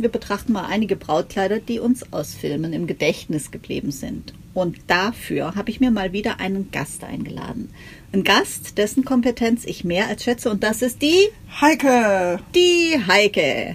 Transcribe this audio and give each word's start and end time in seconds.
Wir 0.00 0.10
betrachten 0.10 0.52
mal 0.52 0.66
einige 0.66 0.94
Brautkleider, 0.94 1.58
die 1.58 1.80
uns 1.80 2.12
aus 2.12 2.32
Filmen 2.32 2.72
im 2.72 2.86
Gedächtnis 2.86 3.50
geblieben 3.50 3.90
sind. 3.90 4.32
Und 4.54 4.76
dafür 4.86 5.56
habe 5.56 5.70
ich 5.70 5.80
mir 5.80 5.90
mal 5.90 6.12
wieder 6.12 6.38
einen 6.38 6.70
Gast 6.70 7.02
eingeladen. 7.02 7.70
Ein 8.12 8.22
Gast, 8.22 8.78
dessen 8.78 9.04
Kompetenz 9.04 9.64
ich 9.64 9.82
mehr 9.82 10.06
als 10.06 10.22
schätze. 10.22 10.50
Und 10.50 10.62
das 10.62 10.82
ist 10.82 11.02
die 11.02 11.30
Heike. 11.60 12.38
Die 12.54 12.96
Heike. 13.08 13.74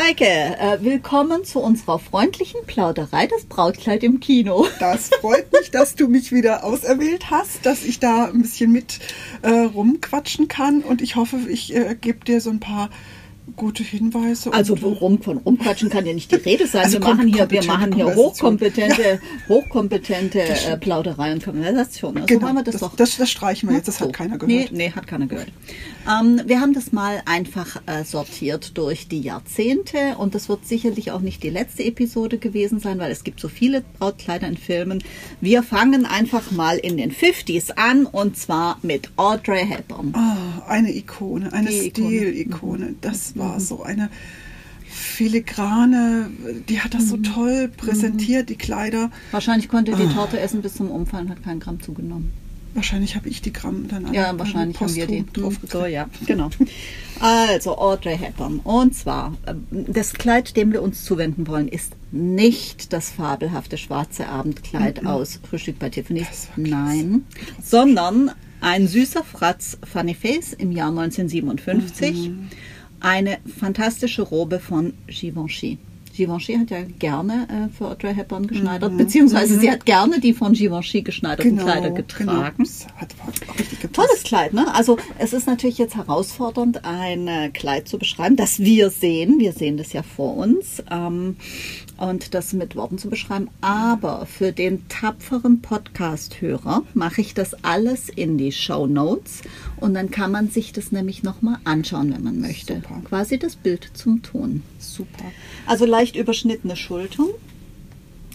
Heike, 0.00 0.24
äh, 0.24 0.78
willkommen 0.80 1.44
zu 1.44 1.60
unserer 1.60 1.98
freundlichen 1.98 2.64
Plauderei, 2.66 3.26
das 3.26 3.44
Brautkleid 3.44 4.02
im 4.04 4.20
Kino. 4.20 4.66
Das 4.80 5.10
freut 5.20 5.52
mich, 5.52 5.70
dass 5.70 5.96
du 5.96 6.08
mich 6.08 6.32
wieder 6.32 6.64
auserwählt 6.64 7.30
hast, 7.30 7.66
dass 7.66 7.84
ich 7.84 8.00
da 8.00 8.24
ein 8.24 8.40
bisschen 8.40 8.72
mit 8.72 9.00
äh, 9.42 9.50
rumquatschen 9.50 10.48
kann. 10.48 10.80
Und 10.80 11.02
ich 11.02 11.16
hoffe, 11.16 11.36
ich 11.50 11.76
äh, 11.76 11.94
gebe 12.00 12.24
dir 12.24 12.40
so 12.40 12.48
ein 12.48 12.58
paar 12.58 12.88
gute 13.56 13.82
Hinweise. 13.82 14.52
Also 14.52 14.80
worum 14.82 15.20
von 15.20 15.38
rumquatschen 15.38 15.90
kann 15.90 16.06
ja 16.06 16.12
nicht 16.12 16.30
die 16.30 16.36
Rede 16.36 16.66
sein. 16.66 16.84
Also 16.84 17.00
wir 17.00 17.08
machen 17.08 17.26
hier, 17.26 17.50
wir 17.50 17.64
machen 17.64 17.92
hier 17.94 18.14
hochkompetente, 18.14 19.02
ja. 19.02 19.18
hochkompetente 19.48 20.40
äh, 20.40 20.76
Plauderei 20.78 21.32
und 21.32 21.44
Konversation. 21.44 22.16
Also 22.16 22.26
genau, 22.26 22.52
wir 22.52 22.62
das, 22.62 22.74
das, 22.74 22.80
doch. 22.80 22.96
Das, 22.96 23.16
das 23.16 23.30
streichen 23.30 23.68
wir 23.68 23.76
jetzt. 23.76 23.88
Das 23.88 24.00
hat 24.00 24.12
keiner 24.12 24.38
gehört. 24.38 24.72
Nee, 24.72 24.86
nee 24.86 24.92
hat 24.92 25.06
keiner 25.06 25.26
gehört. 25.26 25.48
Ähm, 26.08 26.40
wir 26.46 26.60
haben 26.60 26.72
das 26.72 26.92
mal 26.92 27.22
einfach 27.26 27.80
äh, 27.86 28.04
sortiert 28.04 28.76
durch 28.76 29.08
die 29.08 29.20
Jahrzehnte 29.20 30.16
und 30.18 30.34
das 30.34 30.48
wird 30.48 30.66
sicherlich 30.66 31.10
auch 31.12 31.20
nicht 31.20 31.42
die 31.42 31.50
letzte 31.50 31.84
Episode 31.84 32.38
gewesen 32.38 32.80
sein, 32.80 32.98
weil 32.98 33.12
es 33.12 33.24
gibt 33.24 33.40
so 33.40 33.48
viele 33.48 33.82
Brautkleider 33.98 34.48
in 34.48 34.56
Filmen. 34.56 35.02
Wir 35.40 35.62
fangen 35.62 36.06
einfach 36.06 36.50
mal 36.50 36.78
in 36.78 36.96
den 36.96 37.12
50s 37.12 37.72
an 37.72 38.06
und 38.06 38.36
zwar 38.36 38.78
mit 38.82 39.10
Audrey 39.16 39.66
Hepburn. 39.66 40.12
Oh, 40.16 40.62
eine 40.68 40.94
Ikone, 40.94 41.52
eine 41.52 41.70
Stilikone. 41.70 42.94
Das 43.00 43.36
war 43.36 43.54
mhm. 43.54 43.60
so 43.60 43.82
eine 43.82 44.10
filigrane, 44.88 46.30
die 46.68 46.80
hat 46.80 46.94
das 46.94 47.08
so 47.08 47.16
mhm. 47.16 47.22
toll 47.22 47.70
präsentiert, 47.76 48.48
die 48.50 48.56
Kleider. 48.56 49.10
Wahrscheinlich 49.30 49.68
konnte 49.68 49.94
die 49.94 50.02
ah. 50.02 50.12
Torte 50.12 50.40
essen 50.40 50.62
bis 50.62 50.74
zum 50.74 50.90
Umfallen, 50.90 51.28
hat 51.30 51.42
keinen 51.42 51.60
Gramm 51.60 51.80
zugenommen. 51.80 52.32
Wahrscheinlich 52.74 53.16
habe 53.16 53.28
ich 53.28 53.42
die 53.42 53.52
Gramm 53.52 53.88
dann 53.88 54.06
an 54.06 54.14
Ja, 54.14 54.38
wahrscheinlich 54.38 54.80
haben 54.80 54.94
wir 54.94 55.06
die. 55.06 55.24
Drauf 55.32 55.56
so, 55.68 55.86
ja, 55.86 56.08
genau. 56.26 56.50
Also 57.20 57.78
Audrey 57.78 58.16
Hepburn. 58.16 58.60
Und 58.64 58.94
zwar, 58.94 59.36
ähm, 59.46 59.66
das 59.70 60.14
Kleid, 60.14 60.56
dem 60.56 60.72
wir 60.72 60.82
uns 60.82 61.04
zuwenden 61.04 61.46
wollen, 61.46 61.68
ist 61.68 61.92
nicht 62.10 62.92
das 62.92 63.10
fabelhafte 63.10 63.78
schwarze 63.78 64.28
Abendkleid 64.28 65.02
mhm. 65.02 65.08
aus 65.08 65.38
Frühstück 65.48 65.78
bei 65.78 65.88
Tiffany. 65.88 66.26
Nein, 66.56 67.24
sondern 67.62 68.32
ein 68.60 68.88
süßer 68.88 69.22
Fratz 69.22 69.78
Funny 69.84 70.14
Face 70.14 70.52
im 70.52 70.72
Jahr 70.72 70.88
1957. 70.88 72.28
Mhm 72.30 72.48
eine 73.02 73.38
fantastische 73.58 74.22
Robe 74.22 74.60
von 74.60 74.94
Givenchy. 75.06 75.78
Givenchy 76.14 76.54
hat 76.54 76.70
ja 76.70 76.82
gerne 76.98 77.48
äh, 77.48 77.76
für 77.76 77.86
Audrey 77.86 78.14
Hepburn 78.14 78.46
geschneidert, 78.46 78.92
mhm. 78.92 78.98
beziehungsweise 78.98 79.56
mhm. 79.56 79.60
sie 79.60 79.70
hat 79.70 79.86
gerne 79.86 80.20
die 80.20 80.32
von 80.32 80.52
Givenchy 80.52 81.02
geschneiderten 81.02 81.56
genau, 81.56 81.64
Kleider 81.64 81.90
getragen. 81.90 82.64
Genau. 82.64 82.94
Hat, 82.96 83.14
hat 83.26 83.92
Tolles 83.92 84.22
Kleid, 84.22 84.52
ne? 84.52 84.72
Also 84.74 84.98
es 85.18 85.32
ist 85.32 85.46
natürlich 85.46 85.78
jetzt 85.78 85.96
herausfordernd, 85.96 86.84
ein 86.84 87.28
äh, 87.28 87.50
Kleid 87.50 87.88
zu 87.88 87.98
beschreiben, 87.98 88.36
das 88.36 88.60
wir 88.60 88.90
sehen. 88.90 89.38
Wir 89.38 89.52
sehen 89.52 89.76
das 89.76 89.92
ja 89.92 90.02
vor 90.02 90.36
uns. 90.36 90.82
Ähm, 90.90 91.36
und 92.02 92.34
das 92.34 92.52
mit 92.52 92.74
Worten 92.74 92.98
zu 92.98 93.08
beschreiben. 93.08 93.48
Aber 93.60 94.26
für 94.26 94.52
den 94.52 94.88
tapferen 94.88 95.62
Podcast-Hörer 95.62 96.82
mache 96.94 97.20
ich 97.20 97.32
das 97.32 97.54
alles 97.62 98.08
in 98.08 98.38
die 98.38 98.50
Show 98.50 98.86
Notes 98.86 99.42
und 99.76 99.94
dann 99.94 100.10
kann 100.10 100.32
man 100.32 100.50
sich 100.50 100.72
das 100.72 100.90
nämlich 100.90 101.22
nochmal 101.22 101.58
anschauen, 101.64 102.12
wenn 102.12 102.24
man 102.24 102.40
möchte. 102.40 102.74
Super. 102.74 103.00
Quasi 103.04 103.38
das 103.38 103.54
Bild 103.54 103.90
zum 103.94 104.22
Ton. 104.22 104.62
Super. 104.78 105.24
Also 105.66 105.86
leicht 106.02 106.16
überschnittene 106.16 106.74
Schultern. 106.74 107.28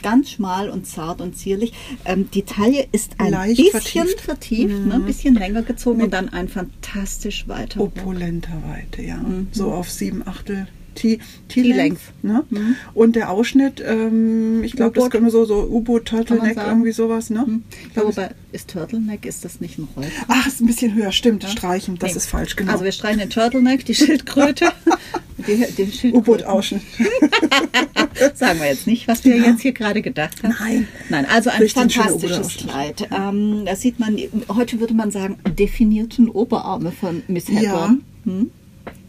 Ganz 0.02 0.30
schmal 0.32 0.70
und 0.70 0.88
zart 0.88 1.20
und 1.22 1.36
zierlich. 1.36 1.74
Ähm, 2.06 2.30
die 2.32 2.44
Taille 2.44 2.88
ist 2.92 3.16
ein 3.18 3.32
Leicht 3.32 3.58
bisschen 3.58 3.82
vertieft, 3.82 4.22
vertieft 4.22 4.74
ne? 4.74 4.80
mhm. 4.80 4.88
ne? 4.88 4.94
ein 4.96 5.06
bisschen 5.06 5.36
länger 5.36 5.64
gezogen 5.64 5.98
Mit 5.98 6.06
und 6.06 6.12
dann 6.14 6.30
ein 6.30 6.48
fantastisch 6.48 7.48
weiter. 7.48 7.82
Opulenter 7.82 8.62
Weite, 8.68 9.02
ja. 9.02 9.18
Mhm. 9.18 9.48
So 9.52 9.72
auf 9.72 9.92
sieben 9.92 10.26
Achtel 10.26 10.68
T-Length. 10.98 12.02
Ne? 12.24 12.44
Mhm. 12.50 12.76
Und 12.94 13.16
der 13.16 13.30
Ausschnitt, 13.30 13.84
ähm, 13.86 14.64
ich 14.64 14.74
glaube, 14.74 15.00
das 15.00 15.10
können 15.10 15.26
wir 15.26 15.32
so, 15.32 15.46
so 15.46 15.64
U-Boot, 15.64 16.06
Turtleneck, 16.06 16.58
irgendwie 16.58 16.92
sowas. 16.92 17.30
Ne? 17.30 17.44
Mhm. 17.46 17.64
Ja, 17.96 18.04
wobei, 18.04 18.32
ist 18.52 18.70
Turtleneck, 18.70 19.26
ist 19.26 19.46
das 19.46 19.62
nicht 19.62 19.78
ein 19.78 19.88
Roll? 19.96 20.06
Ach, 20.28 20.48
ist 20.48 20.62
ein 20.62 20.68
bisschen 20.68 20.94
höher, 20.94 21.12
stimmt. 21.12 21.44
Ja? 21.44 21.50
Streichen, 21.50 21.98
das 21.98 22.12
nee. 22.12 22.18
ist 22.18 22.28
falsch, 22.28 22.56
genau. 22.56 22.74
Also 22.74 22.84
wir 22.84 22.92
streichen 22.92 23.20
den 23.20 23.30
Turtleneck, 23.30 23.86
die 23.86 23.96
Schildkröte. 23.96 24.72
U-Boot-Ausschnitt. 26.14 26.82
Sagen 28.34 28.60
wir 28.60 28.68
jetzt 28.68 28.88
nicht, 28.88 29.08
was 29.08 29.24
wir 29.24 29.38
ja. 29.38 29.46
jetzt 29.46 29.62
hier 29.62 29.72
gerade 29.72 30.02
gedacht 30.02 30.44
haben. 30.44 30.56
Nein. 30.60 30.88
Nein, 31.10 31.26
also 31.26 31.50
ein 31.50 31.62
Richtig 31.62 31.96
fantastisches 31.96 32.58
Kleid. 32.58 33.08
Ähm, 33.16 33.64
da 33.66 33.76
sieht 33.76 34.00
man, 34.00 34.18
heute 34.50 34.80
würde 34.80 34.94
man 34.94 35.12
sagen, 35.12 35.38
definierten 35.58 36.30
Oberarme 36.30 36.92
von 36.92 37.24
Miss 37.28 37.48
Hepburn. 37.48 38.04
Ja. 38.26 38.32
Hm? 38.32 38.52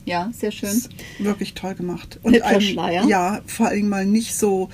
Ja, 0.08 0.30
sehr 0.32 0.50
schön. 0.50 0.82
Wirklich 1.18 1.54
toll 1.54 1.74
gemacht. 1.74 2.18
Und 2.22 2.40
ein, 2.42 2.60
ja, 3.08 3.40
vor 3.46 3.68
allem 3.68 3.88
mal 3.88 4.06
nicht 4.06 4.34
so 4.34 4.68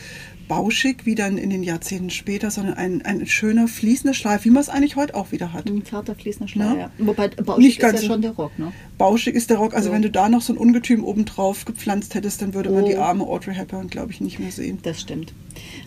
bauschig 0.48 0.98
wie 1.04 1.14
dann 1.14 1.38
in 1.38 1.50
den 1.50 1.62
Jahrzehnten 1.62 2.10
später, 2.10 2.50
sondern 2.50 2.74
ein, 2.74 3.02
ein 3.02 3.26
schöner 3.26 3.68
fließender 3.68 4.14
Schleif, 4.14 4.44
wie 4.44 4.50
man 4.50 4.62
es 4.62 4.68
eigentlich 4.68 4.96
heute 4.96 5.14
auch 5.14 5.32
wieder 5.32 5.52
hat. 5.52 5.66
Ein 5.66 5.84
zarter 5.84 6.14
fließender 6.14 6.48
Schleif, 6.48 6.72
ja. 6.72 6.78
ja. 6.78 6.90
Wobei 6.98 7.28
bauschig 7.28 7.64
Nicht 7.64 7.82
ist 7.82 8.02
ja 8.02 8.08
schon 8.08 8.22
der 8.22 8.32
Rock, 8.32 8.58
ne? 8.58 8.72
Bauschig 8.98 9.34
ist 9.34 9.50
der 9.50 9.58
Rock. 9.58 9.74
Also 9.74 9.88
so. 9.88 9.94
wenn 9.94 10.02
du 10.02 10.10
da 10.10 10.28
noch 10.28 10.40
so 10.40 10.52
ein 10.52 10.58
Ungetüm 10.58 11.04
obendrauf 11.04 11.64
gepflanzt 11.64 12.14
hättest, 12.14 12.42
dann 12.42 12.54
würde 12.54 12.70
oh. 12.70 12.74
man 12.74 12.84
die 12.84 12.96
arme 12.96 13.24
Audrey 13.24 13.54
Hepburn, 13.54 13.88
glaube 13.88 14.12
ich, 14.12 14.20
nicht 14.20 14.38
mehr 14.38 14.52
sehen. 14.52 14.78
Das 14.82 15.00
stimmt. 15.00 15.32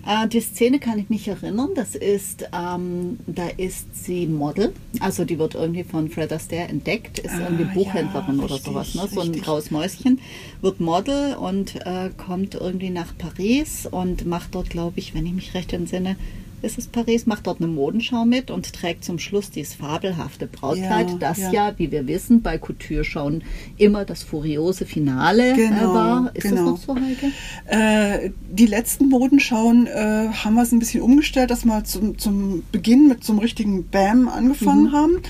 Äh, 0.06 0.28
die 0.28 0.41
Szene 0.41 0.79
kann 0.79 1.00
ich 1.00 1.09
mich 1.09 1.28
erinnern. 1.28 1.69
Das 1.75 1.95
ist, 1.95 2.50
ähm, 2.53 3.19
da 3.28 3.47
ist 3.57 4.03
sie 4.06 4.28
Model. 4.28 4.73
Also 5.00 5.25
die 5.25 5.40
wird 5.40 5.56
irgendwie 5.56 5.84
von 5.84 6.09
Fred 6.09 6.31
Astaire 6.31 6.69
entdeckt, 6.69 7.19
ist 7.19 7.34
ah, 7.34 7.44
irgendwie 7.44 7.66
Buchhändlerin 7.66 8.38
ja, 8.38 8.44
oder 8.44 8.57
sowas, 8.57 8.95
ne? 8.95 9.07
So 9.12 9.22
ein 9.22 9.34
graues 9.34 9.72
Mäuschen. 9.72 10.19
Wird 10.62 10.79
Model 10.79 11.35
und 11.35 11.75
äh, 11.85 12.09
kommt 12.18 12.56
irgendwie 12.56 12.89
nach 12.89 13.18
Paris 13.18 13.88
und 13.89 14.25
macht 14.25 14.56
dort, 14.56 14.69
glaube 14.69 15.00
ich, 15.00 15.13
wenn 15.13 15.25
ich 15.25 15.34
mich 15.34 15.53
recht 15.53 15.74
entsinne, 15.74 16.16
ist 16.62 16.78
es 16.78 16.88
Paris, 16.88 17.25
macht 17.25 17.47
dort 17.47 17.62
eine 17.62 17.68
Modenschau 17.68 18.25
mit 18.25 18.50
und 18.51 18.73
trägt 18.73 19.03
zum 19.03 19.19
Schluss 19.19 19.51
dieses 19.51 19.75
fabelhafte 19.75 20.47
Brautkleid, 20.47 21.09
ja, 21.09 21.18
das 21.19 21.38
ja. 21.38 21.51
ja. 21.51 21.73
wie 21.78 21.91
wir 21.91 22.07
wissen, 22.07 22.41
bei 22.41 22.57
Couture-Schauen 22.57 23.44
immer 23.78 24.06
das 24.06 24.23
furiose 24.23 24.85
Finale 24.85 25.51
äh, 25.51 25.56
genau, 25.56 25.94
war. 25.94 26.31
Ist 26.34 26.44
genau. 26.44 26.72
das 26.72 26.88
noch 26.88 26.95
so, 26.95 26.95
Heike? 26.95 27.31
Äh, 27.68 28.31
die 28.50 28.66
letzten 28.66 29.09
Modenschauen 29.09 29.88
äh, 29.88 30.29
haben 30.29 30.56
wir 30.56 30.63
es 30.63 30.72
ein 30.72 30.79
bisschen 30.79 31.01
umgestellt, 31.01 31.51
dass 31.51 31.66
wir 31.66 31.84
zum, 31.84 32.18
zum 32.18 32.63
Beginn 32.72 33.07
mit 33.07 33.24
so 33.24 33.34
einem 33.34 33.39
richtigen 33.39 33.88
Bam 33.88 34.28
angefangen 34.28 34.86
mhm. 34.86 34.92
haben. 34.92 35.21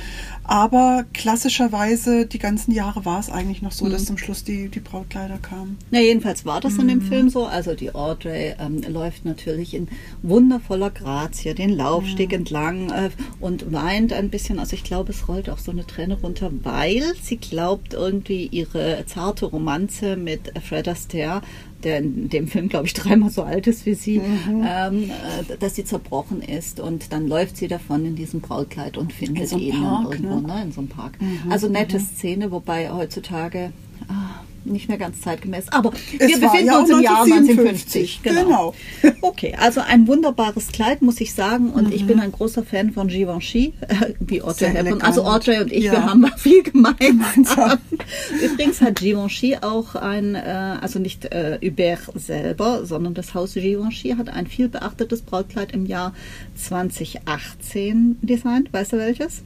Aber 0.47 1.05
klassischerweise 1.13 2.25
die 2.25 2.39
ganzen 2.39 2.71
Jahre 2.71 3.03
war 3.03 3.19
es 3.19 3.29
eigentlich 3.29 3.61
noch 3.61 3.73
so, 3.73 3.85
mhm. 3.85 3.91
dass 3.91 4.05
zum 4.05 4.17
Schluss 4.17 4.45
die, 4.45 4.69
die 4.69 4.79
Brautkleider 4.79 5.37
kamen. 5.37 5.77
Na, 5.91 5.99
jedenfalls 5.99 6.45
war 6.45 6.61
das 6.61 6.75
mhm. 6.75 6.79
in 6.79 6.87
dem 6.87 6.99
mhm. 6.99 7.03
Film 7.03 7.29
so. 7.29 7.45
Also 7.45 7.75
die 7.75 7.93
Audrey 7.93 8.55
ähm, 8.57 8.81
läuft 8.87 9.25
natürlich 9.25 9.73
in 9.73 9.89
wundervoller 10.23 10.89
Grazie 10.89 11.53
den 11.53 11.71
Laufsteg 11.71 12.29
mhm. 12.29 12.35
entlang 12.35 12.89
äh, 12.91 13.09
und 13.41 13.73
weint 13.73 14.13
ein 14.13 14.29
bisschen. 14.29 14.57
Also 14.59 14.75
ich 14.75 14.85
glaube, 14.85 15.11
es 15.11 15.27
rollt 15.27 15.49
auch 15.49 15.57
so 15.59 15.71
eine 15.71 15.85
Träne 15.85 16.17
runter, 16.19 16.49
weil 16.63 17.03
sie 17.21 17.37
glaubt, 17.37 17.93
irgendwie 17.93 18.47
ihre 18.47 19.03
zarte 19.05 19.47
Romanze 19.47 20.15
mit 20.15 20.53
Fred 20.63 20.87
Astaire 20.87 21.41
der 21.83 21.99
in 21.99 22.29
dem 22.29 22.47
Film, 22.47 22.69
glaube 22.69 22.87
ich, 22.87 22.93
dreimal 22.93 23.29
so 23.29 23.43
alt 23.43 23.67
ist 23.67 23.85
wie 23.85 23.93
sie, 23.93 24.19
mhm. 24.19 24.65
ähm, 24.67 25.03
äh, 25.03 25.57
dass 25.59 25.75
sie 25.75 25.83
zerbrochen 25.83 26.41
ist. 26.41 26.79
Und 26.79 27.11
dann 27.13 27.27
läuft 27.27 27.57
sie 27.57 27.67
davon 27.67 28.05
in 28.05 28.15
diesem 28.15 28.41
Brautkleid 28.41 28.97
und 28.97 29.13
findet 29.13 29.49
so 29.49 29.57
ihn 29.57 29.81
Park, 29.81 30.13
irgendwo, 30.13 30.39
ne? 30.39 30.47
ne? 30.47 30.61
in 30.63 30.71
so 30.71 30.81
einem 30.81 30.89
Park. 30.89 31.21
Mhm. 31.21 31.51
Also 31.51 31.69
nette 31.69 31.99
mhm. 31.99 32.03
Szene, 32.03 32.51
wobei 32.51 32.91
heutzutage 32.91 33.71
ah, 34.07 34.41
nicht 34.71 34.87
mehr 34.87 34.97
ganz 34.97 35.21
zeitgemäß. 35.21 35.65
Aber 35.71 35.91
es 36.19 36.27
wir 36.27 36.39
befinden 36.39 36.67
ja 36.67 36.79
uns 36.79 36.89
im 36.89 37.01
Jahr 37.01 37.23
1950. 37.23 38.21
Genau. 38.23 38.43
genau. 38.43 38.73
Okay, 39.21 39.55
also 39.59 39.81
ein 39.81 40.07
wunderbares 40.07 40.67
Kleid, 40.69 41.01
muss 41.01 41.19
ich 41.19 41.33
sagen. 41.33 41.71
Und 41.71 41.87
mhm. 41.87 41.93
ich 41.93 42.05
bin 42.05 42.19
ein 42.19 42.31
großer 42.31 42.63
Fan 42.63 42.91
von 42.91 43.07
Givenchy, 43.07 43.73
äh, 43.81 44.13
wie 44.19 44.41
Audrey 44.41 44.71
Hepburn. 44.71 45.01
Also 45.01 45.23
Audrey 45.23 45.59
und 45.59 45.71
ich, 45.71 45.85
ja. 45.85 45.93
wir 45.93 46.05
haben 46.05 46.25
viel 46.37 46.63
gemeinsam. 46.63 47.77
Übrigens 48.43 48.81
hat 48.81 48.95
Givenchy 48.95 49.57
auch 49.61 49.95
ein, 49.95 50.35
äh, 50.35 50.77
also 50.81 50.99
nicht 50.99 51.25
äh, 51.25 51.59
Hubert 51.63 51.99
selber, 52.15 52.85
sondern 52.85 53.13
das 53.13 53.33
Haus 53.33 53.53
Givenchy 53.53 54.15
hat 54.17 54.29
ein 54.29 54.47
viel 54.47 54.69
beachtetes 54.69 55.21
Brautkleid 55.21 55.71
im 55.71 55.85
Jahr 55.85 56.13
2018 56.55 58.17
designt. 58.21 58.71
Weißt 58.71 58.93
du 58.93 58.97
welches? 58.97 59.43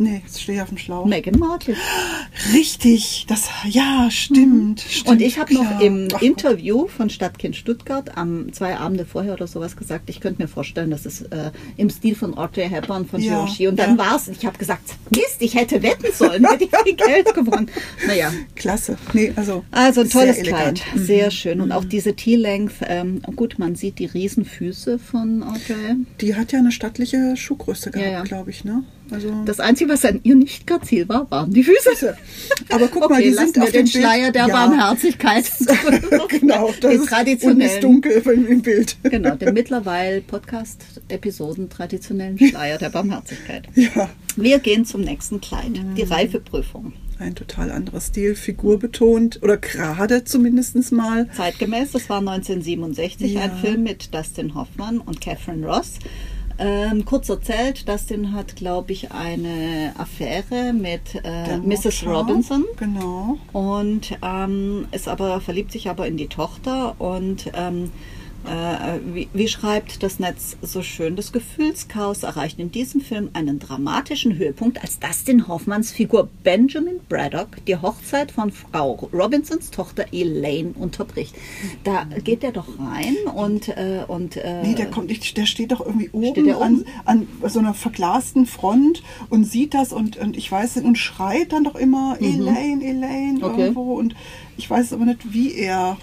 Nee, 0.00 0.22
jetzt 0.24 0.40
stehe 0.40 0.56
ich 0.56 0.62
auf 0.62 0.70
dem 0.70 0.78
Schlauch. 0.78 1.04
Megan 1.04 1.38
Martin. 1.38 1.76
Richtig, 2.54 3.26
das, 3.28 3.50
ja, 3.68 4.10
stimmt. 4.10 4.80
stimmt 4.80 5.08
Und 5.08 5.20
ich 5.20 5.38
habe 5.38 5.52
noch 5.52 5.78
im 5.82 6.08
Ach, 6.14 6.22
Interview 6.22 6.86
von 6.86 7.10
Stadtkind 7.10 7.54
Stuttgart 7.54 8.16
am 8.16 8.50
zwei 8.54 8.78
Abende 8.78 9.04
vorher 9.04 9.34
oder 9.34 9.46
sowas 9.46 9.76
gesagt, 9.76 10.08
ich 10.08 10.20
könnte 10.20 10.40
mir 10.40 10.48
vorstellen, 10.48 10.90
dass 10.90 11.04
es 11.04 11.20
äh, 11.20 11.50
im 11.76 11.90
Stil 11.90 12.14
von 12.14 12.34
Audrey 12.38 12.66
Hepburn 12.66 13.04
von 13.04 13.20
Ja, 13.20 13.40
und 13.40 13.78
dann 13.78 13.98
ja. 13.98 13.98
war's. 13.98 14.28
Ich 14.28 14.46
habe 14.46 14.56
gesagt, 14.56 14.94
Mist, 15.10 15.36
ich 15.40 15.54
hätte 15.54 15.82
wetten 15.82 16.10
sollen, 16.14 16.48
hätte 16.48 16.64
ich 16.64 16.70
viel 16.82 16.96
Geld 16.96 17.34
gewonnen. 17.34 17.70
Naja, 18.06 18.32
Klasse. 18.54 18.96
Nee, 19.12 19.34
also. 19.36 19.64
also 19.70 20.00
ein 20.00 20.08
tolles. 20.08 20.40
Kleid, 20.40 20.80
sehr 20.94 21.30
schön. 21.30 21.60
Und 21.60 21.72
auch 21.72 21.84
diese 21.84 22.16
T-Length, 22.16 22.76
ähm, 22.86 23.20
gut, 23.36 23.58
man 23.58 23.74
sieht 23.74 23.98
die 23.98 24.06
Riesenfüße 24.06 24.98
von 24.98 25.42
Audrey. 25.42 25.96
Die 26.22 26.36
hat 26.36 26.52
ja 26.52 26.58
eine 26.58 26.72
stattliche 26.72 27.36
Schuhgröße 27.36 27.90
gehabt, 27.90 28.10
ja. 28.10 28.22
glaube 28.22 28.48
ich, 28.48 28.64
ne? 28.64 28.82
Also. 29.12 29.42
Das 29.44 29.60
Einzige, 29.60 29.90
was 29.90 30.04
an 30.04 30.20
ihr 30.22 30.34
nicht 30.36 30.66
grazil 30.66 31.08
war, 31.08 31.30
waren 31.30 31.52
die 31.52 31.62
Füße. 31.64 32.16
Aber 32.70 32.88
guck 32.88 33.08
mal, 33.10 33.16
Okay, 33.16 33.24
die 33.24 33.30
lassen 33.30 33.46
sind 33.46 33.56
wir 33.56 33.62
auf 33.64 33.70
den 33.70 33.86
dem 33.86 33.92
Bild- 33.92 34.04
Schleier 34.04 34.30
der 34.32 34.46
Ja. 34.46 34.52
Barmherzigkeit. 34.54 35.50
genau, 36.28 36.72
das 36.80 36.90
die 36.90 36.96
ist, 37.32 37.44
und 37.44 37.60
ist 37.60 37.82
dunkel 37.82 38.12
im, 38.26 38.62
Bild. 38.62 38.96
Genau, 39.02 39.34
den 39.34 39.54
mittlerweile 39.54 40.20
Podcast-Episoden 40.20 41.68
traditionellen 41.68 42.38
Schleier 42.48 42.78
der 42.78 42.90
Barmherzigkeit. 42.90 43.68
Ja, 43.74 44.08
Wir 44.36 44.58
gehen 44.58 44.84
zum 44.84 45.00
nächsten 45.02 45.40
Kleid, 45.40 45.70
die 45.96 46.04
Mhm. 46.04 46.12
Reifeprüfung. 46.12 46.92
ein 47.18 47.34
total 47.34 47.70
anderer 47.70 48.00
Stil, 48.00 48.34
figurbetont 48.34 49.40
oder 49.42 49.58
gerade 49.58 50.24
zumindest 50.24 50.90
mal. 50.92 51.28
Zeitgemäß, 51.36 51.92
das 51.92 52.08
war 52.08 52.18
1967, 52.20 53.34
Ja. 53.34 53.42
ein 53.42 53.56
Film 53.58 53.82
mit 53.82 54.14
Dustin 54.14 54.54
Hoffmann 54.54 54.98
und 54.98 55.20
Catherine 55.20 55.66
Ross. 55.66 55.98
Ähm, 56.62 57.06
kurz 57.06 57.30
erzählt, 57.30 57.88
Dustin 57.88 58.34
hat, 58.34 58.54
glaube 58.54 58.92
ich, 58.92 59.12
eine 59.12 59.94
Affäre 59.96 60.74
mit 60.74 61.14
äh, 61.24 61.56
Mrs. 61.56 62.04
Robinson. 62.06 62.66
Genau. 62.76 63.38
und 63.52 64.18
ähm, 64.22 64.86
ist 64.92 65.08
aber 65.08 65.40
verliebt 65.40 65.72
sich 65.72 65.88
aber 65.88 66.06
in 66.06 66.18
die 66.18 66.28
Tochter 66.28 67.00
und 67.00 67.50
ähm, 67.54 67.84
äh, 67.84 67.88
wie, 69.14 69.28
wie 69.32 69.48
schreibt 69.48 70.02
das 70.02 70.18
Netz 70.18 70.56
so 70.62 70.82
schön, 70.82 71.16
das 71.16 71.32
Gefühlschaos 71.32 72.22
erreicht 72.22 72.58
in 72.58 72.72
diesem 72.72 73.00
Film 73.00 73.30
einen 73.32 73.58
dramatischen 73.58 74.36
Höhepunkt, 74.36 74.82
als 74.82 74.98
Dustin 74.98 75.48
Hoffmanns 75.48 75.92
Figur 75.92 76.28
Benjamin 76.42 77.00
Braddock 77.08 77.64
die 77.66 77.76
Hochzeit 77.76 78.32
von 78.32 78.50
Frau 78.50 79.08
Robinsons 79.12 79.70
Tochter 79.70 80.06
Elaine 80.12 80.72
unterbricht. 80.78 81.34
Da 81.84 82.04
geht 82.24 82.42
er 82.44 82.52
doch 82.52 82.78
rein 82.78 83.16
und, 83.34 83.68
äh, 83.68 84.04
und 84.06 84.36
äh, 84.36 84.62
Nee, 84.62 84.74
der 84.74 84.90
kommt 84.90 85.08
nicht, 85.08 85.36
der 85.36 85.46
steht 85.46 85.72
doch 85.72 85.80
irgendwie 85.80 86.08
Steht 86.08 86.38
oben, 86.38 86.44
der 86.44 86.56
oben? 86.60 86.84
An, 87.04 87.26
an 87.42 87.48
so 87.50 87.58
einer 87.58 87.74
verglasten 87.74 88.46
Front 88.46 89.02
und 89.28 89.44
sieht 89.44 89.74
das 89.74 89.92
und, 89.92 90.16
und 90.16 90.36
ich 90.36 90.50
weiß 90.50 90.78
und 90.78 90.96
schreit 90.96 91.52
dann 91.52 91.64
doch 91.64 91.74
immer 91.74 92.16
Elaine, 92.20 92.82
Elaine 92.84 93.30
Mhm. 93.40 93.42
Okay. 93.42 93.60
irgendwo 93.62 93.94
und 93.94 94.14
ich 94.56 94.68
weiß 94.68 94.92
aber 94.92 95.04
nicht, 95.04 95.32
wie 95.32 95.54
er. 95.54 95.96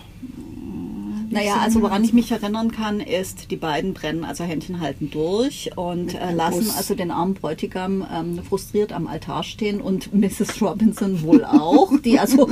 Naja, 1.29 1.57
also 1.57 1.81
woran 1.81 2.03
ich 2.03 2.13
mich 2.13 2.31
erinnern 2.31 2.71
kann, 2.71 2.99
ist, 2.99 3.51
die 3.51 3.55
beiden 3.55 3.93
brennen 3.93 4.23
also 4.23 4.43
Händchen 4.43 4.79
halten 4.79 5.09
durch 5.11 5.71
und 5.75 6.13
äh, 6.13 6.31
lassen 6.31 6.69
also 6.77 6.95
den 6.95 7.11
armen 7.11 7.33
Bräutigam 7.33 8.05
ähm, 8.13 8.43
frustriert 8.43 8.93
am 8.93 9.07
Altar 9.07 9.43
stehen 9.43 9.81
und 9.81 10.13
Mrs. 10.19 10.61
Robinson 10.61 11.21
wohl 11.23 11.43
auch, 11.43 11.91
die 12.03 12.19
also 12.19 12.49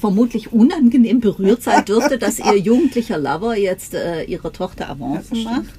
vermutlich 0.00 0.52
unangenehm 0.52 1.20
berührt 1.20 1.62
sein 1.62 1.84
dürfte, 1.84 2.18
dass 2.18 2.38
ihr 2.38 2.56
jugendlicher 2.56 3.18
Lover 3.18 3.56
jetzt 3.56 3.94
äh, 3.94 4.24
ihre 4.24 4.52
Tochter 4.52 4.88
Avancen 4.90 5.36
Ja, 5.36 5.50
macht. 5.50 5.74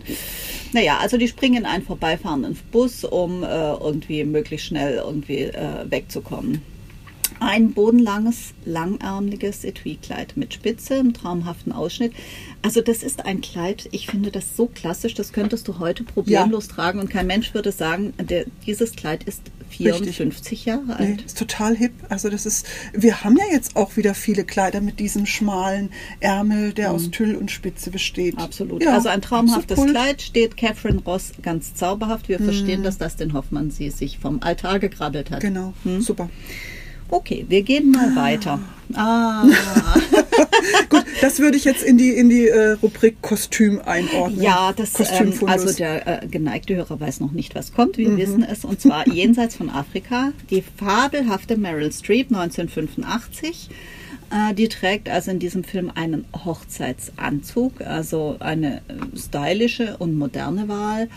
Naja, 0.74 0.98
also 1.01 1.18
die 1.18 1.27
springen 1.27 1.57
in 1.57 1.65
einen 1.65 1.83
vorbeifahrenden 1.83 2.57
Bus, 2.71 3.03
um 3.03 3.44
äh, 3.44 3.48
irgendwie 3.48 4.24
möglichst 4.24 4.68
schnell 4.68 4.95
irgendwie 4.98 5.44
äh, 5.44 5.89
wegzukommen. 5.89 6.62
Ein 7.40 7.74
bodenlanges, 7.74 8.54
langärmeliges 8.66 9.64
Etui-Kleid 9.64 10.34
mit 10.38 10.54
Spitze 10.54 10.96
im 10.96 11.14
traumhaften 11.14 11.72
Ausschnitt. 11.72 12.14
Also 12.62 12.82
das 12.82 13.04
ist 13.04 13.26
ein 13.26 13.42
Kleid, 13.42 13.88
ich 13.92 14.08
finde 14.08 14.32
das 14.32 14.56
so 14.56 14.68
klassisch, 14.68 15.14
das 15.14 15.34
könntest 15.34 15.68
du 15.68 15.80
heute 15.80 16.04
problemlos 16.04 16.68
tragen 16.68 17.00
und 17.00 17.10
kein 17.10 17.28
Mensch 17.28 17.54
würde 17.54 17.72
sagen, 17.72 18.14
der, 18.20 18.46
dieses 18.66 18.96
Kleid 18.96 19.24
ist 19.24 19.42
54 19.70 20.66
Jahre 20.66 20.96
alt. 20.96 21.18
Nee, 21.18 21.24
ist 21.26 21.38
total 21.38 21.76
hip. 21.76 21.92
Also 22.10 22.30
das 22.30 22.46
ist, 22.46 22.66
wir 22.94 23.24
haben 23.24 23.36
ja 23.38 23.46
jetzt 23.52 23.76
auch 23.76 23.98
wieder 23.98 24.14
viele 24.14 24.46
Kleider 24.46 24.80
mit 24.82 25.00
diesem 25.00 25.26
schmalen 25.26 25.90
Ärmel, 26.20 26.72
der 26.74 26.92
aus 26.92 27.12
Tüll 27.12 27.36
und 27.36 27.52
Spitze 27.52 27.92
besteht. 27.92 28.36
Mhm. 28.36 28.42
Absolut. 28.42 28.84
Ja, 28.84 28.94
also 28.94 29.10
ein 29.10 29.22
traumhaftes 29.22 29.76
Kult. 29.78 29.92
Kleid 29.92 30.22
steht 30.22 30.56
Catherine 30.58 31.02
Ross 31.06 31.34
ganz 31.42 31.74
zauberhaft. 31.74 32.30
Wir 32.30 32.40
verstehen, 32.40 32.84
dass 32.84 32.98
das 32.98 33.16
den 33.16 33.34
Hoffmann 33.34 33.72
sie 33.72 33.90
sich 33.90 34.20
vom 34.20 34.42
Altar 34.42 34.80
gekrabbelt 34.80 35.32
hat. 35.32 35.42
Genau, 35.42 35.74
Hm? 35.84 36.02
super. 36.02 36.30
Okay, 37.10 37.46
wir 37.48 37.63
gehen 37.63 37.92
mal 37.92 38.16
weiter. 38.16 38.60
Ah, 38.94 39.46
Gut, 40.90 41.06
das 41.22 41.40
würde 41.40 41.57
ich 41.57 41.66
jetzt 41.66 41.84
in 41.84 41.98
die, 41.98 42.10
in 42.10 42.30
die 42.30 42.48
äh, 42.48 42.72
Rubrik 42.72 43.22
Kostüm 43.22 43.81
einordnen. 43.84 44.42
Ja, 44.42 44.74
das 44.74 44.94
ähm, 45.12 45.34
also 45.46 45.74
der 45.74 46.24
äh, 46.24 46.28
geneigte 46.28 46.75
Hörer 46.75 47.00
weiß 47.00 47.19
noch 47.19 47.31
nicht, 47.31 47.56
was 47.56 47.74
kommt. 47.74 47.98
Mhm. 47.98 48.04
Wir 48.04 48.18
wissen 48.18 48.44
es 48.44 48.66
und 48.66 48.80
zwar 48.80 49.07
jenseits 49.12 49.56
von 49.56 49.69
Afrika. 49.69 50.31
Die 50.50 50.62
fabelhafte 50.62 51.57
Meryl 51.57 51.92
Streep 51.92 52.28
1985. 52.28 53.69
Äh, 54.31 54.54
die 54.54 54.68
trägt 54.68 55.10
also 55.10 55.31
in 55.31 55.40
diesem 55.40 55.63
Film 55.63 55.92
einen 55.94 56.25
Hochzeitsanzug, 56.46 57.81
also 57.81 58.38
eine 58.40 58.78
äh, 58.78 59.18
stylische 59.18 59.98
und 59.98 60.18
moderne 60.18 60.68
Wahl. 60.68 61.10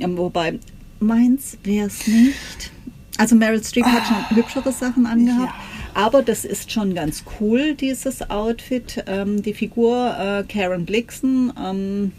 Ähm, 0.00 0.16
wobei 0.16 0.58
meins 1.00 1.58
wäre 1.62 1.86
es 1.86 2.06
nicht. 2.06 2.72
Also 3.18 3.36
Meryl 3.36 3.62
Streep 3.62 3.84
hat 3.84 4.06
schon 4.06 4.36
hübschere 4.36 4.72
Sachen 4.72 5.04
angehabt. 5.04 5.52
Ah. 5.52 6.00
Ja. 6.00 6.06
Aber 6.06 6.22
das 6.22 6.44
ist 6.44 6.70
schon 6.72 6.94
ganz 6.94 7.24
cool, 7.40 7.74
dieses 7.74 8.30
Outfit. 8.30 9.04
Ähm, 9.06 9.42
die 9.42 9.52
Figur 9.52 10.16
äh, 10.16 10.44
Karen 10.44 10.86
Blixen, 10.86 11.52
ähm, 11.62 12.12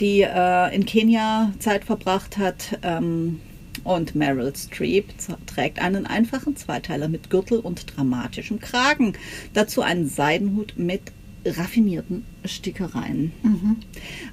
die 0.00 0.22
äh, 0.22 0.74
in 0.74 0.86
Kenia 0.86 1.52
Zeit 1.58 1.84
verbracht 1.84 2.38
hat, 2.38 2.78
ähm, 2.82 3.40
und 3.84 4.16
Meryl 4.16 4.52
Streep 4.56 5.12
trägt 5.46 5.80
einen 5.80 6.06
einfachen 6.06 6.56
Zweiteiler 6.56 7.08
mit 7.08 7.30
Gürtel 7.30 7.60
und 7.60 7.96
dramatischem 7.96 8.58
Kragen. 8.58 9.12
Dazu 9.52 9.80
einen 9.82 10.08
Seidenhut 10.08 10.74
mit 10.76 11.02
raffinierten 11.44 12.24
Stickereien. 12.44 13.32
Mhm. 13.42 13.76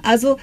Also 0.02 0.38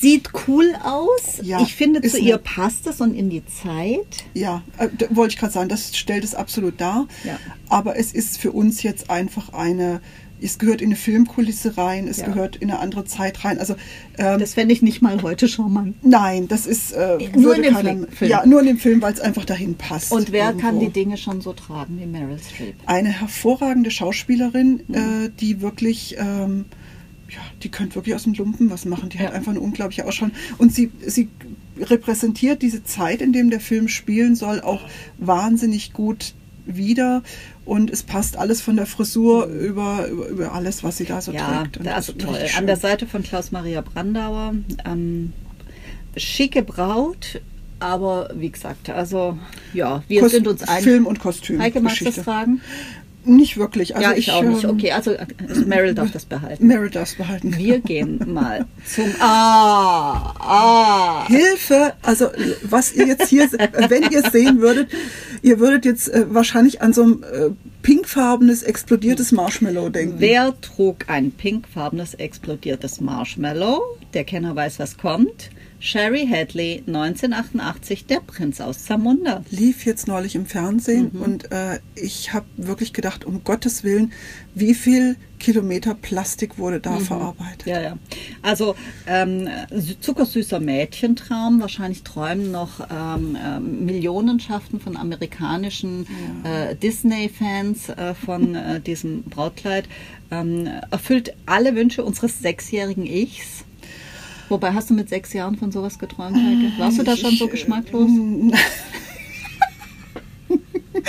sieht 0.00 0.30
cool 0.46 0.74
aus. 0.84 1.40
Ja, 1.42 1.60
ich 1.62 1.74
finde, 1.74 2.02
zu 2.02 2.18
ihr 2.18 2.38
passt 2.38 2.86
es 2.86 3.00
und 3.00 3.14
in 3.14 3.30
die 3.30 3.42
Zeit. 3.46 4.24
Ja, 4.34 4.62
äh, 4.78 4.88
wollte 5.10 5.34
ich 5.34 5.38
gerade 5.40 5.52
sagen, 5.52 5.68
das 5.68 5.96
stellt 5.96 6.24
es 6.24 6.34
absolut 6.34 6.80
dar. 6.80 7.06
Ja. 7.24 7.38
Aber 7.68 7.96
es 7.98 8.12
ist 8.12 8.38
für 8.38 8.52
uns 8.52 8.82
jetzt 8.82 9.08
einfach 9.10 9.52
eine, 9.52 10.00
es 10.40 10.58
gehört 10.58 10.80
in 10.82 10.88
eine 10.88 10.96
Filmkulisse 10.96 11.76
rein, 11.78 12.08
es 12.08 12.18
Ja. 12.18 12.26
gehört 12.26 12.56
in 12.56 12.70
eine 12.70 12.80
andere 12.80 13.04
Zeit 13.04 13.44
rein. 13.44 13.58
Also 13.58 13.76
ähm, 14.18 14.38
Das 14.40 14.54
fände 14.54 14.74
ich 14.74 14.82
nicht 14.82 15.00
mal 15.00 15.22
heute 15.22 15.48
charmant. 15.48 15.96
nein, 16.04 16.48
das 16.48 16.66
ist 16.66 16.92
äh, 16.92 17.18
Nur 17.36 17.54
in 17.56 17.62
dem 17.62 17.74
keiner- 17.74 18.06
Film. 18.08 18.30
Ja, 18.30 18.44
nur 18.44 18.60
in 18.60 18.66
dem 18.66 18.78
Film, 18.78 19.00
weil 19.02 19.12
es 19.14 19.20
einfach 19.20 19.44
dahin 19.44 19.76
passt. 19.76 20.12
Und 20.12 20.32
wer 20.32 20.52
kann 20.52 20.74
irgendwo. 20.76 20.84
die 20.86 20.90
Dinge 20.92 21.16
schon 21.16 21.40
so 21.40 21.52
tragen 21.52 21.98
wie 22.00 22.06
Meryl 22.06 22.38
Streep? 22.38 22.74
Eine 22.86 23.08
hervorragende 23.10 23.90
Schauspielerin, 23.90 24.82
Mhm. 24.88 24.94
äh, 24.94 25.30
die 25.40 25.60
wirklich, 25.62 26.16
ähm, 26.18 26.64
ja, 27.34 27.40
die 27.62 27.70
könnte 27.70 27.94
wirklich 27.96 28.14
aus 28.14 28.24
dem 28.24 28.34
Lumpen 28.34 28.70
was 28.70 28.84
machen. 28.84 29.08
Die 29.08 29.18
hat 29.18 29.30
Ja. 29.30 29.32
einfach 29.32 29.50
eine 29.52 29.60
unglaubliche 29.60 30.04
Ausstrahlung. 30.06 30.34
Und 30.58 30.74
sie, 30.74 30.90
sie 31.06 31.28
repräsentiert 31.80 32.62
diese 32.62 32.84
Zeit, 32.84 33.20
in 33.22 33.32
dem 33.32 33.50
der 33.50 33.60
Film 33.60 33.88
spielen 33.88 34.36
soll, 34.36 34.60
auch 34.60 34.82
wahnsinnig 35.18 35.92
gut 35.92 36.34
wieder. 36.66 37.22
Und 37.64 37.90
es 37.90 38.02
passt 38.02 38.36
alles 38.36 38.60
von 38.60 38.76
der 38.76 38.86
Frisur 38.86 39.46
über, 39.46 40.06
über, 40.08 40.28
über 40.28 40.52
alles, 40.52 40.84
was 40.84 40.96
sie 40.98 41.04
da 41.04 41.20
so. 41.20 41.32
Ja, 41.32 41.64
trägt. 41.64 41.76
Ist 41.78 42.08
ist 42.08 42.18
toll. 42.18 42.38
An 42.56 42.66
der. 42.66 42.76
Seite 42.76 43.06
von 43.06 43.22
Klaus-Maria 43.22 43.80
Brandauer. 43.80 44.54
Ähm, 44.84 45.32
schicke 46.16 46.62
Braut, 46.62 47.40
aber 47.80 48.30
wie 48.36 48.50
gesagt, 48.50 48.90
also 48.90 49.38
ja, 49.72 50.02
wir 50.08 50.20
Kost- 50.20 50.34
sind 50.34 50.46
uns 50.46 50.62
einig. 50.62 50.84
Film 50.84 51.06
und 51.06 51.18
Kostüm. 51.20 51.60
Heike, 51.60 51.80
magst 51.80 52.00
du 52.00 52.04
das 52.04 52.14
Geschichte. 52.16 52.30
Nicht 53.24 53.56
wirklich. 53.56 53.94
Also 53.94 54.08
ja, 54.10 54.16
ich, 54.16 54.30
auch 54.32 54.42
nicht. 54.42 54.64
ähm, 54.64 54.70
Okay, 54.70 54.92
also 54.92 55.12
äh, 55.12 55.26
Meryl 55.66 55.94
darf 55.94 56.10
das 56.10 56.24
behalten. 56.24 56.66
Meryl 56.66 56.90
darf 56.90 57.16
behalten. 57.16 57.56
Wir 57.56 57.78
gehen 57.80 58.20
mal 58.32 58.66
zum 58.84 59.04
Ah, 59.20 60.34
ah. 60.38 61.26
Hilfe! 61.28 61.92
Also 62.02 62.28
was 62.62 62.92
ihr 62.94 63.06
jetzt 63.06 63.28
hier, 63.28 63.48
wenn 63.88 64.10
ihr 64.10 64.24
es 64.24 64.32
sehen 64.32 64.60
würdet, 64.60 64.88
ihr 65.42 65.58
würdet 65.60 65.84
jetzt 65.84 66.08
äh, 66.08 66.26
wahrscheinlich 66.28 66.82
an 66.82 66.92
so 66.92 67.02
ein 67.04 67.22
äh, 67.22 67.50
pinkfarbenes 67.82 68.62
explodiertes 68.62 69.32
Marshmallow 69.32 69.88
denken. 69.90 70.16
Wer 70.18 70.54
trug 70.60 71.08
ein 71.08 71.30
pinkfarbenes 71.30 72.14
explodiertes 72.14 73.00
Marshmallow? 73.00 73.80
Der 74.14 74.24
Kenner 74.24 74.54
weiß, 74.56 74.78
was 74.78 74.96
kommt. 74.98 75.50
Sherry 75.84 76.28
Hadley, 76.30 76.84
1988, 76.86 78.06
Der 78.06 78.20
Prinz 78.20 78.60
aus 78.60 78.84
Zamunda. 78.84 79.42
Lief 79.50 79.84
jetzt 79.84 80.06
neulich 80.06 80.36
im 80.36 80.46
Fernsehen 80.46 81.10
Mhm. 81.12 81.22
und 81.22 81.50
äh, 81.50 81.80
ich 81.96 82.32
habe 82.32 82.46
wirklich 82.56 82.92
gedacht, 82.92 83.24
um 83.24 83.42
Gottes 83.42 83.82
Willen, 83.82 84.12
wie 84.54 84.74
viel 84.74 85.16
Kilometer 85.40 85.94
Plastik 85.96 86.56
wurde 86.56 86.78
da 86.78 86.98
verarbeitet. 87.00 87.66
Mhm. 87.66 87.72
Ja, 87.72 87.80
ja. 87.82 87.98
Also 88.42 88.76
ähm, 89.08 89.48
sü- 89.72 89.98
zuckersüßer 90.00 90.60
Mädchentraum. 90.60 91.60
Wahrscheinlich 91.60 92.04
träumen 92.04 92.52
noch 92.52 92.78
ähm, 92.88 93.36
ähm, 93.44 93.84
Millionenschaften 93.84 94.78
von 94.78 94.96
amerikanischen 94.96 96.06
äh, 96.44 96.76
Disney-Fans 96.76 97.88
äh, 97.88 98.14
von 98.14 98.54
äh, 98.54 98.80
diesem 98.80 99.24
Brautkleid. 99.24 99.88
Ähm, 100.30 100.68
erfüllt 100.92 101.34
alle 101.44 101.74
Wünsche 101.74 102.04
unseres 102.04 102.38
sechsjährigen 102.38 103.04
Ichs. 103.04 103.64
Wobei, 104.48 104.72
hast 104.72 104.90
du 104.90 104.94
mit 104.94 105.08
sechs 105.08 105.32
Jahren 105.32 105.56
von 105.56 105.72
sowas 105.72 105.98
geträumt, 105.98 106.36
Heike? 106.36 106.78
Warst 106.78 106.98
du 106.98 107.02
da 107.02 107.16
schon 107.16 107.36
so 107.36 107.46
Ich, 107.46 108.52
äh, 110.94 111.02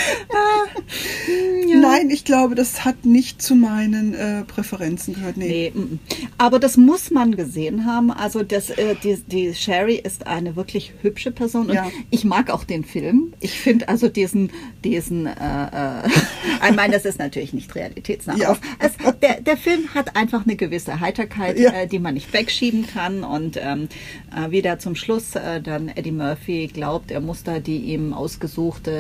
geschmacklos? 1.74 1.82
Nein, 1.82 2.10
ich 2.10 2.24
glaube, 2.26 2.56
das 2.56 2.86
hat 2.86 3.06
nicht 3.06 3.42
zu 3.42 3.56
meinen 3.56 4.14
äh, 4.14 4.44
Präferenzen 4.44 5.16
gehört. 5.16 5.38
Nee. 5.38 5.48
Nee, 5.48 5.72
mm, 5.74 5.80
mm. 5.80 6.00
aber 6.38 6.60
das 6.60 6.78
muss 6.78 7.12
man 7.12 7.36
gesehen 7.36 7.86
haben. 7.86 8.12
Also 8.12 8.44
das, 8.44 8.70
äh, 8.70 8.96
die, 9.04 9.18
die 9.28 9.54
Sherry 9.54 9.96
ist 9.96 10.28
eine 10.28 10.56
wirklich 10.56 10.94
hübsche 11.02 11.32
Person 11.32 11.68
und 11.68 11.76
Ja. 11.76 11.90
ich 12.10 12.24
mag 12.26 12.50
auch 12.50 12.64
den 12.64 12.84
Film. 12.84 13.34
Ich 13.40 13.60
finde 13.60 13.88
also 13.90 14.08
diesen, 14.08 14.52
diesen, 14.84 15.26
äh, 15.26 15.32
äh, 15.32 16.10
ich 16.70 16.76
meine, 16.76 16.94
das 16.94 17.06
ist 17.06 17.20
natürlich 17.20 17.54
nicht 17.54 17.74
realitätsnah. 17.76 18.36
Ja. 18.36 18.58
Es, 18.80 18.94
der, 19.22 19.42
der 19.42 19.58
Film 19.58 19.94
hat 19.94 20.16
einfach 20.16 20.46
eine 20.46 20.56
gewisse 20.56 21.00
Heiterkeit, 21.00 21.60
Ja. 21.60 21.72
äh, 21.72 21.88
die 21.88 22.00
man 22.00 22.14
nicht 22.14 22.32
wegschieben 22.34 22.88
kann 22.88 23.24
und 23.24 23.58
ähm, 23.62 23.90
äh, 24.36 24.52
wie 24.52 24.62
der 24.62 24.80
zum 24.80 24.96
Schluss 24.96 25.32
dann 25.34 25.90
Eddie 25.90 26.12
Murphy 26.12 26.68
glaubt, 26.68 27.12
er 27.12 27.20
muss 27.22 27.44
da 27.44 27.60
die 27.60 27.78
ihm 27.78 28.14
ausgesuchte 28.14 28.92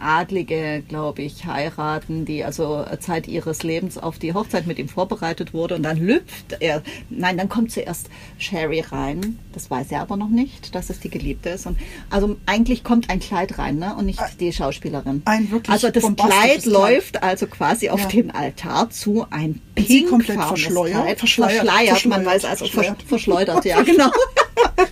Adlige, 0.00 0.82
glaube 0.88 1.22
ich, 1.22 1.44
heiraten, 1.46 2.24
die 2.24 2.44
also 2.44 2.84
Zeit 3.00 3.28
ihres 3.28 3.62
Lebens 3.62 3.98
auf 3.98 4.18
die 4.18 4.34
Hochzeit 4.34 4.66
mit 4.66 4.78
ihm 4.78 4.88
vorbereitet 4.88 5.52
wurde 5.54 5.74
und 5.76 5.82
dann 5.82 5.98
lüpft 5.98 6.56
er, 6.60 6.82
nein, 7.10 7.36
dann 7.36 7.48
kommt 7.48 7.70
zuerst 7.72 8.08
Sherry 8.38 8.80
rein, 8.80 9.38
das 9.52 9.70
weiß 9.70 9.90
er 9.92 10.00
aber 10.02 10.16
noch 10.16 10.28
nicht, 10.28 10.74
dass 10.74 10.90
es 10.90 11.00
die 11.00 11.10
Geliebte 11.10 11.50
ist 11.50 11.66
und 11.66 11.76
also 12.10 12.36
eigentlich 12.46 12.84
kommt 12.84 13.10
ein 13.10 13.20
Kleid 13.20 13.58
rein 13.58 13.78
ne? 13.78 13.94
und 13.96 14.06
nicht 14.06 14.20
die 14.40 14.52
Schauspielerin. 14.52 15.22
Ein 15.24 15.50
wirklich 15.50 15.70
also 15.72 15.90
das 15.90 16.02
Kleid 16.02 16.62
Kleid. 16.62 16.64
läuft 16.66 17.22
also 17.22 17.46
quasi 17.46 17.88
auf 17.90 18.00
Ja. 18.02 18.08
den 18.08 18.30
Altar 18.30 18.90
zu, 18.90 19.26
ein 19.30 19.60
pinkfarbenes 19.74 20.26
verschleiert? 20.62 21.02
Kleid, 21.04 21.18
Verschleiert, 21.18 21.52
verschleiert, 21.66 22.06
man 22.06 22.22
verschleiert, 22.22 22.26
weiß 22.26 22.44
also 22.44 22.64
verschleiert. 22.66 23.02
verschleiert, 23.02 23.02
verschleudert, 23.08 23.64
ja 23.64 23.82
genau. 23.82 24.10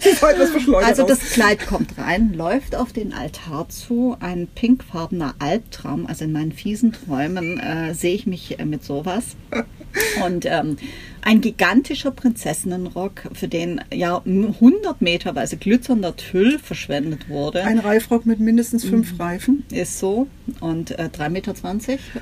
Verschleudert 0.00 0.85
Also 0.85 1.04
das 1.06 1.18
Kleid 1.21 1.66
kommt 1.66 1.99
rein, 1.99 2.33
läuft 2.35 2.76
auf 2.76 2.92
den 2.92 3.12
Altar 3.12 3.68
zu, 3.68 4.16
ein 4.21 4.47
pinkfarbener 4.67 5.35
Albtraum. 5.39 6.07
Also 6.07 6.25
in 6.25 6.33
meinen 6.33 6.51
fiesen 6.51 6.93
Träumen 6.93 7.61
äh, 7.61 7.95
sehe 7.95 8.15
ich 8.15 8.27
mich 8.27 8.59
äh, 8.59 8.65
mit 8.65 8.83
sowas. 8.83 9.37
Und 10.25 10.45
ähm, 10.47 10.77
ein 11.26 11.40
gigantischer 11.40 12.12
Prinzessinnenrock, 12.12 13.23
für 13.35 13.49
den 13.49 13.80
ja 13.92 14.23
100 14.25 15.02
Meterweise 15.02 15.56
glitzernder 15.56 16.14
Tüll 16.14 16.61
verschwendet 16.61 17.28
wurde, 17.28 17.64
Ein 17.64 17.80
Reifrock 17.80 18.26
mit 18.26 18.38
mindestens 18.38 18.85
fünf 18.85 19.14
Mhm. 19.14 19.21
Reifen. 19.21 19.64
ist 19.73 19.99
so. 19.99 20.28
Und 20.61 20.92
äh, 20.92 21.09
3,20 21.12 21.30
Meter? 21.30 21.54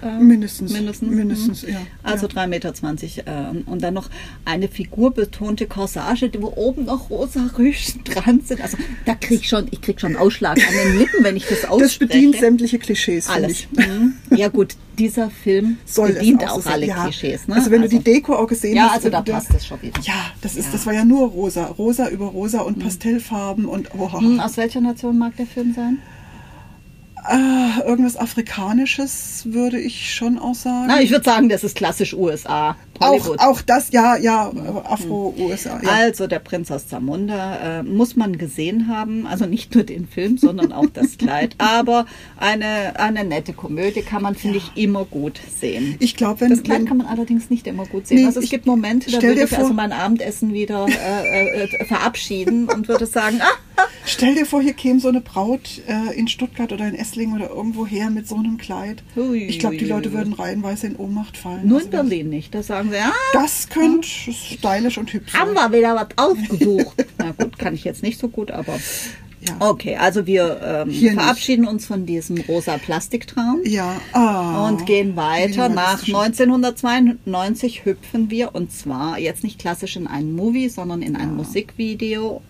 Äh, 0.03 0.19
Mindestens. 0.19 0.73
Mindestens. 0.73 1.11
Mindestens, 1.11 1.63
mhm. 1.65 1.73
ja. 1.75 1.81
Also 2.03 2.27
ja. 2.29 2.45
3,20 2.45 2.47
Meter. 2.47 3.53
Äh, 3.53 3.71
und 3.71 3.83
dann 3.83 3.93
noch 3.93 4.09
eine 4.47 4.69
figurbetonte 4.69 5.67
Corsage, 5.67 6.31
wo 6.41 6.55
oben 6.57 6.87
noch 6.87 7.11
rosa 7.11 7.51
Rüschen 7.59 8.03
dran 8.05 8.41
sind. 8.43 8.63
Also 8.63 8.79
da 9.05 9.15
krieg 9.17 9.43
ich 9.43 9.49
schon, 9.51 9.67
ich 9.71 9.83
krieg 9.83 10.01
schon 10.01 10.17
Ausschlag 10.17 10.57
an 10.57 10.75
den 10.83 10.99
Lippen, 10.99 11.23
wenn 11.23 11.37
ich 11.37 11.45
das 11.47 11.67
ausspreche. 11.67 11.99
Das 11.99 11.99
bedient 11.99 12.37
sämtliche 12.37 12.79
Klischees, 12.79 13.29
alles. 13.29 13.67
Mhm. 13.73 14.15
Ja 14.37 14.49
gut, 14.49 14.77
dieser 14.99 15.31
Film 15.31 15.79
Soll 15.85 16.13
bedient 16.13 16.45
auch 16.45 16.59
auch 16.59 16.67
alle 16.67 16.87
Ja. 16.87 17.05
Klischees. 17.05 17.49
Ne? 17.49 17.55
Also 17.57 17.71
wenn 17.71 17.83
du 17.83 17.89
die 17.89 17.99
Deko 18.01 18.35
auch 18.37 18.47
gesehen 18.47 18.77
Ja, 18.77 18.85
hast. 18.87 18.95
also 18.97 19.11
da 19.11 19.23
passt 19.23 19.53
es 19.55 19.67
schon 19.67 19.81
wieder. 19.83 20.01
Ja, 20.03 20.15
das 20.41 20.55
ist, 20.57 20.67
Ja. 20.67 20.73
das 20.73 20.87
war 20.87 20.93
ja 20.95 21.05
nur 21.05 21.29
rosa. 21.29 21.65
Rosa 21.67 22.09
über 22.09 22.27
rosa 22.27 22.61
und 22.61 22.79
Pastellfarben 22.79 23.65
und 23.67 23.91
oh, 23.99 24.13
Hm, 24.21 24.41
Aus 24.41 24.57
welcher 24.57 24.81
Nation 24.81 25.19
mag 25.19 25.37
der 25.37 25.47
Film 25.47 25.73
sein? 25.75 25.99
ah, 27.27 27.81
irgendwas 27.87 28.17
Afrikanisches 28.19 29.43
würde 29.47 29.79
ich 29.81 30.15
schon 30.15 30.39
auch 30.39 30.55
sagen. 30.55 30.87
Na, 30.89 31.01
ich 31.01 31.11
würde 31.11 31.25
sagen, 31.25 31.49
das 31.49 31.65
ist 31.65 31.75
klassisch 31.77 32.13
USA. 32.15 32.77
Auch, 33.01 33.11
Hollywood. 33.13 33.39
auch 33.41 33.61
das, 33.63 33.91
ja, 33.93 34.17
ja, 34.17 34.51
Afro-USA. 34.85 35.81
Ja. 35.83 35.89
Also 35.91 36.27
der 36.27 36.39
Prinz 36.39 36.71
aus 36.71 36.87
Zamunda 36.89 37.81
äh, 37.81 37.83
muss 37.83 38.17
man 38.17 38.39
gesehen 38.39 38.89
haben, 38.89 39.27
also 39.27 39.47
nicht 39.47 39.75
nur 39.75 39.85
den 39.85 40.07
Film, 40.07 40.39
sondern 40.39 40.73
auch 40.73 40.87
das 40.93 41.19
Kleid. 41.19 41.55
Aber 41.59 42.07
eine, 42.37 42.99
eine 42.99 43.25
nette 43.25 43.53
Komödie 43.53 44.03
kann 44.03 44.23
man, 44.23 44.35
finde 44.35 44.59
ich, 44.59 44.73
immer 44.77 45.05
gut 45.05 45.41
sehen. 45.61 45.97
Ich 45.99 46.17
glaube, 46.17 46.43
wenn, 46.43 46.51
Das 46.51 46.63
Kleid 46.63 46.81
wenn 46.81 46.87
kann 46.87 46.97
man 46.99 47.07
allerdings 47.07 47.51
nicht 47.51 47.67
immer 47.67 47.87
gut 47.87 48.07
sehen. 48.07 48.19
Nee, 48.21 48.27
also 48.27 48.39
es 48.41 48.45
ich- 48.47 48.51
gibt 48.51 48.67
Momente, 48.67 49.11
da 49.11 49.23
würde 49.23 49.43
ich 49.45 49.51
vor- 49.51 49.59
also 49.59 49.73
mein 49.75 49.93
Abendessen 49.93 50.53
wieder 50.53 50.87
äh, 50.89 51.65
äh, 51.65 51.85
verabschieden 51.87 52.69
und 52.69 52.89
würde 52.89 53.07
sagen, 53.07 53.41
ah, 53.41 53.83
stell 54.07 54.35
dir 54.35 54.47
vor, 54.47 54.63
hier 54.63 54.73
käme 54.75 55.01
so 55.01 55.09
eine 55.09 55.21
Braut 55.21 55.83
äh, 55.89 56.17
in 56.19 56.29
Stuttgart 56.29 56.73
oder 56.73 56.87
in 56.89 56.95
Esslingen 56.95 57.37
oder 57.37 57.51
irgendwo 57.51 57.87
her 57.87 58.11
mit 58.11 58.29
so 58.29 58.37
einem 58.37 58.57
Kleid. 58.59 59.03
Ui, 59.17 59.39
ich 59.45 59.59
glaube, 59.59 59.77
die 59.77 59.85
Leute 59.85 60.13
würden 60.13 60.33
reihenweise 60.33 60.87
in 60.87 60.97
Ohnmacht 60.97 61.37
fallen. 61.37 61.67
nur 61.69 61.79
Also 61.79 61.87
in 61.89 61.91
Berlin 61.93 62.29
nicht. 62.29 62.55
Da 62.55 62.63
sagen 62.63 62.84
ah, 62.93 63.13
Das 63.33 63.69
könnte 63.69 64.07
stylisch 64.07 64.99
und 64.99 65.13
hübsch 65.13 65.33
haben 65.35 65.55
sein. 65.55 65.71
wir 65.73 65.79
wieder 65.79 65.95
was 65.95 66.09
ausgesucht. 66.17 67.05
Na 67.19 67.33
gut, 67.33 67.59
kann 67.59 67.75
ich 67.75 67.85
jetzt 67.85 68.03
nicht 68.03 68.19
so 68.21 68.29
gut, 68.29 68.51
aber 68.51 68.79
Ja. 69.47 69.57
okay. 69.61 69.97
Also 69.97 70.27
wir 70.27 70.61
ähm, 70.63 70.91
Hier 70.91 71.13
nicht. 71.13 71.21
verabschieden 71.21 71.67
uns 71.67 71.87
von 71.87 72.07
diesem 72.07 72.39
rosa 72.49 72.79
Plastiktraum. 72.79 73.61
Ja, 73.65 73.97
ah. 74.13 74.67
Und 74.69 74.87
gehen 74.87 75.17
weiter. 75.17 75.69
Nach 75.69 76.03
Minimalistisch. 76.07 76.15
1992 76.15 77.85
hüpfen 77.85 78.31
wir 78.31 78.55
und 78.55 78.73
zwar 78.73 79.19
jetzt 79.19 79.45
nicht 79.45 79.59
klassisch 79.59 79.97
in 79.97 80.07
einen 80.07 80.35
Movie, 80.35 80.69
sondern 80.69 81.03
in 81.03 81.17
ein 81.17 81.35
Musikvideo. 81.37 82.43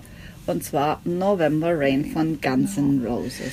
Und 0.47 0.63
zwar 0.63 1.01
November 1.05 1.71
Rain 1.79 2.05
von 2.13 2.39
Guns 2.41 2.77
N' 2.77 3.05
Roses. 3.07 3.53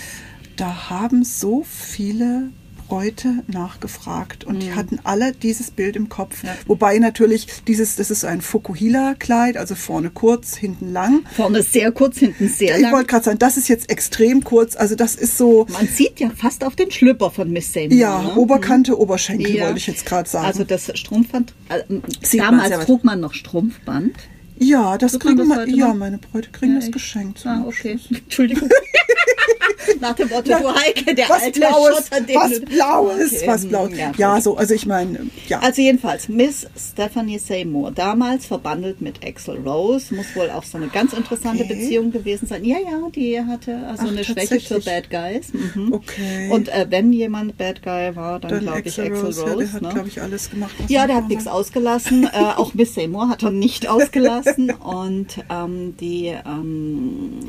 Da 0.57 0.89
haben 0.89 1.23
so 1.23 1.63
viele 1.67 2.49
Bräute 2.91 3.35
nachgefragt 3.47 4.43
und 4.43 4.55
Mhm. 4.55 4.59
die 4.59 4.73
hatten 4.73 4.99
alle 5.05 5.31
dieses 5.31 5.71
Bild 5.71 5.95
im 5.95 6.09
Kopf. 6.09 6.43
Wobei 6.67 6.97
natürlich 6.99 7.47
dieses, 7.65 7.95
das 7.95 8.11
ist 8.11 8.25
ein 8.25 8.41
Fukuhila-Kleid, 8.41 9.55
also 9.55 9.75
vorne 9.75 10.09
kurz, 10.09 10.57
hinten 10.57 10.91
lang. 10.91 11.21
Vorne 11.33 11.63
sehr 11.63 11.93
kurz, 11.93 12.17
hinten 12.17 12.49
sehr 12.49 12.75
Ich 12.75 12.81
lang. 12.81 12.91
wollte 12.91 13.07
gerade 13.07 13.23
sagen, 13.23 13.39
das 13.39 13.55
ist 13.55 13.69
jetzt 13.69 13.89
extrem 13.89 14.43
kurz. 14.43 14.75
Also 14.75 14.95
das 14.95 15.15
ist 15.15 15.37
so, 15.37 15.67
Man 15.71 15.87
sieht 15.87 16.19
ja 16.19 16.29
fast 16.35 16.65
auf 16.65 16.75
den 16.75 16.91
Schlüpper 16.91 17.31
von 17.31 17.49
Miss 17.49 17.71
Seymour. 17.71 17.97
ja, 17.97 18.21
ne? 18.23 18.35
Oberkante, 18.35 18.99
Oberschenkel 18.99 19.55
Ja. 19.55 19.65
wollte 19.67 19.77
ich 19.77 19.87
jetzt 19.87 20.05
gerade 20.05 20.27
sagen. 20.29 20.45
Also 20.47 20.65
das 20.65 20.91
Strumpfband, 20.93 21.53
äh, 21.69 21.83
man 21.87 22.01
damals 22.37 22.71
weit. 22.71 22.85
trug 22.85 23.05
man 23.05 23.21
noch 23.21 23.33
Strumpfband. 23.33 24.11
ja, 24.59 24.97
das 24.97 25.13
man 25.13 25.19
kriegen 25.21 25.37
das 25.49 25.65
wir, 25.65 25.75
ja, 25.75 25.93
meine 25.93 26.17
Bräute 26.17 26.49
kriegen 26.51 26.73
Ja, 26.73 26.79
das 26.79 26.87
ich- 26.87 26.91
geschenkt. 26.91 27.41
Ah, 27.45 27.63
okay. 27.65 27.97
Entschuldigung. 28.11 28.69
Nach 30.01 30.13
dem 30.15 30.29
Motto, 30.29 30.49
du 30.49 30.75
Heike, 30.75 31.15
der 31.15 31.29
Was 31.29 31.43
alte 31.43 31.59
Blaues, 31.59 31.95
Schotter, 32.09 32.21
den 32.21 32.35
was 32.35 32.59
Blaues, 32.61 33.33
Okay, 33.33 33.47
was 33.47 33.65
Blaues. 33.67 33.97
ja, 33.97 34.11
Ja, 34.17 34.41
so, 34.41 34.57
also 34.57 34.73
ich 34.73 34.85
meine, 34.85 35.27
ja. 35.47 35.59
Also 35.59 35.81
jedenfalls, 35.81 36.27
Miss 36.27 36.67
Stephanie 36.77 37.37
Seymour, 37.39 37.91
damals 37.91 38.45
verbandelt 38.45 39.01
mit 39.01 39.25
Axel 39.25 39.57
Rose, 39.59 40.13
muss 40.15 40.35
wohl 40.35 40.49
auch 40.49 40.63
so 40.63 40.77
eine 40.77 40.87
ganz 40.87 41.13
interessante 41.13 41.63
Okay. 41.63 41.75
Beziehung 41.75 42.11
gewesen 42.11 42.47
sein. 42.47 42.65
Ja, 42.65 42.77
ja, 42.79 42.99
die 43.15 43.39
hatte 43.39 43.77
also 43.87 44.03
Ach, 44.07 44.11
eine 44.11 44.23
Schwäche 44.23 44.59
für. 44.59 44.79
Bad 44.81 45.09
Guys. 45.09 45.53
Mhm. 45.53 45.93
Okay. 45.93 46.49
Und 46.51 46.69
äh, 46.69 46.87
wenn 46.89 47.13
jemand 47.13 47.57
Bad 47.57 47.83
Guy 47.83 48.15
war, 48.15 48.39
dann, 48.39 48.49
Dann 48.51 48.59
glaube 48.61 48.79
ich 48.85 48.99
Axel 48.99 49.13
Rose, 49.15 49.45
ja, 49.45 49.55
der 49.55 49.73
hat, 49.73 49.81
ne? 49.83 49.89
glaube 49.93 50.07
ich, 50.07 50.21
alles 50.21 50.49
gemacht. 50.49 50.71
Ja, 50.87 51.05
der 51.07 51.17
hat 51.17 51.27
nichts 51.29 51.47
ausgelassen. 51.47 52.23
äh, 52.25 52.37
auch 52.57 52.73
Miss 52.73 52.95
Seymour 52.95 53.29
hat 53.29 53.43
er 53.43 53.51
nicht 53.51 53.87
ausgelassen. 53.89 54.71
Und 54.71 55.37
ähm, 55.49 55.95
die 55.99 56.33
ähm, 56.45 57.39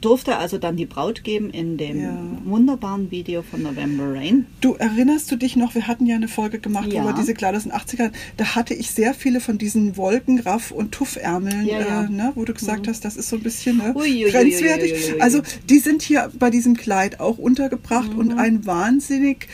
durfte 0.00 0.36
also 0.38 0.58
dann 0.58 0.76
die 0.76 0.86
Braut 0.86 1.24
geben 1.24 1.50
in 1.50 1.73
dem 1.76 2.00
Ja. 2.00 2.16
wunderbaren 2.44 3.10
Video 3.10 3.42
von 3.42 3.62
November 3.62 4.12
Rain. 4.14 4.46
Du 4.60 4.74
erinnerst 4.74 5.30
du 5.30 5.36
dich 5.36 5.56
noch, 5.56 5.74
wir 5.74 5.86
hatten 5.86 6.06
ja 6.06 6.16
eine 6.16 6.28
Folge 6.28 6.58
gemacht 6.58 6.92
Ja. 6.92 7.02
über 7.02 7.12
diese 7.12 7.34
Kleider 7.34 7.56
aus 7.56 7.62
den 7.64 7.72
80ern. 7.72 8.12
Da 8.36 8.54
hatte 8.54 8.74
ich 8.74 8.90
sehr 8.90 9.14
viele 9.14 9.40
von 9.40 9.58
diesen 9.58 9.96
Wolkenraff- 9.96 10.70
und 10.70 10.92
Tuffärmeln, 10.92 11.66
Ja. 11.66 12.04
Äh, 12.04 12.08
ne, 12.10 12.32
wo 12.34 12.44
du 12.44 12.54
gesagt 12.54 12.88
hast, 12.88 13.04
das 13.04 13.16
ist 13.16 13.28
so 13.28 13.36
ein 13.36 13.42
bisschen 13.42 13.78
ne, 13.78 13.92
grenzwertig. 13.94 15.20
Also 15.20 15.40
die 15.68 15.78
sind 15.78 16.02
hier 16.02 16.30
bei 16.38 16.50
diesem 16.50 16.76
Kleid 16.76 17.20
auch 17.20 17.38
untergebracht 17.38 18.12
Mhm. 18.12 18.18
und 18.18 18.38
ein 18.38 18.66
wahnsinnig 18.66 19.48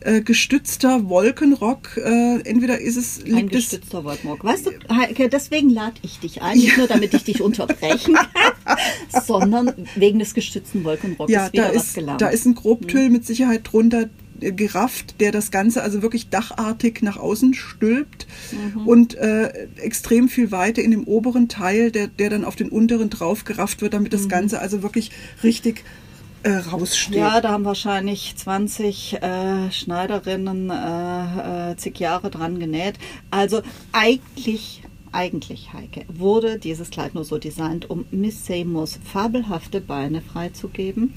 äh, 0.00 0.20
gestützter 0.20 1.08
Wolkenrock. 1.08 1.96
Äh, 1.96 2.40
entweder 2.44 2.80
ist 2.80 2.96
es 2.96 3.24
Ein 3.24 3.34
liegt 3.34 3.52
gestützter 3.52 4.04
Wolkenrock. 4.04 4.44
Weißt 4.44 4.66
du, 4.66 4.70
Heike, 4.94 5.28
deswegen 5.28 5.70
lade 5.70 5.96
ich 6.02 6.18
dich 6.20 6.42
ein, 6.42 6.56
nicht 6.56 6.76
nur 6.76 6.86
damit 6.86 7.14
ich 7.14 7.24
dich 7.24 7.42
unterbrechen 7.42 8.14
kann, 8.14 9.22
sondern 9.24 9.88
wegen 9.96 10.18
des 10.18 10.34
gestützten 10.34 10.84
Wolkenrocks 10.84 11.32
ja, 11.32 11.52
wieder 11.52 11.68
da 11.68 11.74
was 11.74 11.96
ist. 11.96 12.00
Mhm. 12.00 12.18
da 12.18 12.28
ist 12.28 12.46
ein 12.46 12.54
Grobtüll 12.54 13.10
mit 13.10 13.26
Sicherheit 13.26 13.62
drunter. 13.64 14.08
äh, 14.40 14.52
gerafft, 14.52 15.20
der 15.20 15.32
das 15.32 15.50
Ganze 15.50 15.82
also 15.82 16.00
wirklich 16.00 16.28
dachartig 16.28 17.02
nach 17.02 17.16
außen 17.16 17.54
stülpt 17.54 18.28
und 18.84 19.16
äh, 19.16 19.66
extrem 19.76 20.28
viel 20.28 20.52
Weite 20.52 20.80
in 20.80 20.92
dem 20.92 21.04
oberen 21.04 21.48
Teil, 21.48 21.90
der, 21.90 22.06
der 22.06 22.30
dann 22.30 22.44
auf 22.44 22.54
den 22.54 22.68
unteren 22.68 23.10
drauf 23.10 23.44
gerafft 23.44 23.82
wird, 23.82 23.94
damit 23.94 24.12
das 24.12 24.28
Ganze 24.28 24.60
also 24.60 24.82
wirklich 24.84 25.10
richtig 25.42 25.82
äh, 26.42 26.50
raussteht. 26.50 27.16
Ja, 27.16 27.40
da 27.40 27.50
haben 27.50 27.64
wahrscheinlich 27.64 28.34
20 28.36 29.22
äh, 29.22 29.70
Schneiderinnen 29.70 30.70
äh, 30.70 31.72
äh, 31.72 31.76
zig 31.76 31.98
Jahre 31.98 32.30
dran 32.30 32.58
genäht. 32.58 32.94
Also 33.30 33.62
eigentlich, 33.92 34.82
eigentlich, 35.12 35.72
Heike, 35.72 36.04
wurde 36.08 36.58
dieses 36.58 36.90
Kleid 36.90 37.14
nur 37.14 37.24
so 37.24 37.38
designt, 37.38 37.90
um 37.90 38.06
Miss 38.10 38.46
Seymours 38.46 38.98
fabelhafte 39.04 39.80
Beine 39.80 40.20
freizugeben. 40.20 41.14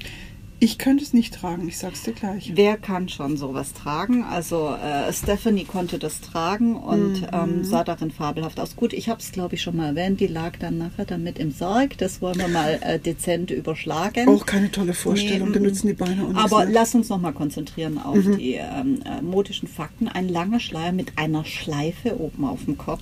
Ich 0.63 0.77
könnte 0.77 1.03
es 1.03 1.11
nicht 1.11 1.33
tragen, 1.33 1.67
ich 1.67 1.79
sag's 1.79 2.03
dir 2.03 2.13
gleich. 2.13 2.51
Wer 2.53 2.77
kann 2.77 3.09
schon 3.09 3.35
sowas 3.35 3.73
tragen? 3.73 4.23
Also 4.23 4.75
äh, 4.75 5.11
Stephanie 5.11 5.65
konnte 5.65 5.97
das 5.97 6.21
tragen 6.21 6.75
und 6.75 7.27
ähm, 7.33 7.63
sah 7.63 7.83
darin 7.83 8.11
fabelhaft 8.11 8.59
aus. 8.59 8.75
Gut, 8.75 8.93
ich 8.93 9.09
habe 9.09 9.19
es 9.19 9.31
glaube 9.31 9.55
ich 9.55 9.63
schon 9.63 9.75
mal 9.75 9.87
erwähnt, 9.87 10.19
die 10.19 10.27
lag 10.27 10.57
dann 10.59 10.77
nachher 10.77 11.05
damit 11.05 11.39
im 11.39 11.49
Sarg. 11.51 11.97
Das 11.97 12.21
wollen 12.21 12.37
wir 12.37 12.47
mal 12.47 12.77
äh, 12.83 12.99
dezent 12.99 13.49
überschlagen. 13.49 14.29
Auch 14.29 14.45
keine 14.45 14.69
tolle 14.69 14.93
Vorstellung, 14.93 15.47
Nee, 15.47 15.55
da 15.55 15.59
nützen 15.61 15.87
die 15.87 15.93
Beine 15.93 16.25
auch 16.27 16.35
Aber 16.35 16.59
mehr. 16.65 16.73
lass 16.73 16.93
uns 16.93 17.09
noch 17.09 17.19
mal 17.19 17.33
konzentrieren 17.33 17.97
auf 17.97 18.19
die 18.19 18.53
ähm, 18.53 19.01
äh, 19.03 19.19
modischen 19.23 19.67
Fakten. 19.67 20.09
Ein 20.09 20.29
langer 20.29 20.59
Schleier 20.59 20.91
mit 20.91 21.17
einer 21.17 21.43
Schleife 21.43 22.21
oben 22.21 22.45
auf 22.45 22.65
dem 22.65 22.77
Kopf. 22.77 23.01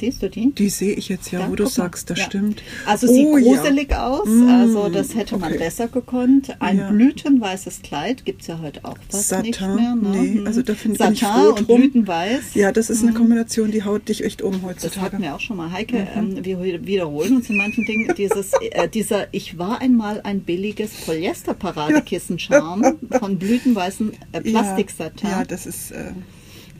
Siehst 0.00 0.22
du 0.22 0.30
die? 0.30 0.52
Die 0.52 0.68
sehe 0.70 0.94
ich 0.94 1.08
jetzt 1.08 1.30
ja, 1.30 1.40
Ja, 1.40 1.50
wo 1.50 1.54
du 1.56 1.66
sagst, 1.66 2.08
das 2.10 2.18
Ja. 2.18 2.24
stimmt. 2.24 2.62
Also 2.86 3.06
sieht 3.06 3.26
Oh, 3.26 3.36
ja. 3.36 3.54
gruselig 3.56 3.94
aus, 3.94 4.26
Mm, 4.26 4.48
also 4.48 4.88
das 4.88 5.14
hätte 5.14 5.36
man 5.36 5.50
okay. 5.52 5.58
besser 5.58 5.88
gekonnt. 5.88 6.56
Ein 6.60 6.78
Ja. 6.78 6.90
blütenweißes 6.90 7.82
Kleid 7.82 8.24
gibt 8.24 8.40
es 8.42 8.46
ja 8.48 8.60
heute 8.62 8.84
auch 8.84 8.96
fast 9.10 9.30
nicht 9.42 9.58
Satin? 9.58 9.74
mehr. 9.76 9.94
Ne? 9.94 10.08
Nee, 10.18 10.40
Mhm. 10.40 10.46
also 10.46 10.62
da 10.62 10.74
find- 10.74 10.96
bin 10.98 11.12
ich 11.12 11.20
froh 11.22 11.50
und 11.50 11.68
drum. 11.68 11.80
blütenweiß. 11.80 12.54
Ja, 12.54 12.72
das 12.72 12.88
ist 12.90 13.02
eine 13.02 13.12
Kombination, 13.12 13.70
die 13.70 13.84
haut 13.84 14.08
dich 14.08 14.24
echt 14.24 14.40
um 14.42 14.52
Das 14.52 14.62
heutzutage. 14.62 15.00
hatten 15.02 15.22
wir 15.22 15.34
auch 15.34 15.40
schon 15.40 15.56
mal. 15.58 15.70
Heike, 15.70 16.08
Mhm. 16.16 16.36
ähm, 16.38 16.44
wir 16.44 16.86
wiederholen 16.86 17.36
uns 17.36 17.50
in 17.50 17.56
manchen 17.58 17.84
Dingen. 17.84 18.14
Dieses, 18.16 18.52
äh, 18.72 18.88
dieser 18.88 19.26
Ich 19.32 19.58
war 19.58 19.80
einmal 19.80 20.20
ein 20.24 20.40
billiges 20.40 20.92
Polyester-Paradekissen-Charme 21.06 22.96
von 23.18 23.38
blütenweißen 23.38 24.12
äh, 24.32 24.40
Plastiksatin. 24.40 25.28
Ja, 25.30 25.38
ja, 25.40 25.44
das 25.44 25.66
ist 25.66 25.90
äh, 25.92 26.12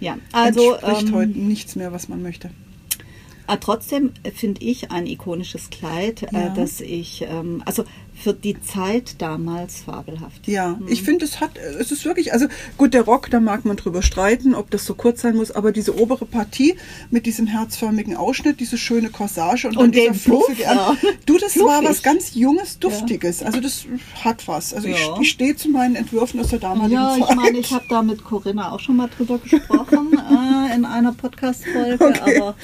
Ja, 0.01 0.17
also 0.33 0.73
entspricht 0.75 1.09
ähm, 1.09 1.15
heute 1.15 1.39
nichts 1.39 1.77
mehr, 1.77 1.93
was 1.93 2.09
man 2.09 2.23
möchte. 2.23 2.51
Ah, 3.53 3.57
trotzdem 3.57 4.13
finde 4.35 4.63
ich 4.63 4.93
ein 4.93 5.07
ikonisches 5.07 5.71
Kleid, 5.71 6.21
Ja. 6.31 6.47
äh, 6.47 6.51
das 6.55 6.81
ich, 6.81 7.23
ähm, 7.29 7.63
also 7.67 7.85
für 8.15 8.35
die 8.35 8.61
Zeit 8.61 9.15
damals 9.19 9.81
fabelhaft. 9.81 10.47
Ja, 10.47 10.77
Mhm. 10.79 10.89
ich 10.89 11.03
finde, 11.03 11.25
es 11.25 11.41
hat, 11.41 11.57
es 11.57 11.91
ist 11.91 12.05
wirklich, 12.05 12.33
also 12.35 12.47
gut, 12.77 12.93
der 12.95 13.03
Rock, 13.03 13.31
da 13.31 13.41
mag 13.41 13.65
man 13.65 13.77
drüber 13.79 14.03
streiten, 14.03 14.55
ob 14.55 14.71
das 14.71 14.85
so 14.85 14.95
kurz 14.95 15.23
sein 15.23 15.35
muss, 15.37 15.51
aber 15.51 15.73
diese 15.73 15.99
obere 15.99 16.27
Partie 16.27 16.77
mit 17.11 17.25
diesem 17.27 17.47
herzförmigen 17.47 18.15
Ausschnitt, 18.17 18.61
diese 18.61 18.77
schöne 18.79 19.09
Corsage 19.09 19.67
und, 19.69 19.79
Und 19.79 19.95
dieser 19.95 20.11
den 20.13 20.15
fluffige 20.15 20.63
ja. 20.65 20.95
Du, 21.27 21.39
das 21.39 21.59
war 21.59 21.79
Fluffig. 21.81 21.89
was 21.89 22.03
ganz 22.03 22.35
Junges, 22.35 22.79
Duftiges. 22.79 23.43
Also 23.43 23.61
das 23.61 23.87
hat 24.23 24.47
was. 24.47 24.75
Also 24.75 24.87
ich, 24.89 25.01
Ja. 25.01 25.19
ich 25.21 25.31
stehe 25.31 25.57
zu 25.57 25.71
meinen 25.71 25.97
Entwürfen 25.97 26.39
aus 26.41 26.49
der 26.49 26.59
damaligen 26.61 26.93
Ja, 26.93 27.17
Zeit. 27.19 27.31
ich 27.31 27.35
meine, 27.37 27.59
ich 27.59 27.73
habe 27.73 27.87
da 27.89 28.03
mit 28.03 28.23
Corinna 28.23 28.71
auch 28.73 28.81
schon 28.81 28.97
mal 28.97 29.09
drüber 29.09 29.39
gesprochen 29.39 30.13
äh, 30.71 30.75
in 30.77 30.85
einer 30.85 31.13
Podcast-Folge, 31.15 32.05
Okay. 32.05 32.39
aber 32.39 32.55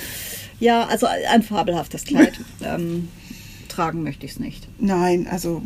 ja, 0.61 0.87
also 0.87 1.07
ein 1.07 1.43
fabelhaftes 1.43 2.05
Kleid. 2.05 2.41
ähm, 2.65 3.09
tragen 3.69 4.03
möchte 4.03 4.25
ich 4.27 4.33
es 4.33 4.39
nicht. 4.41 4.67
Nein, 4.79 5.27
also 5.31 5.63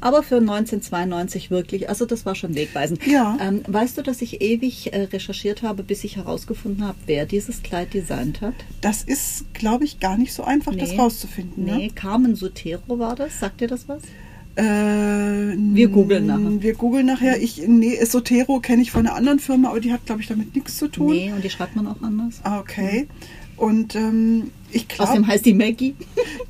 Aber 0.00 0.22
für 0.22 0.36
1992 0.36 1.50
wirklich, 1.50 1.88
also 1.88 2.04
das 2.06 2.26
war 2.26 2.34
schon 2.34 2.54
wegweisend. 2.54 3.06
Ja. 3.06 3.38
Ähm, 3.40 3.62
weißt 3.66 3.98
du, 3.98 4.02
dass 4.02 4.20
ich 4.22 4.40
ewig 4.40 4.92
äh, 4.92 5.02
recherchiert 5.04 5.62
habe, 5.62 5.82
bis 5.82 6.04
ich 6.04 6.16
herausgefunden 6.16 6.84
habe, 6.86 6.98
wer 7.06 7.26
dieses 7.26 7.62
Kleid 7.62 7.94
designt 7.94 8.40
hat? 8.40 8.54
das 8.80 9.02
ist, 9.02 9.44
glaube 9.54 9.84
ich, 9.84 10.00
gar 10.00 10.16
nicht 10.18 10.32
so 10.32 10.44
einfach, 10.44 10.74
das 10.74 10.90
Nee. 10.90 10.96
rauszufinden. 10.98 11.64
Nee, 11.64 11.86
Ne? 11.86 11.90
Carmen 11.94 12.34
Sotero 12.36 12.98
war 12.98 13.16
das. 13.16 13.40
Sagt 13.40 13.60
dir 13.60 13.68
das 13.68 13.88
was? 13.88 14.02
Äh, 14.56 14.62
Wir 15.56 15.88
googeln 15.88 16.26
nachher. 16.26 16.62
Wir 16.62 16.74
googeln 16.74 17.06
nachher. 17.06 17.40
Ich, 17.40 17.62
nee, 17.66 17.94
Esotero 17.94 18.60
kenne 18.60 18.82
ich 18.82 18.90
von 18.90 19.06
einer 19.06 19.14
anderen 19.14 19.38
Firma, 19.38 19.68
aber 19.70 19.80
die 19.80 19.92
hat, 19.92 20.04
glaube 20.06 20.20
ich, 20.20 20.26
damit 20.26 20.54
nichts 20.54 20.76
zu 20.78 20.88
tun. 20.88 21.12
Nee, 21.14 21.32
und 21.32 21.44
die 21.44 21.50
schreibt 21.50 21.76
man 21.76 21.86
auch 21.86 22.02
anders. 22.02 22.40
Ah, 22.42 22.58
okay. 22.58 23.06
Und 23.58 23.94
ähm, 23.94 24.50
ich 24.70 24.86
Außerdem 24.98 25.22
glaube, 25.22 25.26
heißt 25.26 25.46
die 25.46 25.54
Maggie. 25.54 25.94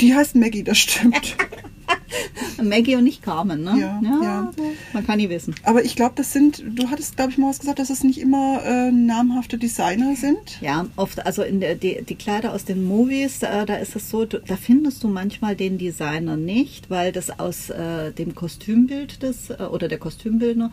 die 0.00 0.14
heißt 0.14 0.36
Maggie, 0.36 0.62
das 0.62 0.78
stimmt. 0.78 1.36
Maggie 2.62 2.96
und 2.96 3.04
nicht 3.04 3.22
Carmen, 3.22 3.62
ne? 3.62 3.76
Ja, 3.78 4.00
ja. 4.22 4.50
so. 4.56 4.62
Man 4.92 5.06
kann 5.06 5.18
nie 5.18 5.28
wissen. 5.28 5.54
Aber 5.62 5.84
ich 5.84 5.96
glaube, 5.96 6.12
das 6.16 6.32
sind, 6.32 6.62
du 6.66 6.90
hattest, 6.90 7.16
glaube 7.16 7.30
ich, 7.30 7.38
mal 7.38 7.50
was 7.50 7.60
gesagt, 7.60 7.78
dass 7.78 7.90
es 7.90 8.04
nicht 8.04 8.20
immer 8.20 8.62
äh, 8.64 8.90
namhafte 8.90 9.58
Designer 9.58 10.16
sind. 10.16 10.60
Ja, 10.60 10.86
oft, 10.96 11.24
also 11.24 11.42
in 11.42 11.60
der, 11.60 11.74
die, 11.74 12.02
die 12.02 12.14
Kleider 12.16 12.52
aus 12.52 12.64
den 12.64 12.84
Movies, 12.84 13.42
äh, 13.42 13.66
da 13.66 13.76
ist 13.76 13.96
es 13.96 14.10
so, 14.10 14.24
du, 14.24 14.40
da 14.40 14.56
findest 14.56 15.04
du 15.04 15.08
manchmal 15.08 15.56
den 15.56 15.78
Designer 15.78 16.36
nicht, 16.36 16.90
weil 16.90 17.12
das 17.12 17.38
aus 17.38 17.70
äh, 17.70 18.12
dem 18.12 18.34
Kostümbild 18.34 19.22
des, 19.22 19.50
äh, 19.50 19.54
oder 19.70 19.88
der 19.88 19.98
Kostümbildner 19.98 20.70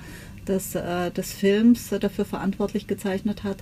des, 0.47 0.75
äh, 0.75 1.12
des 1.12 1.34
Films 1.34 1.91
äh, 1.91 1.99
dafür 1.99 2.25
verantwortlich 2.25 2.88
gezeichnet 2.88 3.43
hat. 3.43 3.58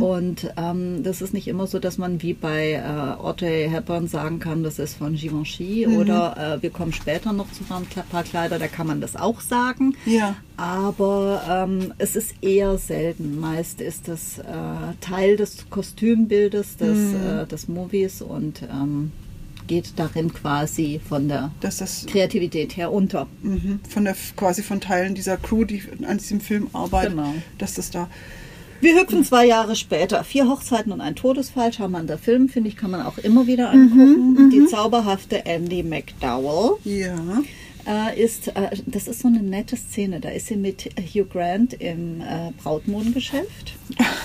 Und 0.00 0.52
ähm, 0.56 1.02
das 1.02 1.22
ist 1.22 1.32
nicht 1.32 1.48
immer 1.48 1.66
so, 1.66 1.78
dass 1.78 1.98
man 1.98 2.22
wie 2.22 2.34
bei 2.34 2.72
äh, 2.72 3.20
Audrey 3.20 3.68
Hepburn 3.70 4.08
sagen 4.08 4.40
kann, 4.40 4.62
das 4.62 4.78
ist 4.78 4.96
von 4.96 5.14
Givenchy 5.14 5.86
oder 5.86 6.56
äh, 6.58 6.62
wir 6.62 6.70
kommen 6.70 6.92
später 6.94 7.32
noch 7.32 7.50
zu 7.52 7.62
ein 7.70 7.86
paar 8.10 8.22
Kleider, 8.22 8.58
da 8.58 8.68
kann 8.68 8.86
man 8.86 9.00
das 9.00 9.16
auch 9.16 9.40
sagen. 9.40 9.96
Ja. 10.06 10.36
Aber 10.56 11.42
ähm, 11.68 11.92
es 11.98 12.16
ist 12.16 12.34
eher 12.40 12.78
selten. 12.78 13.38
Meist 13.40 13.80
ist 13.80 14.08
es 14.08 14.38
äh, 14.38 14.42
Teil 15.00 15.36
des 15.36 15.68
Kostümbildes 15.70 16.76
des, 16.76 17.12
äh, 17.14 17.46
des 17.46 17.68
Movies 17.68 18.22
und 18.22 18.62
ähm, 18.62 19.12
geht 19.66 19.94
darin 19.96 20.32
quasi 20.32 21.00
von 21.06 21.28
der 21.28 21.50
das 21.60 22.04
Kreativität 22.06 22.76
her 22.76 22.92
unter. 22.92 23.26
mhm, 23.42 23.80
von 23.88 24.04
der 24.04 24.14
quasi 24.36 24.62
von 24.62 24.80
Teilen 24.80 25.14
dieser 25.14 25.36
Crew, 25.38 25.64
die 25.64 25.82
an 26.06 26.18
diesem 26.18 26.40
Film 26.40 26.68
arbeitet, 26.72 27.12
Genau. 27.16 27.34
dass 27.58 27.74
das 27.74 27.90
da. 27.90 28.08
Wir 28.80 29.00
hüpfen 29.00 29.24
zwei 29.24 29.46
Jahre 29.46 29.76
später. 29.76 30.24
Vier 30.24 30.48
Hochzeiten 30.48 30.92
und 30.92 31.00
ein 31.00 31.16
Todesfall. 31.16 31.72
Charmanter 31.72 32.18
Film, 32.18 32.48
finde 32.48 32.68
ich, 32.68 32.76
kann 32.76 32.90
man 32.90 33.02
auch 33.02 33.18
immer 33.18 33.46
wieder 33.46 33.70
angucken. 33.70 34.50
Die 34.50 34.66
zauberhafte 34.66 35.46
Andy 35.46 35.82
McDowell. 35.82 36.76
Ja. 36.84 37.42
äh, 37.86 38.22
ist, 38.22 38.48
äh, 38.48 38.70
das 38.86 39.08
ist 39.08 39.20
so 39.20 39.28
eine 39.28 39.42
nette 39.42 39.76
Szene. 39.76 40.20
Da 40.20 40.30
ist 40.30 40.46
sie 40.46 40.56
mit 40.56 40.90
Hugh 41.14 41.26
Grant 41.26 41.74
im 41.74 42.20
äh, 42.20 42.52
Brautmodengeschäft. 42.62 43.74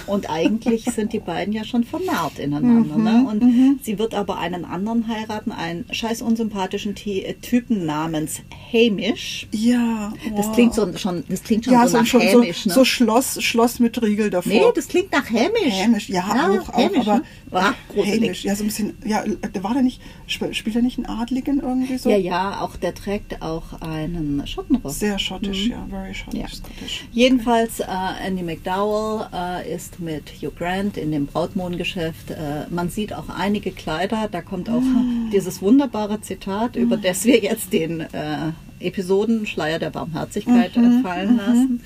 Und 0.07 0.29
eigentlich 0.29 0.85
sind 0.95 1.13
die 1.13 1.19
beiden 1.19 1.53
ja 1.53 1.63
schon 1.63 1.83
vernarrt 1.83 2.39
ineinander. 2.39 2.97
ne? 2.97 3.25
Und 3.29 3.83
sie 3.83 3.99
wird 3.99 4.13
aber 4.15 4.37
einen 4.39 4.65
anderen 4.65 5.07
heiraten, 5.07 5.51
einen 5.51 5.85
scheiß 5.91 6.21
unsympathischen 6.21 6.95
äh, 7.05 7.33
Typen 7.35 7.85
namens 7.85 8.41
Hamish. 8.73 9.47
Ja. 9.51 10.13
Das 10.35 10.47
wow. 10.47 10.53
klingt 10.55 10.73
so, 10.73 10.97
schon, 10.97 11.23
das 11.29 11.43
klingt 11.43 11.65
schon 11.65 11.73
ja, 11.73 11.83
so 11.83 11.89
so, 11.91 11.97
nach 11.99 12.05
schon 12.05 12.21
Hamish. 12.21 12.63
so, 12.63 12.69
ne? 12.69 12.75
so 12.75 12.85
Schloss, 12.85 13.41
Schloss 13.43 13.79
mit 13.79 14.01
Riegel 14.01 14.29
davor. 14.29 14.51
nee, 14.51 14.61
das 14.73 14.87
klingt 14.87 15.11
nach 15.11 15.29
Hamish. 15.29 15.73
Hämisch, 15.73 16.09
ja, 16.09 16.23
auch, 16.23 16.69
auch, 16.69 16.73
Hamish, 16.73 17.07
aber 17.07 17.21
ne? 17.51 17.75
Hämisch, 18.03 18.43
ja, 18.43 18.55
so 18.55 18.63
ein 18.63 18.67
bisschen, 18.67 18.97
ja, 19.05 19.23
der 19.25 19.63
war 19.63 19.73
der 19.73 19.83
nicht, 19.83 20.01
sp- 20.29 20.53
spielt 20.53 20.75
er 20.75 20.81
nicht 20.81 20.97
einen 20.97 21.07
Adligen 21.07 21.59
irgendwie 21.59 21.97
so? 21.97 22.09
Ja, 22.09 22.17
ja, 22.17 22.61
auch 22.61 22.75
der 22.75 22.93
trägt 22.95 23.41
auch 23.41 23.81
einen 23.81 24.45
Schottenrock. 24.47 24.91
Sehr 24.91 25.19
schottisch, 25.19 25.67
ja, 25.67 25.85
very 25.89 26.13
schottisch, 26.13 26.39
Mhm. 26.39 26.39
Ja. 26.39 26.87
Jedenfalls, 27.11 27.79
äh, 27.79 27.85
Andy 28.25 28.43
McDowell 28.43 29.27
äh, 29.31 29.48
ist 29.57 29.99
mit 29.99 30.29
Hugh 30.41 30.51
Grant 30.55 30.95
in 30.97 31.11
dem 31.11 31.25
Brautmodengeschäft. 31.25 32.31
Äh, 32.31 32.65
man 32.69 32.89
sieht 32.89 33.13
auch 33.13 33.29
einige 33.29 33.71
Kleider. 33.71 34.29
Da 34.31 34.41
kommt 34.41 34.69
auch 34.69 34.81
Ah. 34.81 35.03
dieses 35.33 35.61
wunderbare 35.61 36.21
Zitat, 36.21 36.75
über 36.75 36.95
das 36.97 37.25
wir 37.25 37.39
jetzt 37.39 37.73
den 37.73 38.01
äh, 38.01 38.51
Episoden 38.79 39.45
Schleier 39.45 39.77
der 39.79 39.89
Barmherzigkeit 39.89 40.75
Mhm, 40.77 41.01
fallen 41.03 41.35
lassen. 41.37 41.81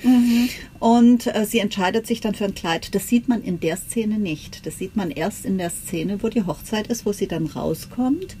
Und 0.78 1.26
äh, 1.34 1.44
sie 1.44 1.58
entscheidet 1.58 2.06
sich 2.06 2.20
dann 2.20 2.34
für 2.34 2.44
ein 2.44 2.54
Kleid. 2.54 2.94
Das 2.94 3.08
sieht 3.08 3.28
man 3.28 3.42
in 3.42 3.58
der 3.60 3.76
Szene 3.76 4.18
nicht. 4.18 4.64
Das 4.66 4.78
sieht 4.78 4.94
man 4.94 5.10
erst 5.10 5.44
in 5.44 5.58
der 5.58 5.70
Szene, 5.70 6.22
wo 6.22 6.28
die 6.28 6.44
Hochzeit 6.46 6.86
ist, 6.88 7.04
wo 7.06 7.12
sie 7.12 7.26
dann 7.26 7.46
rauskommt. 7.46 8.36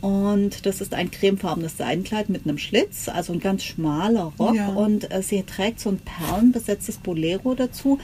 Und 0.00 0.66
das 0.66 0.80
ist 0.80 0.94
ein 0.94 1.12
cremefarbenes 1.12 1.76
Seidenkleid 1.76 2.28
mit 2.28 2.44
einem 2.44 2.58
Schlitz, 2.58 3.08
also 3.08 3.32
ein 3.32 3.38
ganz 3.38 3.62
schmaler 3.62 4.32
Rock. 4.36 4.56
Ja. 4.56 4.66
Und 4.70 5.12
äh, 5.12 5.22
sie 5.22 5.44
trägt 5.44 5.78
so 5.78 5.90
ein 5.90 6.00
perlenbesetztes 6.00 6.98
Bolero 6.98 7.54
dazu. 7.54 8.00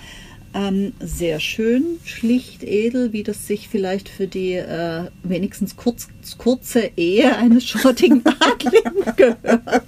Ähm, 0.58 0.92
sehr 0.98 1.38
schön, 1.38 1.84
schlicht, 2.04 2.64
edel, 2.64 3.12
wie 3.12 3.22
das 3.22 3.46
sich 3.46 3.68
vielleicht 3.68 4.08
für 4.08 4.26
die 4.26 4.54
äh, 4.54 5.04
wenigstens 5.22 5.76
kurz, 5.76 6.08
kurze 6.36 6.90
Ehe 6.96 7.36
eines 7.36 7.64
schrottigen 7.64 8.24
Adligen 8.40 9.04
gehört. 9.16 9.84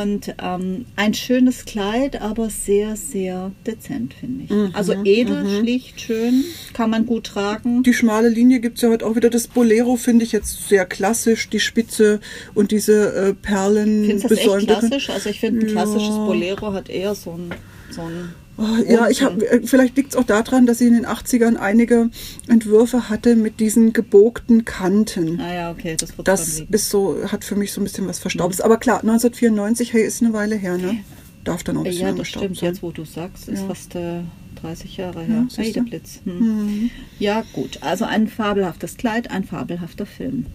Und 0.00 0.34
ähm, 0.42 0.86
ein 0.96 1.12
schönes 1.12 1.66
Kleid, 1.66 2.22
aber 2.22 2.48
sehr, 2.48 2.96
sehr 2.96 3.50
dezent, 3.66 4.14
finde 4.14 4.44
ich. 4.44 4.74
also 4.74 4.94
edel, 5.04 5.46
schlicht, 5.60 6.00
schön, 6.00 6.44
kann 6.72 6.88
man 6.88 7.04
gut 7.04 7.24
tragen. 7.24 7.82
Die 7.82 7.92
schmale 7.92 8.30
Linie 8.30 8.60
gibt 8.60 8.76
es 8.78 8.82
ja 8.82 8.88
heute 8.88 9.04
auch 9.04 9.16
wieder. 9.16 9.28
Das 9.28 9.48
Bolero 9.48 9.96
finde 9.96 10.24
ich 10.24 10.32
jetzt 10.32 10.68
sehr 10.70 10.86
klassisch, 10.86 11.50
die 11.50 11.60
Spitze 11.60 12.20
und 12.54 12.70
diese 12.70 13.12
äh, 13.14 13.34
Perlen 13.34 14.06
Findest 14.06 14.24
du 14.24 14.28
das 14.34 14.38
echt 14.38 14.66
klassisch? 14.66 15.10
Also 15.10 15.28
ich 15.28 15.40
finde, 15.40 15.66
ein 15.66 15.68
Ja. 15.68 15.72
klassisches 15.74 16.14
Bolero 16.14 16.72
hat 16.72 16.88
eher 16.88 17.14
so 17.14 17.32
ein 17.32 17.54
So 17.90 18.00
ein 18.00 18.32
Oh, 18.56 18.62
ja, 18.88 19.08
ich 19.08 19.22
habe 19.22 19.62
vielleicht 19.64 19.96
liegt 19.96 20.10
es 20.12 20.16
auch 20.16 20.22
daran, 20.24 20.64
dass 20.64 20.78
sie 20.78 20.86
in 20.86 20.94
den 20.94 21.06
80ern 21.06 21.56
einige 21.56 22.10
Entwürfe 22.46 23.08
hatte 23.08 23.34
mit 23.34 23.58
diesen 23.58 23.92
gebogten 23.92 24.64
Kanten. 24.64 25.40
Ah 25.40 25.52
ja, 25.54 25.70
okay, 25.72 25.96
das 25.98 26.16
wird 26.16 26.28
Das 26.28 26.60
ist 26.60 26.90
so, 26.90 27.16
hat 27.32 27.42
für 27.44 27.56
mich 27.56 27.72
so 27.72 27.80
ein 27.80 27.84
bisschen 27.84 28.06
was 28.06 28.20
Verstaubtes. 28.20 28.60
Aber 28.60 28.76
klar, 28.76 29.00
1994, 29.00 29.92
hey, 29.92 30.04
ist 30.04 30.22
eine 30.22 30.32
Weile 30.32 30.54
her, 30.54 30.78
ne? 30.78 30.98
Darf 31.42 31.64
dann 31.64 31.76
auch 31.76 31.80
ein 31.80 31.84
bisschen 31.84 32.06
Ja, 32.06 32.12
das 32.12 32.28
stimmt. 32.28 32.56
sein. 32.56 32.68
Jetzt, 32.70 32.82
wo 32.84 32.92
du 32.92 33.04
sagst, 33.04 33.48
ist 33.48 33.60
Ja. 33.62 33.66
fast 33.66 33.96
äh, 33.96 34.20
30 34.62 34.96
Jahre 34.98 35.22
Ja, 35.22 35.26
her. 35.26 35.44
siehst 35.48 35.58
Hey, 35.58 35.72
der 35.72 35.80
Blitz. 35.82 36.20
Hm. 36.24 36.90
Ja, 37.18 37.42
gut. 37.54 37.78
Also 37.82 38.04
ein 38.04 38.28
fabelhaftes 38.28 38.96
Kleid, 38.96 39.32
ein 39.32 39.42
fabelhafter 39.44 40.06
Film. 40.06 40.46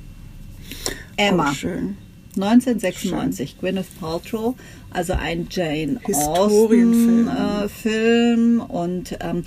Emma. 1.18 1.50
Oh, 1.52 1.54
schön. 1.54 1.98
1996, 2.38 3.58
Gwyneth 3.60 3.88
Paltrow, 4.00 4.56
also 4.92 5.14
ein 5.14 5.48
Jane 5.50 6.00
Historienfilm. 6.06 7.30
Austen 7.30 8.60
äh, 8.60 8.74
und 8.74 9.18
ähm, 9.22 9.44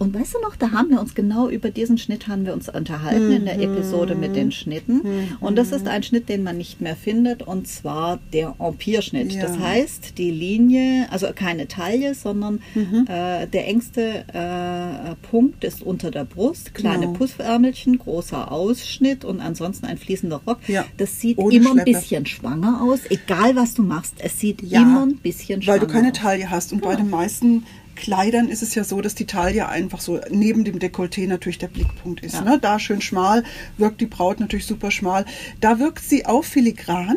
und 0.00 0.12
weißt 0.14 0.34
du 0.34 0.40
noch, 0.40 0.56
da 0.56 0.72
haben 0.72 0.90
wir 0.90 1.00
uns 1.00 1.14
genau 1.14 1.48
über 1.48 1.70
diesen 1.70 1.98
Schnitt 1.98 2.26
haben 2.26 2.44
wir 2.44 2.52
uns 2.52 2.68
unterhalten 2.68 3.30
in 3.30 3.42
Mhm. 3.42 3.44
der 3.46 3.60
Episode 3.60 4.14
mit 4.16 4.34
den 4.34 4.50
Schnitten. 4.50 5.02
Und 5.40 5.56
das 5.56 5.70
ist 5.70 5.86
ein 5.86 6.02
Schnitt, 6.02 6.28
den 6.28 6.42
man 6.42 6.56
nicht 6.58 6.80
mehr 6.80 6.96
findet, 6.96 7.42
und 7.42 7.68
zwar 7.68 8.18
der 8.32 8.54
Empire-Schnitt. 8.58 9.32
Ja. 9.32 9.42
Das 9.42 9.58
heißt, 9.58 10.18
die 10.18 10.30
Linie, 10.32 11.06
also 11.10 11.28
keine 11.34 11.68
Taille, 11.68 12.14
sondern 12.14 12.60
Mhm. 12.74 13.06
äh, 13.08 13.46
der 13.46 13.68
engste 13.68 14.24
äh, 14.34 15.14
Punkt 15.30 15.62
ist 15.64 15.82
unter 15.82 16.10
der 16.10 16.24
Brust, 16.24 16.74
kleine 16.74 17.06
Genau. 17.06 17.12
Puffärmelchen, 17.18 17.98
großer 17.98 18.50
Ausschnitt 18.50 19.24
und 19.24 19.40
ansonsten 19.40 19.86
ein 19.86 19.98
fließender 19.98 20.40
Rock. 20.46 20.58
Ja. 20.68 20.84
Das 20.96 21.20
sieht 21.20 21.38
Ohne 21.38 21.54
immer 21.54 21.70
ein 21.70 21.80
Schleppe. 21.82 21.92
bisschen 21.92 22.26
schwanger 22.26 22.80
aus, 22.82 23.00
egal 23.10 23.54
was 23.56 23.74
du 23.74 23.82
machst. 23.82 24.14
Es 24.18 24.38
sieht 24.40 24.62
Ja, 24.62 24.82
immer 24.82 25.02
ein 25.04 25.16
bisschen 25.16 25.62
schwanger 25.62 25.80
Weil 25.80 25.86
du 25.86 25.92
keine 25.92 26.10
aus. 26.10 26.18
Taille 26.18 26.50
hast. 26.50 26.72
Und 26.72 26.82
bei 26.82 26.96
den 26.96 27.10
meisten 27.10 27.64
Kleidern 27.98 28.48
ist 28.48 28.62
es 28.62 28.74
ja 28.76 28.84
so, 28.84 29.00
dass 29.00 29.16
die 29.16 29.26
Taille 29.26 29.68
einfach 29.68 30.00
so 30.00 30.20
neben 30.30 30.62
dem 30.62 30.78
Dekolleté 30.78 31.26
natürlich 31.26 31.58
der 31.58 31.66
Blickpunkt 31.66 32.22
ist. 32.22 32.36
Ja. 32.36 32.42
Ne? 32.42 32.58
Da 32.60 32.78
schön 32.78 33.00
schmal, 33.00 33.42
wirkt 33.76 34.00
die 34.00 34.06
Braut 34.06 34.38
natürlich 34.38 34.66
super 34.66 34.92
schmal. 34.92 35.24
Da 35.60 35.80
wirkt 35.80 36.04
sie 36.04 36.24
auch 36.24 36.44
filigran. 36.44 37.16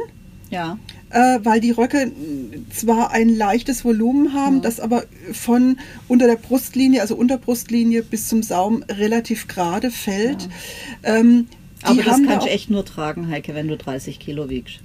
Ja. 0.50 0.78
äh, 1.12 1.40
weil 1.44 1.62
die 1.62 1.72
Röcke 1.72 2.12
zwar 2.72 3.12
ein 3.12 3.30
leichtes 3.30 3.86
Volumen 3.86 4.34
haben, 4.34 4.62
das 4.62 4.82
aber 4.82 5.06
von 5.32 5.78
unter 6.10 6.28
der 6.28 6.36
Brustlinie, 6.36 7.00
also 7.00 7.16
Unterbrustlinie 7.16 8.04
bis 8.04 8.28
zum 8.28 8.44
Saum 8.44 8.84
relativ 8.90 9.48
gerade 9.48 9.92
fällt. 9.92 10.50
Ähm, 11.04 11.48
die 11.82 11.86
Aber 11.86 12.04
das 12.04 12.14
haben 12.14 12.26
da 12.26 12.32
kannst 12.34 12.48
du 12.48 12.52
echt 12.52 12.70
nur 12.70 12.84
tragen, 12.84 13.30
Heike, 13.30 13.56
wenn 13.56 13.70
du 13.70 13.78
30 13.78 14.20
Kilo 14.20 14.50
wiegst. 14.50 14.82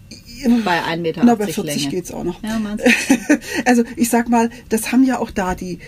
Bei 0.65 0.83
1,80 0.83 0.97
Meter 0.99 1.25
Na, 1.25 1.35
bei 1.35 1.47
40 1.47 1.65
Länge. 1.65 1.91
geht's 1.91 2.13
auch 2.13 2.25
noch. 2.25 2.43
Ja, 2.43 2.61
also 3.65 3.85
ich 3.97 4.09
sag 4.09 4.29
mal, 4.29 4.51
das 4.69 4.93
haben 4.93 5.05
ja 5.05 5.19
auch 5.19 5.31
da 5.31 5.55
die 5.55 5.79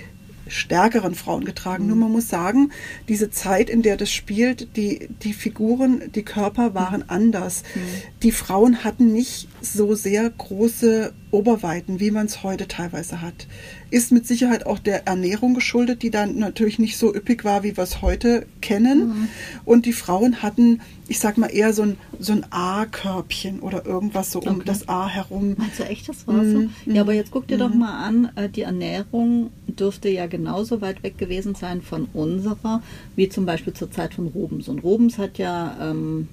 stärkeren 0.49 1.15
Frauen 1.15 1.45
getragen. 1.45 1.85
Mhm. 1.85 1.89
Nur 1.91 1.99
man 1.99 2.13
muss 2.13 2.29
sagen, 2.29 2.73
diese 3.09 3.31
Zeit, 3.31 3.71
in 3.71 3.83
der 3.83 3.97
das 3.97 4.11
spielt, 4.11 4.77
die, 4.77 5.09
die 5.23 5.33
Figuren, 5.33 6.11
die 6.15 6.23
Körper 6.23 6.75
waren 6.75 7.09
anders. 7.09 7.63
Mhm. 7.75 7.81
Die 8.23 8.33
Frauen 8.33 8.85
hatten 8.85 9.13
nicht 9.13 9.49
so 9.61 9.95
sehr 9.95 10.29
große 10.31 11.13
Oberweiten, 11.31 12.01
wie 12.01 12.11
man 12.11 12.27
es 12.27 12.43
heute 12.43 12.69
teilweise 12.69 13.21
hat. 13.21 13.47
Ist 13.91 14.13
mit 14.13 14.27
Sicherheit 14.27 14.67
auch 14.67 14.79
der 14.79 15.07
Ernährung 15.07 15.55
geschuldet, 15.55 16.03
die 16.03 16.11
dann 16.11 16.39
natürlich 16.39 16.79
nicht 16.79 16.97
so 16.97 17.15
üppig 17.15 17.45
war, 17.45 17.63
wie 17.63 17.77
wir 17.77 17.85
es 17.85 18.03
heute 18.03 18.47
kennen. 18.61 19.09
Mhm. 19.09 19.29
Und 19.65 19.87
die 19.87 19.93
Frauen 19.93 20.43
hatten, 20.43 20.81
ich 21.07 21.19
sag 21.21 21.39
mal, 21.39 21.47
eher 21.49 21.73
so 21.73 21.83
ein, 21.83 21.97
so 22.19 22.33
ein 22.33 22.45
A-Körbchen 22.51 23.61
oder 23.61 23.85
irgendwas 23.87 24.31
so 24.33 24.41
um 24.41 24.57
Okay. 24.57 24.63
das 24.67 24.89
A 24.89 25.09
herum. 25.09 25.55
Meinst 25.57 25.79
du 25.79 25.85
echt, 25.85 26.09
das 26.09 26.27
war 26.27 26.35
Mhm. 26.43 26.71
so? 26.87 26.93
Ja, 26.93 27.03
aber 27.03 27.13
jetzt 27.15 27.31
guck 27.31 27.47
dir 27.47 27.59
doch 27.59 27.73
mal 27.73 28.03
an, 28.05 28.31
äh, 28.37 28.49
die 28.49 28.63
Ernährung 28.63 29.51
dürfte 29.67 30.09
ja 30.09 30.27
genauso 30.27 30.81
weit 30.81 31.03
weg 31.03 31.19
gewesen 31.19 31.55
sein 31.55 31.83
von 31.83 32.09
unserer, 32.15 32.83
wie 33.17 33.29
zum 33.29 33.47
Beispiel 33.47 33.73
zur 33.73 33.91
Zeit 33.91 34.15
von 34.15 34.29
Rubens. 34.29 34.69
Und 34.69 34.81
Rubens 34.81 35.19
hat 35.19 35.39
ja 35.39 35.77
ähm, 35.81 36.29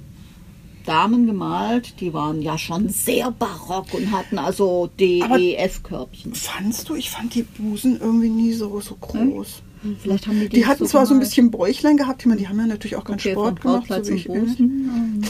Damen 0.86 1.26
gemalt, 1.26 2.00
die 2.00 2.14
waren 2.14 2.42
ja 2.42 2.58
schon 2.58 2.90
sehr 2.90 3.32
barock 3.32 3.94
und 3.94 4.12
hatten 4.12 4.38
also 4.38 4.90
DEF-Körbchen. 5.00 6.34
Fandst 6.34 6.90
du? 6.90 6.96
Ich 6.96 7.10
fand 7.10 7.34
die 7.34 7.44
Busen 7.44 8.00
irgendwie 8.00 8.30
nie 8.30 8.54
so, 8.54 8.80
so 8.82 8.96
groß. 8.96 9.62
Vielleicht 10.02 10.28
haben 10.28 10.40
die 10.40 10.50
die 10.50 10.66
hatten 10.66 10.88
zwar 10.88 11.06
so 11.06 11.14
ein 11.14 11.20
bisschen 11.20 11.52
Bäuchlein 11.52 11.98
gehabt, 11.98 12.22
ich 12.22 12.26
meine, 12.28 12.40
die 12.40 12.48
haben 12.48 12.60
ja 12.60 12.66
natürlich 12.66 12.96
auch 12.96 13.04
keinen 13.04 13.20
Okay, 13.20 13.32
Sport 13.32 13.62
gemacht. 13.62 13.88
So 13.88 14.08
wie 14.08 14.16
ich, 14.16 14.26
Busen. 14.28 15.26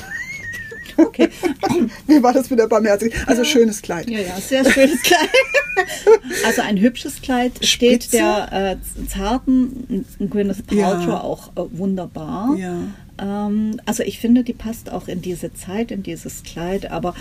Okay. 0.97 1.29
wie 2.07 2.21
war 2.23 2.33
das 2.33 2.49
wieder 2.51 2.67
barmherzig? 2.67 3.13
Also 3.27 3.43
schönes 3.43 3.81
Kleid. 3.81 4.09
Ja, 4.09 4.19
ja, 4.19 4.35
sehr 4.39 4.69
schönes 4.69 5.01
Kleid. 5.01 5.29
Also 6.45 6.61
ein 6.61 6.77
hübsches 6.77 7.21
Kleid 7.21 7.51
steht 7.65 8.03
Spitze. 8.05 8.17
der 8.17 8.77
äh, 8.79 9.07
zarten 9.09 10.05
Gwyneth 10.19 10.65
Paltrow 10.67 11.07
Ja. 11.07 11.21
auch 11.21 11.49
äh, 11.57 11.77
wunderbar. 11.77 12.55
Ja. 12.57 12.77
Ähm, 13.19 13.81
also 13.85 14.01
ich 14.03 14.19
finde, 14.19 14.43
die 14.45 14.53
passt 14.53 14.89
auch 14.89 15.09
in 15.09 15.21
diese 15.21 15.53
Zeit, 15.53 15.91
in 15.91 16.01
dieses 16.01 16.43
Kleid, 16.43 16.91
aber 16.91 17.13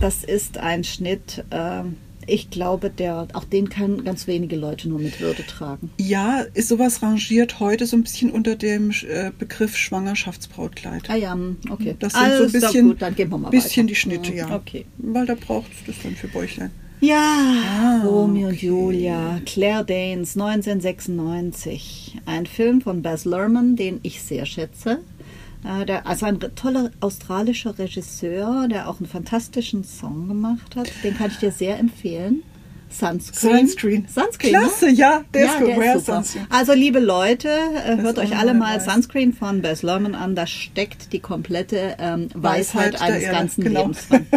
das 0.00 0.24
ist 0.24 0.58
ein 0.58 0.82
Schnitt, 0.82 1.44
ähm, 1.52 1.96
ich 2.26 2.50
glaube, 2.50 2.90
der, 2.90 3.28
auch 3.32 3.44
den 3.44 3.68
kann 3.68 4.04
ganz 4.04 4.26
wenige 4.26 4.56
Leute 4.56 4.88
nur 4.88 4.98
mit 4.98 5.20
Würde 5.20 5.44
tragen. 5.46 5.90
Ja, 5.98 6.40
ist 6.54 6.68
sowas 6.68 7.02
rangiert 7.02 7.60
heute 7.60 7.86
so 7.86 7.96
ein 7.96 8.02
bisschen 8.02 8.30
unter 8.30 8.56
dem 8.56 8.90
äh, 8.90 9.30
Begriff 9.38 9.76
Schwangerschaftsbrautkleid. 9.76 11.08
Ah 11.08 11.16
ja, 11.16 11.32
hm, 11.34 11.56
okay. 11.70 11.94
Das 11.98 12.12
sind 12.12 12.20
so 12.22 12.26
Alles 12.26 12.40
ein 12.54 12.60
doch 12.60 12.66
bisschen, 12.68 12.88
gut, 12.88 13.02
dann 13.02 13.14
gehen 13.14 13.30
wir 13.30 13.38
mal 13.38 13.50
bisschen 13.50 13.84
weiter. 13.84 13.88
die 13.88 13.94
Schnitte, 13.94 14.30
Hm, 14.30 14.36
ja. 14.36 14.56
Okay. 14.56 14.84
Weil 14.98 15.26
da 15.26 15.34
braucht 15.34 15.70
es 15.72 15.78
das 15.86 15.96
dann 16.02 16.14
für 16.16 16.28
Bäuchlein. 16.28 16.70
Ja, 17.00 17.62
Ah, 17.66 18.02
Romeo 18.06 18.48
und 18.48 18.54
okay. 18.54 18.66
Julia, 18.66 19.40
Claire 19.44 19.84
Danes, 19.84 20.36
1996. 20.36 22.16
Ein 22.26 22.46
Film 22.46 22.80
von 22.80 23.02
Baz 23.02 23.24
Luhrmann, 23.24 23.76
den 23.76 24.00
ich 24.02 24.22
sehr 24.22 24.46
schätze. 24.46 25.00
Äh, 25.64 25.86
Der, 25.86 26.06
also 26.06 26.26
ein 26.26 26.38
toller 26.40 26.90
australischer 27.00 27.78
Regisseur, 27.78 28.68
der 28.68 28.88
auch 28.88 28.98
einen 28.98 29.08
fantastischen 29.08 29.84
Song 29.84 30.28
gemacht 30.28 30.76
hat. 30.76 30.90
Den 31.02 31.16
kann 31.16 31.30
ich 31.30 31.38
dir 31.38 31.52
sehr 31.52 31.78
empfehlen. 31.78 32.42
Sunscreen. 32.94 33.66
Sunscreen. 33.66 34.06
Sunscreen. 34.08 34.54
Klasse, 34.54 34.86
ne? 34.86 34.92
ja, 34.92 35.24
der 35.32 35.44
ist 35.44 35.52
ja, 35.52 35.58
gut. 35.58 35.68
der 35.68 35.76
Where 35.76 35.96
ist 35.96 36.06
super. 36.06 36.22
Sunscreen? 36.22 36.46
Also 36.50 36.72
liebe 36.72 37.00
Leute, 37.00 37.48
äh, 37.48 37.96
hört 37.96 38.18
auch 38.18 38.22
euch 38.22 38.36
alle 38.36 38.54
mal 38.54 38.78
dabei. 38.78 38.92
Sunscreen 38.92 39.32
von 39.32 39.62
Baz 39.62 39.82
Luhrmann 39.82 40.14
an. 40.14 40.34
Da 40.34 40.46
steckt 40.46 41.12
die 41.12 41.20
komplette 41.20 41.96
ähm, 41.98 42.28
Weisheit 42.34 42.94
Weisheit 42.94 43.00
eines 43.00 43.30
ganzen 43.30 43.64
genau. 43.64 43.80
Lebens 43.80 44.08
drin. 44.08 44.26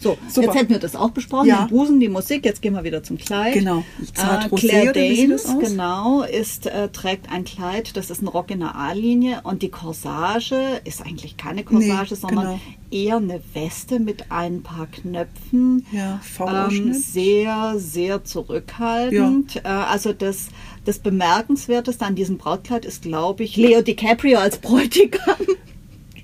So, 0.00 0.16
jetzt 0.40 0.54
hätten 0.54 0.70
wir 0.70 0.78
das 0.78 0.96
auch 0.96 1.10
besprochen. 1.10 1.46
Ja. 1.46 1.64
Den 1.64 1.68
Busen, 1.68 2.00
die 2.00 2.08
Musik. 2.08 2.44
Jetzt 2.44 2.62
gehen 2.62 2.74
wir 2.74 2.84
wieder 2.84 3.02
zum 3.02 3.16
Kleid. 3.16 3.54
Genau. 3.54 3.84
Zart 4.14 4.52
Äh, 4.52 4.56
Claire 4.56 4.92
das 4.92 5.44
Danes, 5.44 5.70
genau, 5.70 6.22
ist, 6.22 6.66
äh, 6.66 6.88
trägt 6.88 7.30
ein 7.30 7.44
Kleid, 7.44 7.96
das 7.96 8.10
ist 8.10 8.22
ein 8.22 8.28
Rock 8.28 8.50
in 8.50 8.60
der 8.60 8.74
A-Linie 8.74 9.40
und 9.44 9.62
die 9.62 9.70
Corsage 9.70 10.80
ist 10.84 11.04
eigentlich 11.04 11.36
keine 11.36 11.64
Corsage, 11.64 12.14
Nee, 12.14 12.20
sondern 12.20 12.46
genau. 12.46 12.60
Eher 12.90 13.16
eine 13.16 13.40
Weste 13.54 13.98
mit 14.00 14.30
ein 14.30 14.62
paar 14.62 14.86
Knöpfen. 14.86 15.84
Ja, 15.92 16.20
Ähm, 16.46 16.92
sehr, 16.94 17.74
sehr 17.78 18.24
zurückhaltend. 18.24 19.56
Äh, 19.56 19.68
also 19.68 20.12
das, 20.12 20.48
das 20.84 20.98
Bemerkenswerteste 20.98 22.04
an 22.04 22.14
diesem 22.14 22.38
Brautkleid 22.38 22.84
ist, 22.84 23.02
glaube 23.02 23.44
ich, 23.44 23.56
Leo 23.56 23.82
DiCaprio 23.82 24.38
als 24.38 24.58
Bräutigam. 24.58 25.36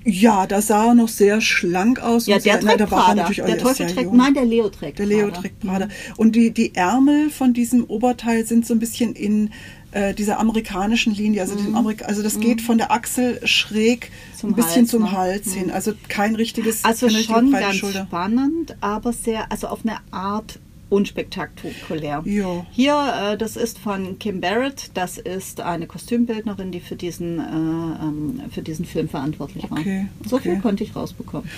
Ja, 0.07 0.45
da 0.45 0.61
sah 0.61 0.89
er 0.89 0.93
noch 0.93 1.07
sehr 1.07 1.41
schlank 1.41 1.99
aus. 1.99 2.27
Ja, 2.27 2.35
und 2.35 2.45
der 2.45 2.53
sehr, 2.53 2.61
trägt 2.61 2.79
nein, 2.79 2.89
Prada. 2.89 3.27
Der 3.27 3.57
Teufel 3.57 3.87
trägt, 3.87 4.01
jung. 4.03 4.17
nein, 4.17 4.35
der 4.35 4.45
Leo 4.45 4.69
trägt 4.69 4.99
Der 4.99 5.07
Leo 5.07 5.27
Prada. 5.27 5.41
trägt 5.41 5.59
Prada. 5.61 5.87
Und 6.15 6.35
die, 6.35 6.51
die 6.51 6.75
Ärmel 6.75 7.31
von 7.31 7.53
diesem 7.53 7.83
Oberteil 7.85 8.45
sind 8.45 8.67
so 8.67 8.75
ein 8.75 8.79
bisschen 8.79 9.13
in 9.15 9.49
äh, 9.95 10.13
dieser 10.13 10.39
amerikanischen 10.39 11.13
Linie. 11.15 11.41
Also, 11.41 11.55
dem 11.55 11.75
Amerika 11.75 12.05
also 12.05 12.21
das 12.21 12.39
geht 12.39 12.61
von 12.61 12.77
der 12.77 12.91
Achsel 12.91 13.39
schräg 13.47 14.11
Mhm. 14.11 14.37
Zum 14.37 14.49
ein 14.51 14.55
bisschen 14.55 14.81
Hals, 14.81 14.91
zum 14.91 15.03
ne? 15.03 15.11
Hals 15.11 15.53
hin. 15.53 15.71
Also 15.71 15.93
kein 16.09 16.35
richtiges, 16.35 16.83
Also 16.83 17.09
schon 17.09 17.51
ganz 17.51 17.75
Schulter. 17.77 18.05
spannend, 18.07 18.75
aber 18.81 19.11
sehr, 19.13 19.51
also 19.51 19.67
auf 19.67 19.79
eine 19.83 19.97
Art 20.11 20.59
unspektakulär. 20.89 22.21
Ja. 22.25 22.65
Hier, 22.71 23.13
äh, 23.33 23.37
das 23.37 23.55
ist 23.57 23.79
von 23.79 24.19
Kim 24.19 24.41
Barrett, 24.41 24.91
das 24.93 25.17
ist 25.17 25.61
eine 25.61 25.87
Kostümbildnerin, 25.87 26.71
die 26.71 26.79
für 26.79 26.95
diesen, 26.95 27.39
äh, 27.39 27.43
ähm, 27.43 28.41
für 28.51 28.61
diesen 28.61 28.85
Film 28.85 29.09
verantwortlich 29.09 29.69
war. 29.71 29.79
Okay, 29.79 30.07
So 30.27 30.37
viel 30.39 30.59
konnte 30.59 30.83
ich 30.83 30.95
rausbekommen. 30.95 31.49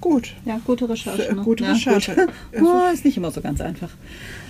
Gut. 0.00 0.34
Ja, 0.44 0.60
gute 0.66 0.88
Recherche. 0.88 1.22
Sehr 1.22 1.34
Ne? 1.34 1.42
gute 1.42 1.64
ja, 1.64 1.72
Recherche. 1.72 2.14
Gut. 2.14 2.28
Also- 2.52 2.66
Oh, 2.72 2.92
ist 2.92 3.04
nicht 3.04 3.16
immer 3.16 3.30
so 3.30 3.40
ganz 3.40 3.60
einfach. 3.60 3.88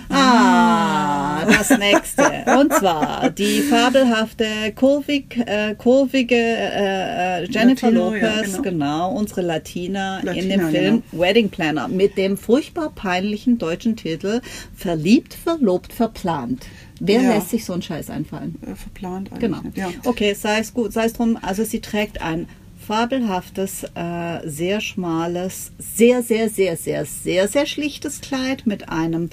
Ah, 0.09 1.45
das 1.45 1.77
nächste. 1.77 2.23
Und 2.59 2.73
zwar 2.73 3.29
die 3.29 3.61
fabelhafte, 3.61 4.45
kurvig, 4.75 5.37
äh, 5.45 5.75
kurvige 5.75 6.35
äh, 6.35 7.43
äh, 7.43 7.49
Jennifer 7.49 7.91
Latino, 7.91 8.11
Lopez, 8.11 8.21
ja, 8.21 8.61
genau. 8.61 8.61
genau. 8.61 9.11
unsere 9.11 9.41
Latina, 9.41 10.19
in 10.19 10.25
Latina, 10.25 10.55
dem 10.55 10.69
Film 10.69 11.03
genau. 11.11 11.23
Wedding 11.23 11.49
Planner 11.49 11.87
mit 11.87 12.17
dem 12.17 12.37
furchtbar 12.37 12.91
peinlichen 12.93 13.57
deutschen 13.57 13.95
Titel 13.95 14.41
Verliebt, 14.75 15.33
verlobt, 15.33 15.93
verplant. 15.93 16.65
Wer 16.99 17.21
Ja. 17.21 17.33
lässt 17.35 17.49
sich 17.49 17.65
so 17.65 17.73
einen 17.73 17.81
Scheiß 17.81 18.09
einfallen? 18.09 18.55
Äh, 18.61 18.75
verplant 18.75 19.31
eigentlich. 19.31 19.41
Genau. 19.41 19.61
Ja. 19.75 19.89
Okay, 20.05 20.33
sei 20.33 20.59
es 20.59 20.73
gut, 20.73 20.93
sei 20.93 21.05
es 21.05 21.13
drum. 21.13 21.37
Also 21.41 21.63
sie 21.63 21.81
trägt 21.81 22.21
ein 22.21 22.47
fabelhaftes, 22.85 23.83
äh, 23.95 24.47
sehr 24.47 24.79
schmales, 24.79 25.71
sehr, 25.79 26.21
sehr, 26.21 26.49
sehr, 26.49 26.77
sehr, 26.77 27.05
sehr, 27.05 27.47
sehr 27.47 27.65
schlichtes 27.65 28.21
Kleid 28.21 28.65
mit 28.65 28.89
einem 28.89 29.29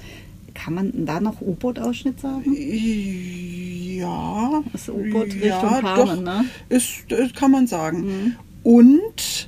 kann 0.53 0.73
man 0.73 1.05
da 1.05 1.19
noch 1.19 1.41
U-Boot-Ausschnitt 1.41 2.19
sagen? 2.19 2.53
Ja. 3.97 4.63
Das 4.71 4.89
U-Boot 4.89 5.33
ja, 5.33 5.59
Richtung 5.59 5.81
Carmen, 5.81 5.95
doch, 5.95 6.21
ne? 6.21 6.45
Ist, 6.69 7.05
das 7.09 7.33
kann 7.33 7.51
man 7.51 7.67
sagen. 7.67 8.05
Mhm. 8.05 8.35
Und 8.63 9.47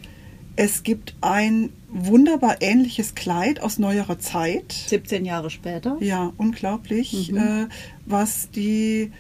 es 0.56 0.84
gibt 0.84 1.16
ein 1.22 1.70
wunderbar 1.90 2.62
ähnliches 2.62 3.16
Kleid 3.16 3.62
aus 3.62 3.78
neuerer 3.80 4.20
Zeit. 4.20 4.72
17 4.72 5.26
Jahre 5.26 5.50
später. 5.50 5.98
Ja, 6.02 6.34
unglaublich, 6.38 7.32
Mhm. 7.32 7.38
äh, 7.38 7.68
was 8.06 8.50
die, 8.52 9.12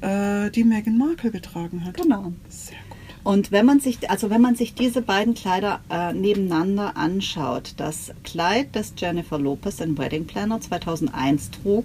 äh, 0.00 0.50
die 0.50 0.64
Meghan 0.64 0.98
Markle 0.98 1.30
getragen 1.30 1.84
hat. 1.84 1.96
Genau. 1.96 2.32
Sehr. 2.48 2.76
Und 3.24 3.52
wenn 3.52 3.66
man 3.66 3.78
sich, 3.78 4.10
also 4.10 4.30
wenn 4.30 4.40
man 4.40 4.56
sich 4.56 4.74
diese 4.74 5.00
beiden 5.00 5.34
Kleider 5.34 5.80
äh, 5.90 6.12
nebeneinander 6.12 6.96
anschaut, 6.96 7.74
das 7.76 8.12
Kleid, 8.24 8.68
das 8.72 8.94
Jennifer 8.96 9.38
Lopez 9.38 9.80
in 9.80 9.96
Wedding 9.96 10.26
Planner 10.26 10.60
2001 10.60 11.52
trug 11.52 11.84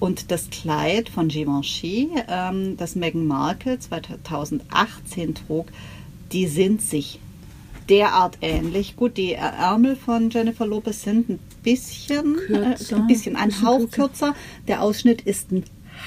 und 0.00 0.30
das 0.30 0.48
Kleid 0.48 1.10
von 1.10 1.28
Givenchy, 1.28 2.10
ähm, 2.26 2.76
das 2.78 2.94
Meghan 2.94 3.26
Markle 3.26 3.78
2018 3.78 5.34
trug, 5.34 5.66
die 6.32 6.46
sind 6.46 6.80
sich 6.80 7.20
derart 7.90 8.38
ähnlich. 8.40 8.96
Gut, 8.96 9.18
die 9.18 9.34
Ärmel 9.34 9.96
von 9.96 10.30
Jennifer 10.30 10.66
Lopez 10.66 11.02
sind 11.02 11.28
ein 11.28 11.38
bisschen, 11.62 12.36
Kürzer, 12.36 12.96
äh, 12.96 13.00
ein 13.00 13.06
bisschen, 13.06 13.36
ein 13.36 13.48
bisschen 13.48 13.66
Hauch 13.66 13.78
kürzer. 13.78 13.96
kürzer. 13.96 14.34
Der 14.68 14.82
Ausschnitt 14.82 15.20
ist 15.20 15.52
ein 15.52 15.64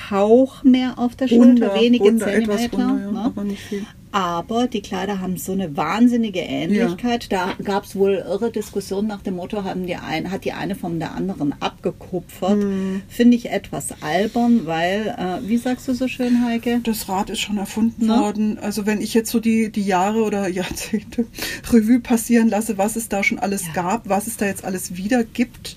Hauch 0.10 0.64
mehr 0.64 0.98
auf 0.98 1.16
der 1.16 1.28
Schulter, 1.28 1.76
wenige 1.76 2.06
Zentimeter. 2.18 2.54
etwas 2.54 2.74
runter, 2.74 3.00
ja, 3.00 3.12
ne? 3.12 3.86
Aber 4.16 4.68
die 4.68 4.82
Kleider 4.82 5.20
haben 5.20 5.36
so 5.36 5.52
eine 5.52 5.76
wahnsinnige 5.76 6.40
Ähnlichkeit. 6.40 7.30
Da 7.34 7.54
gab 7.62 7.84
es 7.84 7.98
wohl 7.98 8.14
irre 8.14 8.50
Diskussionen 8.50 9.10
nach 9.10 9.22
dem 9.22 9.36
Motto, 9.36 9.66
haben 9.66 9.86
die 9.86 9.98
ein, 9.98 10.32
hat 10.32 10.46
die 10.46 10.54
eine 10.54 10.76
von 10.76 11.00
der 11.00 11.14
anderen 11.14 11.54
abgekupfert. 11.62 12.62
Hm. 12.62 13.02
Finde 13.10 13.36
ich 13.36 13.50
etwas 13.52 13.90
albern, 14.02 14.66
weil, 14.66 15.14
äh, 15.18 15.46
wie 15.50 15.58
sagst 15.58 15.90
du 15.90 15.94
so 15.94 16.08
schön, 16.08 16.46
Heike? 16.46 16.80
Das 16.84 17.10
Rad 17.10 17.30
ist 17.30 17.42
schon 17.42 17.58
erfunden 17.58 18.06
Ne? 18.06 18.18
worden. 18.18 18.58
Also 18.58 18.86
wenn 18.86 19.02
ich 19.02 19.14
jetzt 19.14 19.32
so 19.32 19.42
die, 19.42 19.70
die 19.70 19.84
Jahre 19.84 20.24
oder 20.24 20.48
Jahrzehnte 20.56 21.26
Revue 21.74 22.00
passieren 22.00 22.48
lasse, 22.48 22.78
was 22.78 22.96
es 22.96 23.10
da 23.10 23.22
schon 23.22 23.38
alles 23.40 23.66
Ja. 23.68 23.74
gab, 23.74 24.08
was 24.08 24.28
es 24.28 24.38
da 24.38 24.46
jetzt 24.46 24.64
alles 24.64 24.96
wieder 24.96 25.26
gibt. 25.26 25.76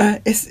Äh, 0.00 0.20
es, 0.24 0.48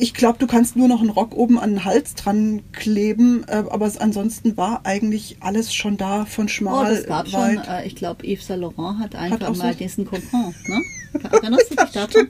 ich 0.00 0.12
glaube, 0.12 0.38
du 0.38 0.46
kannst 0.46 0.74
nur 0.76 0.88
noch 0.88 1.00
einen 1.00 1.10
Rock 1.10 1.36
oben 1.36 1.58
an 1.58 1.70
den 1.70 1.84
Hals 1.84 2.14
dran 2.16 2.62
kleben, 2.72 3.44
äh, 3.46 3.62
aber 3.70 3.86
es, 3.86 3.96
ansonsten 3.96 4.56
war 4.56 4.80
eigentlich 4.84 5.36
alles 5.40 5.72
schon 5.72 5.96
da 5.96 6.24
von 6.24 6.46
Oh, 6.46 6.48
schmal, 6.48 6.94
das 6.96 7.06
gab 7.06 7.28
schon, 7.28 7.40
weit. 7.40 7.68
äh, 7.68 7.86
ich 7.86 7.94
glaube, 7.94 8.26
Yves 8.26 8.46
Saint 8.48 8.60
Laurent 8.60 8.98
hat 8.98 9.14
einfach 9.14 9.54
so- 9.54 9.62
mal 9.62 9.74
diesen 9.74 10.04
Coupon, 10.04 10.54
ne? 10.66 10.82
Erinnerst 11.30 11.70
du 11.70 11.76
dich 11.76 11.90
daran? 11.92 12.28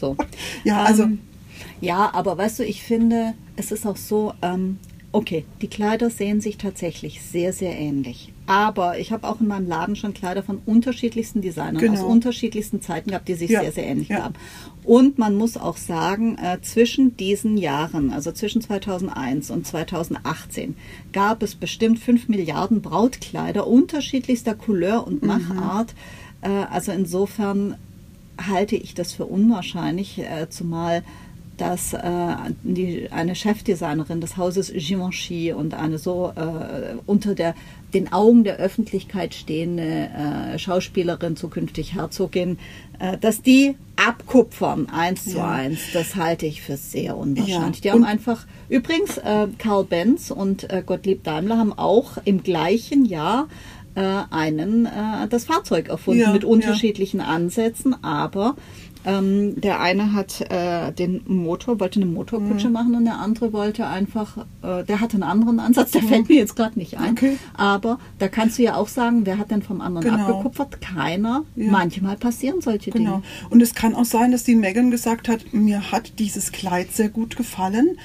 So. 0.00 0.16
Ja, 0.64 0.82
also- 0.82 1.04
Ähm, 1.04 1.20
ja, 1.80 2.10
aber 2.12 2.36
weißt 2.36 2.58
du, 2.60 2.64
ich 2.64 2.82
finde, 2.82 3.34
es 3.56 3.70
ist 3.72 3.86
auch 3.86 3.96
so, 3.96 4.34
ähm, 4.42 4.78
okay, 5.12 5.44
die 5.60 5.68
Kleider 5.68 6.10
sehen 6.10 6.40
sich 6.40 6.56
tatsächlich 6.56 7.22
sehr, 7.22 7.52
sehr 7.52 7.78
ähnlich. 7.78 8.32
Aber 8.46 8.98
ich 8.98 9.12
habe 9.12 9.28
auch 9.28 9.40
in 9.40 9.46
meinem 9.46 9.68
Laden 9.68 9.94
schon 9.94 10.14
Kleider 10.14 10.42
von 10.42 10.58
unterschiedlichsten 10.66 11.42
Designern 11.42 11.78
Genau. 11.78 11.94
aus 11.94 12.02
unterschiedlichsten 12.02 12.82
Zeiten 12.82 13.10
gehabt, 13.10 13.28
die 13.28 13.34
sich 13.34 13.50
Ja, 13.50 13.60
sehr, 13.60 13.72
sehr 13.72 13.86
ähnlich 13.86 14.08
ja. 14.08 14.24
haben. 14.24 14.34
Und 14.84 15.18
man 15.18 15.36
muss 15.36 15.56
auch 15.56 15.76
sagen, 15.76 16.36
äh, 16.38 16.60
zwischen 16.60 17.16
diesen 17.16 17.56
Jahren, 17.56 18.12
also 18.12 18.32
zwischen 18.32 18.60
2001 18.60 19.50
und 19.50 19.66
2018, 19.66 20.76
gab 21.12 21.42
es 21.42 21.54
bestimmt 21.54 22.00
5 22.00 22.28
Milliarden 22.28 22.82
Brautkleider 22.82 23.66
unterschiedlichster 23.66 24.54
Couleur 24.54 25.06
und 25.06 25.22
Machart. 25.22 25.94
Äh, 26.40 26.48
also 26.48 26.90
insofern 26.90 27.76
halte 28.36 28.74
ich 28.76 28.94
das 28.94 29.12
für 29.12 29.26
unwahrscheinlich, 29.26 30.18
äh, 30.18 30.48
zumal 30.50 31.02
dass 31.58 31.92
äh, 31.92 32.34
die, 32.62 33.08
eine 33.12 33.34
Chefdesignerin 33.34 34.20
des 34.20 34.36
Hauses 34.36 34.72
Givenchy 34.74 35.52
und 35.52 35.74
eine 35.74 35.98
so 35.98 36.32
äh, 36.34 36.96
unter 37.06 37.34
der, 37.34 37.54
den 37.94 38.12
Augen 38.12 38.44
der 38.44 38.56
Öffentlichkeit 38.56 39.34
stehende 39.34 39.82
äh, 39.84 40.58
Schauspielerin, 40.58 41.36
zukünftig 41.36 41.94
Herzogin, 41.94 42.58
äh, 42.98 43.18
dass 43.18 43.42
die 43.42 43.74
abkupfern 43.96 44.88
eins 44.88 45.24
zu 45.24 45.36
Ja. 45.38 45.50
eins, 45.50 45.78
das 45.92 46.16
halte 46.16 46.46
ich 46.46 46.62
für 46.62 46.76
sehr 46.76 47.16
unwahrscheinlich. 47.16 47.76
Ja, 47.78 47.82
Die 47.82 47.90
haben 47.90 48.00
und- 48.00 48.06
einfach, 48.08 48.46
übrigens, 48.68 49.18
äh, 49.18 49.48
Karl 49.58 49.84
Benz 49.84 50.30
und 50.30 50.70
äh, 50.70 50.82
Gottlieb 50.84 51.22
Daimler 51.24 51.58
haben 51.58 51.72
auch 51.72 52.12
im 52.24 52.42
gleichen 52.42 53.04
Jahr 53.04 53.48
äh, 53.94 54.00
einen, 54.30 54.86
äh, 54.86 55.28
das 55.28 55.44
Fahrzeug 55.44 55.90
erfunden 55.90 56.22
Ja, 56.22 56.32
mit 56.32 56.44
unterschiedlichen 56.44 57.20
Ansätzen, 57.20 57.94
aber 58.02 58.56
ähm, 59.04 59.60
der 59.60 59.80
eine 59.80 60.12
hat 60.12 60.40
äh, 60.50 60.92
den 60.92 61.22
Motor, 61.26 61.80
wollte 61.80 62.00
eine 62.00 62.10
Motorkutsche 62.10 62.68
Mhm. 62.68 62.72
machen 62.72 62.94
und 62.94 63.04
der 63.04 63.18
andere 63.18 63.52
wollte 63.52 63.86
einfach, 63.86 64.38
äh, 64.62 64.84
der 64.84 65.00
hatte 65.00 65.14
einen 65.14 65.22
anderen 65.24 65.58
Ansatz, 65.60 65.90
der 65.90 66.02
fällt 66.02 66.28
mir 66.28 66.36
jetzt 66.36 66.54
gerade 66.56 66.78
nicht 66.78 66.98
ein. 66.98 67.10
Mhm. 67.12 67.16
Okay. 67.18 67.38
Aber 67.54 67.98
da 68.18 68.28
kannst 68.28 68.58
du 68.58 68.62
ja 68.62 68.76
auch 68.76 68.88
sagen, 68.88 69.26
wer 69.26 69.38
hat 69.38 69.50
denn 69.50 69.62
vom 69.62 69.80
anderen 69.80 70.08
Genau. 70.10 70.26
abgekupfert? 70.28 70.80
Keiner. 70.80 71.42
Ja. 71.56 71.70
Manchmal 71.70 72.16
passieren 72.16 72.60
solche 72.60 72.90
Genau. 72.90 73.16
Dinge. 73.16 73.22
Und 73.50 73.60
es 73.62 73.74
kann 73.74 73.94
auch 73.94 74.04
sein, 74.04 74.32
dass 74.32 74.44
die 74.44 74.54
Megan 74.54 74.90
gesagt 74.90 75.28
hat, 75.28 75.52
mir 75.52 75.90
hat 75.92 76.18
dieses 76.18 76.52
Kleid 76.52 76.92
sehr 76.92 77.08
gut 77.08 77.36
gefallen. 77.36 77.98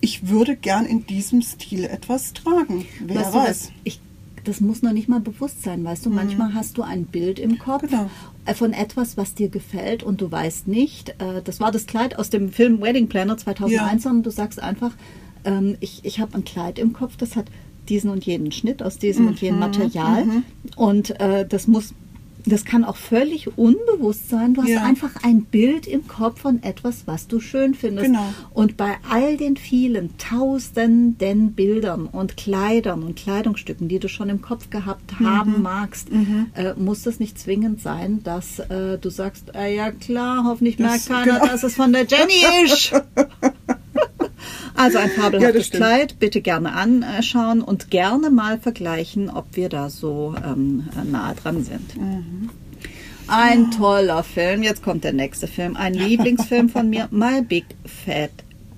Ich 0.00 0.28
würde 0.28 0.56
gern 0.56 0.84
in 0.86 1.06
diesem 1.06 1.42
Stil 1.42 1.84
etwas 1.84 2.32
tragen. 2.34 2.84
Wer 3.04 3.16
Weißt 3.16 3.34
du, 3.34 3.38
weiß. 3.38 3.46
das, 3.48 3.70
ich, 3.82 4.00
das 4.44 4.60
muss 4.60 4.82
noch 4.82 4.92
nicht 4.92 5.08
mal 5.08 5.20
bewusst 5.20 5.62
sein, 5.64 5.82
weißt 5.84 6.06
du. 6.06 6.10
Manchmal 6.10 6.54
hast 6.54 6.78
du 6.78 6.82
ein 6.82 7.04
Bild 7.06 7.38
im 7.38 7.58
Kopf 7.58 7.82
Genau. 7.88 8.08
Äh, 8.46 8.54
von 8.54 8.72
etwas, 8.72 9.16
was 9.16 9.34
dir 9.34 9.48
gefällt 9.48 10.02
und 10.02 10.20
du 10.20 10.30
weißt 10.30 10.68
nicht. 10.68 11.10
Äh, 11.10 11.42
das 11.44 11.60
war 11.60 11.70
das 11.72 11.86
Kleid 11.86 12.18
aus 12.18 12.30
dem 12.30 12.50
Film 12.50 12.80
Wedding 12.80 13.08
Planner 13.08 13.36
2001 13.36 14.04
Ja. 14.04 14.10
und 14.10 14.22
du 14.22 14.30
sagst 14.30 14.62
einfach, 14.62 14.92
ähm, 15.44 15.76
ich, 15.80 16.04
ich 16.04 16.20
habe 16.20 16.34
ein 16.34 16.44
Kleid 16.44 16.78
im 16.78 16.92
Kopf, 16.92 17.16
das 17.16 17.36
hat 17.36 17.46
diesen 17.88 18.10
und 18.10 18.24
jenen 18.26 18.50
Schnitt 18.52 18.82
aus 18.82 18.98
diesem 18.98 19.26
und 19.28 19.34
Mhm, 19.34 19.38
jenem 19.46 19.60
Material 19.60 20.24
und 20.76 21.20
äh, 21.20 21.46
das 21.46 21.68
muss 21.68 21.94
das 22.46 22.64
kann 22.64 22.84
auch 22.84 22.96
völlig 22.96 23.58
unbewusst 23.58 24.28
sein. 24.30 24.54
Du 24.54 24.62
hast 24.62 24.68
Ja. 24.70 24.84
einfach 24.84 25.10
ein 25.24 25.42
Bild 25.44 25.86
im 25.86 26.06
Kopf 26.06 26.40
von 26.42 26.62
etwas, 26.62 27.06
was 27.06 27.26
du 27.26 27.40
schön 27.40 27.74
findest. 27.74 28.06
Genau. 28.06 28.32
Und 28.54 28.76
bei 28.76 28.96
all 29.10 29.36
den 29.36 29.56
vielen 29.56 30.16
tausenden 30.18 31.52
Bildern 31.52 32.06
und 32.06 32.36
Kleidern 32.36 33.02
und 33.02 33.16
Kleidungsstücken, 33.16 33.88
die 33.88 33.98
du 33.98 34.08
schon 34.08 34.28
im 34.28 34.40
Kopf 34.42 34.70
gehabt 34.70 35.18
Mhm. 35.20 35.26
haben 35.26 35.62
magst, 35.62 36.08
äh, 36.54 36.74
muss 36.74 37.04
es 37.06 37.18
nicht 37.20 37.38
zwingend 37.38 37.80
sein, 37.80 38.22
dass 38.22 38.58
äh, 38.60 38.98
du 38.98 39.10
sagst, 39.10 39.54
äh, 39.54 39.74
ja 39.74 39.90
klar, 39.90 40.44
hoffentlich 40.44 40.76
Das- 40.76 40.86
merkt 40.86 41.06
keiner, 41.08 41.40
genau. 41.40 41.46
dass 41.52 41.62
es 41.64 41.74
von 41.74 41.92
der 41.92 42.06
Jenny 42.06 42.64
ist. 42.64 42.92
Also 44.74 44.98
ein 44.98 45.10
Ja, 45.16 45.22
fabelhaftes 45.22 45.66
stimmt. 45.68 45.82
Kleid, 45.82 46.18
bitte 46.18 46.42
gerne 46.42 46.72
anschauen 46.72 47.62
und 47.62 47.90
gerne 47.90 48.30
mal 48.30 48.58
vergleichen, 48.58 49.30
ob 49.30 49.46
wir 49.52 49.70
da 49.70 49.88
so 49.88 50.34
ähm, 50.44 50.88
nahe 51.10 51.34
dran 51.34 51.64
sind. 51.64 51.96
Mhm. 51.96 52.50
Ein 53.26 53.70
toller 53.70 54.22
Film. 54.22 54.62
Jetzt 54.62 54.82
kommt 54.82 55.02
der 55.02 55.12
nächste 55.12 55.48
Film. 55.48 55.76
Ein 55.76 55.94
Lieblingsfilm 55.94 56.68
von 56.68 56.88
mir, 56.88 57.08
My 57.10 57.40
Big 57.42 57.64
Fat 57.84 58.30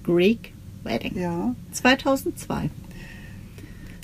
Greek 0.04 0.52
Wedding. 0.84 1.18
Ja. 1.18 1.54
2002. 1.72 2.70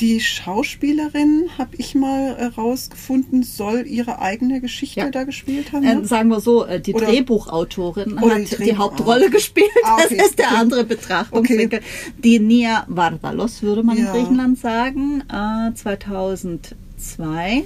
Die 0.01 0.19
Schauspielerin, 0.21 1.51
habe 1.57 1.77
ich 1.79 1.95
mal 1.95 2.37
herausgefunden, 2.37 3.45
soll 3.45 3.87
ihre 3.87 4.19
eigene 4.21 4.61
Geschichte 4.61 5.01
Ja. 5.01 5.11
da 5.11 5.23
gespielt 5.23 5.73
haben. 5.73 5.85
Äh, 5.85 5.95
ne? 5.95 6.05
sagen 6.05 6.29
wir 6.31 6.41
so, 6.41 6.65
äh, 6.65 6.81
die 6.81 6.95
Oder- 6.95 7.07
Drehbuchautorin 7.07 8.19
Oder 8.19 8.35
hat 8.35 8.39
die 8.41 8.45
die, 8.45 8.57
Drehbuch- 8.73 8.79
Hauptrolle 8.79 9.27
ah. 9.27 9.31
gespielt. 9.31 9.71
Ah, 9.85 9.97
Das 9.99 10.07
okay, 10.07 10.23
ist 10.25 10.39
der 10.39 10.47
okay. 10.49 10.57
andere 10.57 10.85
Betrachtungswinkel. 10.85 11.81
Die 12.19 12.41
Nia 12.41 12.85
Vardalos, 12.89 13.63
würde 13.63 13.85
man 13.85 13.97
in 13.97 14.05
Ja. 14.07 14.13
Griechenland 14.13 14.59
sagen, 14.59 15.23
äh, 15.33 15.73
2002. 15.75 17.65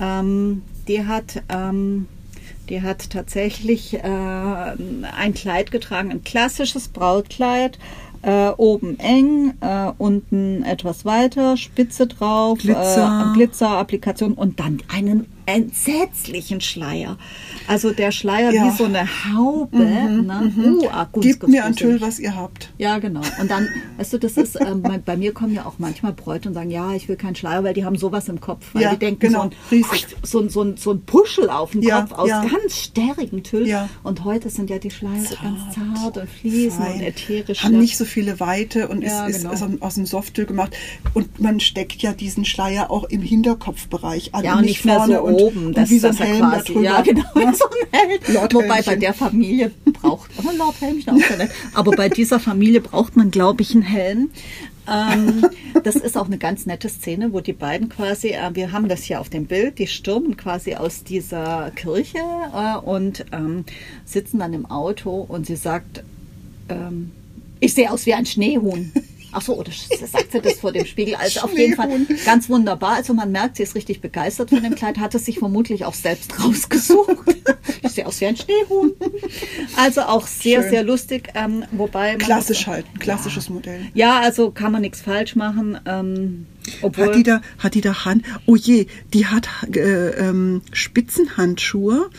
Ähm, 0.00 0.62
die 0.88 1.04
hat... 1.06 1.42
Ähm, 1.48 2.06
die 2.68 2.80
hat 2.80 3.10
tatsächlich 3.10 3.92
äh, 3.94 3.98
ein 4.02 5.34
Kleid 5.34 5.72
getragen, 5.72 6.10
ein 6.12 6.22
klassisches 6.22 6.88
Brautkleid, 6.88 7.76
äh, 8.22 8.48
oben 8.56 8.98
eng, 8.98 9.54
äh, 9.60 9.90
unten 9.98 10.62
etwas 10.62 11.04
weiter, 11.04 11.56
Spitze 11.56 12.06
drauf, 12.06 12.58
Glitzer. 12.58 13.32
Äh, 13.32 13.36
Glitzer-Applikation 13.36 14.34
und 14.34 14.60
dann 14.60 14.78
einen 14.88 15.26
entsetzlichen 15.46 16.60
Schleier. 16.60 17.16
Also 17.68 17.92
der 17.92 18.12
Schleier 18.12 18.52
Ja. 18.52 18.66
wie 18.66 18.76
so 18.76 18.84
eine 18.84 19.06
Haube. 19.32 19.78
ne? 19.78 20.52
Uh, 20.56 20.88
ah, 20.90 21.08
gut, 21.10 21.22
Gebt 21.24 21.40
gut, 21.40 21.50
mir 21.50 21.64
ein. 21.64 21.74
Tüll, 21.76 22.00
was 22.00 22.18
ihr 22.18 22.36
habt. 22.36 22.70
Ja, 22.78 22.98
genau. 22.98 23.20
Und 23.40 23.50
dann, 23.50 23.68
weißt 23.96 24.12
du, 24.12 24.18
das 24.18 24.36
ist, 24.36 24.60
ähm, 24.60 24.82
bei, 25.04 25.16
mir 25.16 25.32
kommen 25.32 25.54
ja 25.54 25.64
auch 25.66 25.74
manchmal 25.78 26.12
Bräute 26.12 26.48
und 26.48 26.54
sagen, 26.54 26.70
ja, 26.70 26.92
ich 26.92 27.08
will 27.08 27.16
keinen 27.16 27.34
Schleier, 27.34 27.64
weil 27.64 27.74
die 27.74 27.84
haben 27.84 27.96
sowas 27.96 28.28
im 28.28 28.40
Kopf. 28.40 28.66
Weil 28.74 28.82
Ja, 28.82 28.90
die 28.92 28.98
denken, 28.98 29.20
genau, 29.20 29.50
so, 29.70 29.76
ein, 29.76 29.84
so, 30.22 30.48
so, 30.48 30.62
ein, 30.62 30.76
so 30.76 30.90
ein 30.92 31.02
Puschel 31.02 31.48
auf 31.50 31.72
dem 31.72 31.82
Ja, 31.82 32.02
Kopf 32.02 32.18
aus 32.18 32.28
ganz 32.30 32.76
stärrigem 32.78 33.42
Tüll. 33.42 33.72
Und 34.02 34.24
heute 34.24 34.50
sind 34.50 34.70
ja 34.70 34.78
die 34.78 34.90
Schleier 34.90 35.22
so 35.22 35.36
ganz 35.42 35.60
zart 35.74 36.16
und 36.18 36.28
fließen 36.28 36.82
Fein. 36.82 36.94
und 36.96 37.00
ätherisch. 37.02 37.62
Haben 37.64 37.78
nicht 37.78 37.96
so 37.96 38.04
viele 38.04 38.40
Weite 38.40 38.88
und 38.88 39.02
ist, 39.02 39.12
ist 39.28 39.38
genau. 39.42 39.52
aus, 39.52 39.60
dem- 39.60 39.82
aus 39.82 39.94
dem 39.94 40.06
Softtüll 40.06 40.46
gemacht. 40.46 40.76
Und 41.14 41.40
man 41.40 41.60
steckt 41.60 42.02
ja 42.02 42.12
diesen 42.12 42.44
Schleier 42.44 42.90
auch 42.90 43.04
im 43.04 43.22
Hinterkopfbereich 43.22 44.34
an. 44.34 44.44
Ja, 44.44 44.56
und 44.56 44.64
nicht 44.64 44.80
vorne 44.82 45.16
so 45.16 45.22
oben. 45.34 45.66
und 45.66 45.76
dass, 45.76 45.90
wie 45.90 45.98
so 45.98 46.08
ein 46.08 46.16
Helm 46.16 46.38
quasi, 46.40 46.72
drüber. 46.72 46.82
Ja, 46.82 47.00
genau, 47.02 47.24
Ja. 47.36 47.52
so 47.54 47.64
ein 47.64 48.00
Helm. 48.00 48.20
Lord 48.28 48.54
Wobei 48.54 48.82
bei 48.82 48.96
der 48.96 49.14
Familie 49.14 49.70
braucht, 49.84 50.30
oh, 50.38 50.50
Lord 50.56 50.80
Helmchen 50.80 51.14
auch 51.14 51.36
nett. 51.38 51.50
Aber 51.74 51.92
bei 51.92 52.08
dieser 52.08 52.40
Familie 52.40 52.80
braucht 52.80 53.16
man, 53.16 53.30
glaube 53.30 53.62
ich, 53.62 53.72
einen 53.74 53.82
Helm. 53.82 54.30
Ähm, 54.90 55.46
das 55.84 55.94
ist 55.96 56.16
auch 56.16 56.26
eine 56.26 56.38
ganz 56.38 56.66
nette 56.66 56.88
Szene, 56.88 57.32
wo 57.32 57.40
die 57.40 57.52
beiden 57.52 57.88
quasi, 57.88 58.30
äh, 58.30 58.50
wir 58.54 58.72
haben 58.72 58.88
das 58.88 59.04
hier 59.04 59.20
auf 59.20 59.28
dem 59.28 59.46
Bild, 59.46 59.78
die 59.78 59.86
stürmen 59.86 60.36
quasi 60.36 60.74
aus 60.74 61.04
dieser 61.04 61.70
Kirche 61.76 62.18
äh, 62.18 62.76
und 62.78 63.24
ähm, 63.32 63.64
sitzen 64.04 64.40
dann 64.40 64.52
im 64.52 64.66
Auto 64.66 65.24
und 65.28 65.46
sie 65.46 65.56
sagt, 65.56 66.02
ähm, 66.68 67.12
ich 67.60 67.74
sehe 67.74 67.92
aus 67.92 68.06
wie 68.06 68.14
ein 68.14 68.26
Schneehuhn. 68.26 68.92
Ach 69.32 69.42
so, 69.42 69.58
oder 69.58 69.70
sagt 69.72 70.32
sie 70.32 70.40
das 70.40 70.60
vor 70.60 70.72
dem 70.72 70.84
Spiegel? 70.84 71.14
Also 71.14 71.40
auf 71.40 71.56
jeden 71.56 71.74
Fall 71.74 71.88
ganz 72.24 72.48
wunderbar. 72.48 72.96
Also 72.96 73.14
man 73.14 73.32
merkt, 73.32 73.56
sie 73.56 73.62
ist 73.62 73.74
richtig 73.74 74.00
begeistert 74.00 74.50
von 74.50 74.62
dem 74.62 74.74
Kleid, 74.74 74.98
hat 74.98 75.14
es 75.14 75.24
sich 75.24 75.38
vermutlich 75.38 75.84
auch 75.84 75.94
selbst 75.94 76.38
rausgesucht. 76.42 77.16
Ich 77.82 77.90
sehe 77.92 78.06
aus 78.06 78.20
wie 78.20 78.26
ein 78.26 78.36
Schneehuhn. 78.36 78.92
Also 79.76 80.02
auch 80.02 80.26
sehr, 80.26 80.62
Schön. 80.62 80.70
sehr 80.70 80.82
lustig. 80.84 81.30
Ähm, 81.34 81.64
wobei 81.72 82.16
Klassisch 82.16 82.66
halt, 82.66 82.86
ein 82.94 82.98
klassisches 82.98 83.48
Modell. 83.48 83.86
Ja, 83.94 84.20
also 84.20 84.50
kann 84.50 84.72
man 84.72 84.82
nichts 84.82 85.00
falsch 85.00 85.34
machen. 85.34 85.78
Ähm, 85.86 86.46
obwohl, 86.80 87.08
Hat 87.08 87.16
die 87.16 87.22
da, 87.22 87.40
hat 87.58 87.74
die 87.74 87.80
da 87.80 88.04
Hand, 88.04 88.24
oh 88.46 88.56
je, 88.56 88.86
die 89.12 89.26
hat 89.26 89.48
äh, 89.74 90.10
ähm, 90.10 90.62
Spitzenhandschuhe 90.72 92.10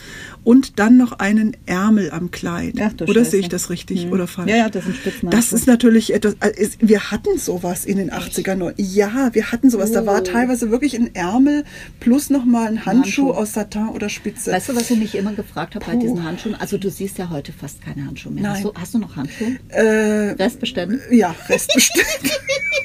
und 0.43 0.79
dann 0.79 0.97
noch 0.97 1.13
einen 1.19 1.55
Ärmel 1.65 2.11
am 2.11 2.31
Kleid. 2.31 2.75
Ach 2.81 2.91
oder 3.01 3.13
Scheiße. 3.21 3.31
sehe 3.31 3.39
ich 3.41 3.49
das 3.49 3.69
richtig 3.69 4.07
oder 4.11 4.27
falsch? 4.27 4.49
Ja, 4.49 4.57
ja, 4.57 4.69
das 4.69 4.83
Spitzenhandschuhe. 4.83 5.29
Das 5.31 5.53
ist 5.53 5.67
natürlich 5.67 6.13
etwas, 6.13 6.35
äh, 6.41 6.51
ist- 6.55 6.77
wir 6.81 7.11
hatten 7.11 7.37
sowas 7.39 7.85
in 7.85 7.97
den 7.97 8.11
80er, 8.11 8.55
neun- 8.55 8.73
ja, 8.77 9.29
wir 9.33 9.51
hatten 9.51 9.69
sowas. 9.69 9.91
Da 9.91 10.05
war 10.05 10.19
Oh. 10.19 10.23
teilweise 10.23 10.69
wirklich 10.71 10.95
ein 10.95 11.15
Ärmel 11.15 11.63
plus 11.99 12.29
nochmal 12.29 12.67
ein 12.67 12.85
Handschuh, 12.85 13.27
Handschuh. 13.27 13.31
aus 13.31 13.53
Satin 13.53 13.89
oder 13.89 14.09
Spitze. 14.09 14.51
Weißt 14.51 14.69
du, 14.69 14.75
was 14.75 14.89
ich 14.91 14.97
mich 14.97 15.15
immer 15.15 15.33
gefragt 15.33 15.75
habe 15.75 15.85
bei 15.85 15.95
diesen 15.95 16.23
Handschuhen? 16.23 16.55
Also 16.55 16.77
du 16.77 16.89
siehst 16.89 17.17
ja 17.17 17.29
heute 17.29 17.53
fast 17.53 17.81
keine 17.81 18.05
Handschuhe 18.05 18.31
mehr. 18.33 18.49
Hast 18.49 18.63
Nein. 18.63 18.71
du, 18.73 18.79
hast 18.81 18.93
du 18.93 18.97
noch 18.99 19.15
Handschuhe? 19.15 19.57
äh, 19.69 20.31
Restbestände? 20.41 20.99
ja, 21.11 21.33
Restbestände. 21.49 22.05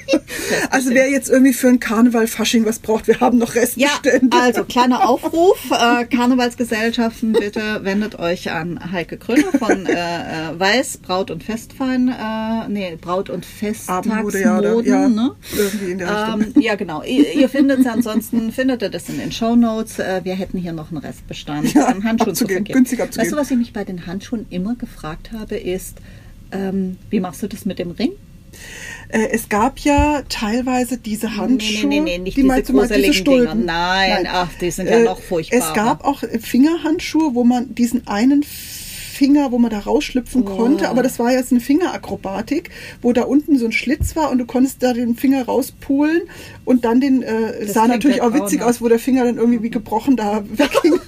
also 0.71 0.91
wer 0.91 1.11
jetzt 1.11 1.29
irgendwie 1.29 1.53
für 1.53 1.69
ein 1.69 1.81
Karneval 1.81 2.27
Fasching 2.27 2.65
was 2.65 2.79
braucht, 2.79 3.07
wir 3.09 3.21
haben 3.21 3.39
noch 3.39 3.55
Ja, 3.55 3.61
Restbestände. 3.63 4.37
also 4.37 4.65
kleiner 4.65 5.09
Aufruf. 5.09 5.59
Äh, 5.71 6.05
Karnevalsgesellschaften, 6.07 7.33
bitte 7.53 7.83
wendet 7.85 8.19
euch 8.19 8.51
an 8.51 8.93
Heike 8.93 9.17
Kröner 9.17 9.53
von 9.59 9.87
äh, 9.87 9.93
äh, 9.93 10.59
Weiß, 10.59 10.99
Braut 10.99 11.31
und 11.31 11.43
Festfein. 11.43 12.09
Äh, 12.09 12.69
nee, 12.69 12.97
Braut 13.01 13.31
und 13.31 13.47
Abendmode, 13.87 14.41
ja, 14.41 14.59
oder- 14.59 14.75
Festtagsmoden. 14.77 14.87
ja, 14.87 15.09
ne? 15.09 15.31
irgendwie 15.57 15.91
in 15.93 15.99
der. 15.99 16.37
Ähm, 16.39 16.53
ja, 16.61 16.75
genau. 16.75 17.03
Ihr, 17.03 17.33
ihr 17.35 17.49
findet 17.49 17.81
es 17.81 17.87
ansonsten, 17.87 18.53
findet 18.53 18.83
ihr 18.83 18.91
das 18.91 19.09
in 19.09 19.19
den 19.19 19.33
Shownotes. 19.33 19.99
Äh, 19.99 20.21
wir 20.25 20.35
hätten 20.35 20.59
hier 20.59 20.73
noch 20.73 20.91
einen 20.91 20.99
Restbestand 20.99 21.73
Ja, 21.73 21.87
an 21.87 22.05
Handschuhen 22.05 22.35
zu 22.35 22.47
vergeben. 22.47 22.75
günstig 22.75 23.01
abzugeben. 23.01 23.23
Weißt 23.25 23.33
du, 23.33 23.37
was 23.41 23.51
ich 23.51 23.57
mich 23.57 23.73
bei 23.73 23.85
den 23.85 24.07
Handschuhen 24.07 24.47
immer 24.51 24.75
gefragt 24.75 25.31
habe, 25.33 25.57
ist, 25.57 25.99
ähm, 26.53 26.99
wie 27.09 27.21
machst 27.21 27.43
du 27.43 27.47
das 27.47 27.65
mit 27.65 27.79
dem 27.79 27.93
Ring? 27.93 28.13
Äh, 29.11 29.29
es 29.33 29.49
gab 29.49 29.79
ja 29.79 30.23
teilweise 30.29 30.99
diese 30.99 31.37
Handschuhe. 31.37 31.87
nee, 31.89 32.01
nee, 32.01 32.19
nicht 32.19 32.37
die 32.37 32.43
diese 32.43 32.47
meinst 32.47 32.73
mal, 32.73 32.87
diese 32.89 33.15
Stulpen. 33.15 33.61
Dinger. 33.61 33.73
Nein, 33.73 34.29
ach, 34.31 34.51
die 34.61 34.71
sind 34.71 34.89
ja 34.89 34.99
noch 35.01 35.21
furchtbarer. 35.23 35.63
Es 35.69 35.75
gab 35.75 36.05
auch 36.05 36.23
äh, 36.23 36.39
Fingerhandschuhe, 36.39 37.35
wo 37.35 37.45
man 37.45 37.75
diesen 37.75 38.07
einen 38.07 38.43
Finger, 38.43 39.51
wo 39.51 39.59
man 39.59 39.71
da 39.71 39.79
rausschlüpfen 39.81 40.43
Oh. 40.47 40.57
konnte, 40.57 40.89
aber 40.91 41.03
das 41.03 41.19
war 41.19 41.33
jetzt 41.33 41.51
eine 41.51 41.61
Fingerakrobatik, 41.61 42.71
wo 43.03 43.13
da 43.13 43.23
unten 43.23 43.59
so 43.59 43.65
ein 43.65 43.73
Schlitz 43.73 44.15
war 44.15 44.31
und 44.31 44.39
du 44.39 44.45
konntest 44.47 44.83
da 44.83 44.93
den 44.93 45.17
Finger 45.17 45.45
rauspulen 45.47 46.23
und 46.65 46.85
dann 46.85 47.01
den, 47.01 47.23
äh, 47.23 47.65
Das 47.65 47.73
sah 47.75 47.89
natürlich 47.89 48.19
ja 48.19 48.25
auch 48.25 48.35
witzig 48.35 48.59
grauenhaft. 48.61 48.77
aus, 48.77 48.81
wo 48.83 48.89
der 48.89 48.99
Finger 49.01 49.25
dann 49.25 49.39
irgendwie 49.39 49.63
wie 49.63 49.71
gebrochen 49.71 50.17
da 50.17 50.45
wegging. 50.53 51.01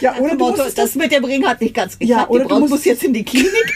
Ja, 0.00 0.16
oder 0.18 0.30
du 0.32 0.38
Motto, 0.38 0.56
musstest 0.58 0.78
das 0.78 0.94
mit 0.94 1.10
dem 1.12 1.24
Ring 1.24 1.44
hat 1.46 1.60
nicht 1.60 1.74
ganz 1.74 1.96
Ja, 2.00 2.06
geklappt. 2.24 2.30
oder 2.30 2.44
die 2.44 2.48
Braut 2.48 2.60
musst- 2.60 2.70
muss 2.70 2.84
jetzt 2.84 3.02
in 3.02 3.12
die 3.12 3.24
Klinik. 3.24 3.50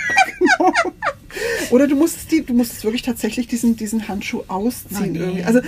Oder 1.70 1.86
du 1.86 1.96
musstest 1.96 2.30
die, 2.32 2.42
du 2.44 2.54
musstest 2.54 2.84
wirklich 2.84 3.02
tatsächlich 3.02 3.46
diesen, 3.48 3.76
diesen 3.76 4.08
Handschuh 4.08 4.42
ausziehen 4.48 4.98
Oh, 5.00 5.06
nee. 5.12 5.18
irgendwie. 5.18 5.44
Also 5.44 5.60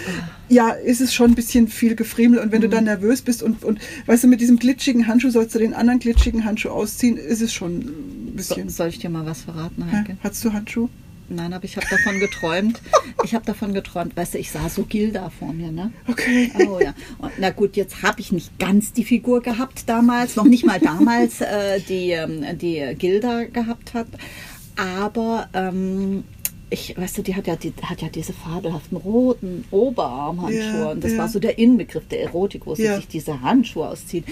ja, 0.48 0.70
ist 0.70 1.00
es 1.00 1.12
schon 1.14 1.32
ein 1.32 1.34
bisschen 1.34 1.68
viel 1.68 1.94
Gefriemel 1.96 2.38
und 2.38 2.52
wenn 2.52 2.60
du 2.62 2.68
dann 2.68 2.84
Mhm. 2.84 2.90
nervös 2.90 3.22
bist 3.22 3.42
und, 3.42 3.64
und 3.64 3.80
weißt 4.06 4.24
du, 4.24 4.28
mit 4.28 4.40
diesem 4.40 4.58
glitschigen 4.58 5.06
Handschuh 5.06 5.30
sollst 5.30 5.54
du 5.54 5.58
den 5.58 5.74
anderen 5.74 5.98
glitschigen 5.98 6.44
Handschuh 6.44 6.68
ausziehen, 6.70 7.16
ist 7.16 7.40
es 7.42 7.52
schon 7.52 7.78
ein 7.78 8.32
So, 8.38 8.54
bisschen. 8.54 8.68
soll 8.68 8.88
ich 8.88 8.98
dir 8.98 9.10
mal 9.10 9.26
was 9.26 9.42
verraten, 9.42 9.84
Hä? 9.90 9.96
Heike? 9.96 10.16
Hattest 10.22 10.44
du 10.44 10.52
Handschuh? 10.52 10.88
Nein, 11.28 11.52
aber 11.52 11.64
ich 11.64 11.76
habe 11.76 11.86
davon 11.90 12.20
geträumt. 12.20 12.80
Ich 13.24 13.34
habe 13.34 13.44
davon 13.44 13.74
geträumt, 13.74 14.16
weißt 14.16 14.34
du, 14.34 14.38
ich 14.38 14.52
sah 14.52 14.68
so 14.68 14.84
Gilda 14.84 15.28
vor 15.36 15.52
mir, 15.52 15.72
ne? 15.72 15.90
Okay. 16.06 16.52
Oh 16.68 16.78
ja. 16.80 16.94
Und, 17.18 17.32
na 17.40 17.50
gut, 17.50 17.74
jetzt 17.74 18.02
habe 18.02 18.20
ich 18.20 18.30
nicht 18.30 18.56
ganz 18.60 18.92
die 18.92 19.02
Figur 19.02 19.42
gehabt 19.42 19.88
damals, 19.88 20.36
noch 20.36 20.44
nicht 20.44 20.64
mal 20.64 20.78
damals, 20.78 21.40
äh, 21.40 21.80
die, 21.88 22.10
ähm, 22.12 22.44
die 22.60 22.94
Gilda 22.96 23.42
gehabt 23.42 23.92
hat. 23.94 24.06
Aber 24.76 25.48
ähm, 25.54 26.24
ich, 26.68 26.96
weißt 26.96 27.18
du, 27.18 27.22
die 27.22 27.34
hat 27.36 27.46
ja, 27.46 27.56
die 27.56 27.72
hat 27.82 28.02
ja 28.02 28.08
diese 28.08 28.32
fabelhaften 28.32 28.96
roten 28.96 29.64
Oberarmhandschuhe. 29.70 30.78
Ja, 30.80 30.90
und 30.90 31.04
das 31.04 31.12
ja. 31.12 31.18
war 31.18 31.28
so 31.28 31.38
der 31.38 31.58
Inbegriff 31.58 32.06
der 32.08 32.22
Erotik, 32.22 32.66
wo 32.66 32.74
sie 32.74 32.84
Ja. 32.84 32.96
sich 32.96 33.08
diese 33.08 33.40
Handschuhe 33.40 33.88
auszieht. 33.88 34.24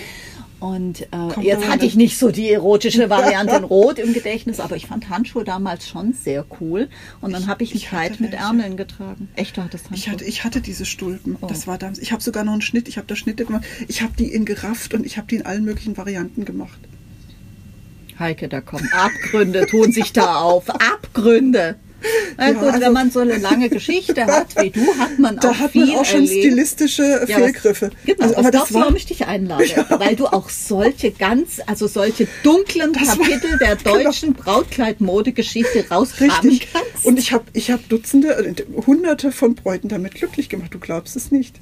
Und 0.61 1.03
äh, 1.03 1.41
jetzt 1.43 1.69
hatte 1.69 1.85
ich 1.85 1.95
nicht. 1.95 2.19
so 2.19 2.31
die 2.31 2.51
erotische 2.51 3.11
Variante 3.11 3.55
in 3.57 3.65
Rot 3.65 3.99
im 3.99 4.15
Gedächtnis, 4.15 4.61
aber 4.61 4.77
ich 4.77 4.87
fand 4.87 5.11
Handschuhe 5.11 5.45
damals 5.45 5.87
schon 5.87 6.13
sehr 6.15 6.47
cool. 6.61 6.89
Und 7.21 7.33
dann 7.33 7.47
habe 7.49 7.63
ich 7.63 7.73
ein 7.75 7.77
ich 7.77 7.93
hatte 7.93 8.07
Kleid 8.17 8.21
mit. 8.21 8.33
Ärmeln 8.33 8.77
getragen. 8.77 9.29
Echt, 9.37 9.57
du 9.57 9.63
hattest 9.63 9.91
Handschuhe? 9.91 9.99
Ich 9.99 10.09
hatte, 10.11 10.25
ich 10.25 10.45
hatte 10.45 10.61
diese 10.61 10.87
Stulpen. 10.87 11.37
Oh. 11.41 11.47
Das 11.47 11.67
war 11.67 11.77
damals. 11.77 11.99
Ich 11.99 12.13
habe 12.13 12.23
sogar 12.23 12.45
noch 12.45 12.53
einen 12.53 12.63
Schnitt. 12.63 12.89
Ich 12.89 12.97
habe 12.97 13.07
da 13.07 13.15
Schnitte 13.15 13.45
gemacht. 13.45 13.65
Ich 13.89 14.01
habe 14.03 14.13
die 14.19 14.33
in 14.33 14.45
gerafft 14.45 14.95
und 14.95 15.05
ich 15.05 15.19
habe 15.19 15.27
die 15.27 15.37
in 15.37 15.47
allen 15.47 15.65
möglichen 15.65 15.97
Varianten 15.97 16.45
gemacht. 16.45 16.79
Heike, 18.19 18.49
da 18.49 18.61
kommen 18.61 18.89
Abgründe, 18.93 19.67
tun 19.67 19.93
sich 19.93 20.13
da 20.13 20.37
auf. 20.37 20.69
Abgründe. 20.71 21.77
Na 22.37 22.49
Ja, 22.49 22.53
gut, 22.53 22.69
also- 22.69 22.81
wenn 22.83 22.93
man 22.93 23.11
so 23.11 23.21
eine 23.21 23.39
lange 23.39 23.71
Geschichte 23.71 24.27
hat 24.27 24.49
wie 24.63 24.69
du, 24.69 24.83
hat 24.99 25.19
man 25.19 25.37
Da 25.39 25.51
auch 25.51 25.55
hat 25.55 25.71
viel 25.73 25.87
man 25.87 25.97
auch 25.97 26.05
schon 26.05 26.21
erlebt. 26.27 26.45
stilistische 26.45 27.25
Ja, 27.27 27.37
Fehlgriffe. 27.39 27.91
Was, 27.93 28.05
genau, 28.05 28.23
Also, 28.25 28.37
aber 28.37 28.51
das 28.51 28.75
war, 28.75 28.83
warum 28.83 28.97
ich 28.97 29.07
dich 29.07 29.27
einlade? 29.27 29.65
Weil 29.99 30.15
du 30.15 30.27
auch 30.27 30.51
solche 30.51 31.13
ganz, 31.13 31.61
also 31.67 31.87
solche 31.87 32.29
dunklen 32.43 32.93
Das 32.93 33.09
war- 33.19 33.27
Kapitel 33.27 33.57
der 33.59 33.77
genau. 33.83 33.97
deutschen 34.03 34.35
Brautkleidmodegeschichte 34.35 35.87
rauskramen 35.91 36.51
Richtig. 36.51 36.69
kannst. 36.73 37.07
Und 37.07 37.19
ich 37.19 37.33
habe 37.33 37.45
ich 37.53 37.71
hab 37.71 37.89
Dutzende, 37.89 38.37
äh, 38.37 38.55
Hunderte 38.87 39.33
von 39.33 39.55
Bräuten 39.55 39.89
damit 39.89 40.15
glücklich 40.15 40.49
gemacht. 40.51 40.75
Du 40.75 40.79
glaubst 40.79 41.17
es 41.17 41.31
nicht. 41.31 41.57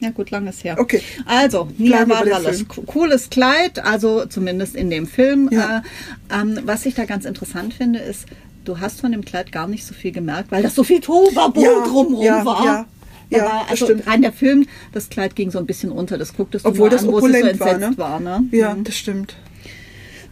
Ja 0.00 0.10
gut, 0.10 0.30
lang 0.30 0.46
ist 0.46 0.64
her. 0.64 0.76
Okay. 0.78 1.02
Also, 1.26 1.68
Nia 1.78 2.08
Vardalos, 2.08 2.64
cooles 2.86 3.28
Kleid, 3.30 3.84
also 3.84 4.24
zumindest 4.26 4.74
in 4.76 4.90
dem 4.90 5.06
Film. 5.06 5.48
Ja. 5.52 5.82
Äh, 6.30 6.40
ähm, 6.40 6.58
was 6.64 6.86
ich 6.86 6.94
da 6.94 7.04
ganz 7.04 7.24
interessant 7.24 7.74
finde, 7.74 7.98
ist, 7.98 8.26
du 8.64 8.80
hast 8.80 9.00
von 9.00 9.12
dem 9.12 9.24
Kleid 9.24 9.52
gar 9.52 9.66
nicht 9.68 9.84
so 9.86 9.94
viel 9.94 10.12
gemerkt, 10.12 10.50
weil 10.50 10.62
das 10.62 10.74
so 10.74 10.84
viel 10.84 11.00
Tohuwabohu 11.00 11.62
Ja, 11.64 11.84
drumrum 11.86 12.22
ja, 12.24 12.44
war. 12.44 12.64
ja. 12.64 12.86
Ja, 13.30 13.44
war, 13.44 13.66
also 13.68 13.84
stimmt. 13.84 14.06
rein 14.06 14.22
der 14.22 14.32
Film, 14.32 14.66
das 14.92 15.10
Kleid 15.10 15.36
ging 15.36 15.50
so 15.50 15.58
ein 15.58 15.66
bisschen 15.66 15.92
unter, 15.92 16.16
das 16.16 16.34
gucktest 16.34 16.64
du 16.64 16.70
Obwohl 16.70 16.88
das 16.88 17.02
an, 17.02 17.08
wo 17.12 17.20
sie 17.20 17.26
so 17.32 17.36
opulent 17.36 17.60
war, 17.60 17.68
entsetzt 17.72 17.90
ne? 17.90 17.98
war. 17.98 18.20
ne? 18.20 18.44
Ja, 18.52 18.74
Mhm. 18.74 18.84
das 18.84 18.96
stimmt. 18.96 19.36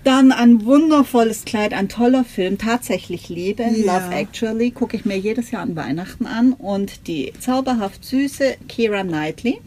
Dann 0.07 0.31
ein 0.31 0.65
wundervolles 0.65 1.45
Kleid, 1.45 1.73
ein 1.73 1.89
toller 1.89 2.23
Film, 2.23 2.59
tatsächlich 2.59 3.29
Liebe, 3.29 3.65
Ja. 3.65 3.99
Love 3.99 4.15
Actually, 4.15 4.71
gucke 4.71 4.97
ich 4.97 5.05
mir 5.05 5.19
jedes 5.19 5.51
Jahr 5.51 5.63
an 5.63 5.75
Weihnachten 5.75 6.27
an. 6.27 6.53
Und 6.53 7.09
die 7.09 7.33
zauberhaft 7.41 8.05
süße 8.05 8.55
Kira 8.69 9.03
Knightley 9.03 9.61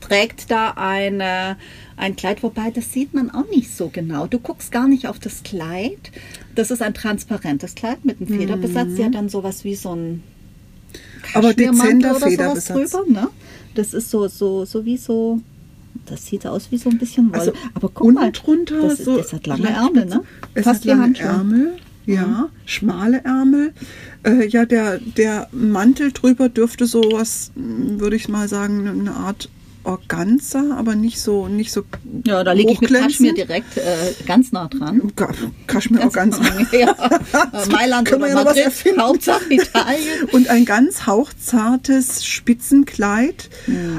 trägt 0.00 0.50
da 0.50 0.72
eine, 0.72 1.56
ein 1.96 2.16
Kleid, 2.16 2.42
wobei 2.42 2.72
das 2.72 2.92
sieht 2.92 3.14
man 3.14 3.30
auch 3.30 3.48
nicht 3.50 3.70
so 3.72 3.88
genau. 3.88 4.26
Du 4.26 4.40
guckst 4.40 4.72
gar 4.72 4.88
nicht 4.88 5.06
auf 5.06 5.20
das 5.20 5.44
Kleid. 5.44 6.10
Das 6.56 6.72
ist 6.72 6.82
ein 6.82 6.92
transparentes 6.92 7.76
Kleid 7.76 8.04
mit 8.04 8.20
einem 8.20 8.36
Federbesatz. 8.36 8.88
Sie 8.96 9.04
hat 9.04 9.14
dann 9.14 9.28
sowas 9.28 9.62
wie 9.62 9.76
so 9.76 9.94
ein 9.94 10.24
Aber 11.34 11.54
Kaschmirmantel 11.54 12.00
dezenter 12.00 12.10
oder 12.16 12.18
sowas 12.18 12.30
Federbesatz. 12.66 12.90
drüber. 12.90 13.20
Ne? 13.20 13.28
Das 13.76 13.94
ist 13.94 14.10
so, 14.10 14.26
so, 14.26 14.64
so 14.64 14.84
wie 14.84 14.96
so. 14.96 15.40
Das 16.06 16.26
sieht 16.26 16.46
aus 16.46 16.70
wie 16.70 16.78
so 16.78 16.90
ein 16.90 16.98
bisschen 16.98 17.30
Wolle. 17.30 17.40
Also 17.40 17.52
Aber 17.74 17.88
guck 17.88 18.06
unten 18.08 18.20
mal, 18.20 18.32
drunter 18.32 18.88
das, 18.88 18.98
so 19.04 19.16
das 19.16 19.32
hat 19.32 19.46
lange 19.46 19.68
Ärmel, 19.68 20.06
ne? 20.06 20.22
Es 20.54 20.64
Fast 20.64 20.80
hat 20.80 20.84
lange 20.86 21.02
Handschuhe. 21.02 21.26
Ärmel, 21.26 21.76
ja, 22.06 22.48
schmale 22.66 23.22
Ärmel. 23.24 23.72
Äh, 24.24 24.46
ja, 24.48 24.66
der, 24.66 24.98
der 24.98 25.48
Mantel 25.52 26.12
drüber 26.12 26.48
dürfte 26.48 26.86
sowas, 26.86 27.52
mh, 27.54 28.00
würde 28.00 28.16
ich 28.16 28.28
mal 28.28 28.48
sagen, 28.48 28.88
eine 28.88 29.14
Art 29.14 29.48
Organza, 29.84 30.62
aber 30.76 30.94
nicht 30.94 31.20
so, 31.20 31.48
nicht 31.48 31.72
so 31.72 31.82
Ja, 32.24 32.44
da 32.44 32.52
liege 32.52 32.72
ich 32.72 32.80
mit. 32.80 32.90
Kaschmir 32.92 33.34
direkt 33.34 33.76
äh, 33.76 33.82
ganz 34.26 34.52
nah 34.52 34.68
dran. 34.68 35.12
Ka- 35.16 35.32
Kaschmir 35.66 36.02
Organza. 36.02 36.40
ja. 36.72 36.94
Äh, 37.32 37.68
Mailand 37.70 38.12
oder 38.12 38.28
ja 38.28 38.34
Madrid. 38.34 38.98
Hauptsache 38.98 39.44
Italien. 39.52 40.24
Und 40.32 40.48
ein 40.48 40.64
ganz 40.64 41.06
hauchzartes 41.06 42.24
Spitzenkleid. 42.24 43.48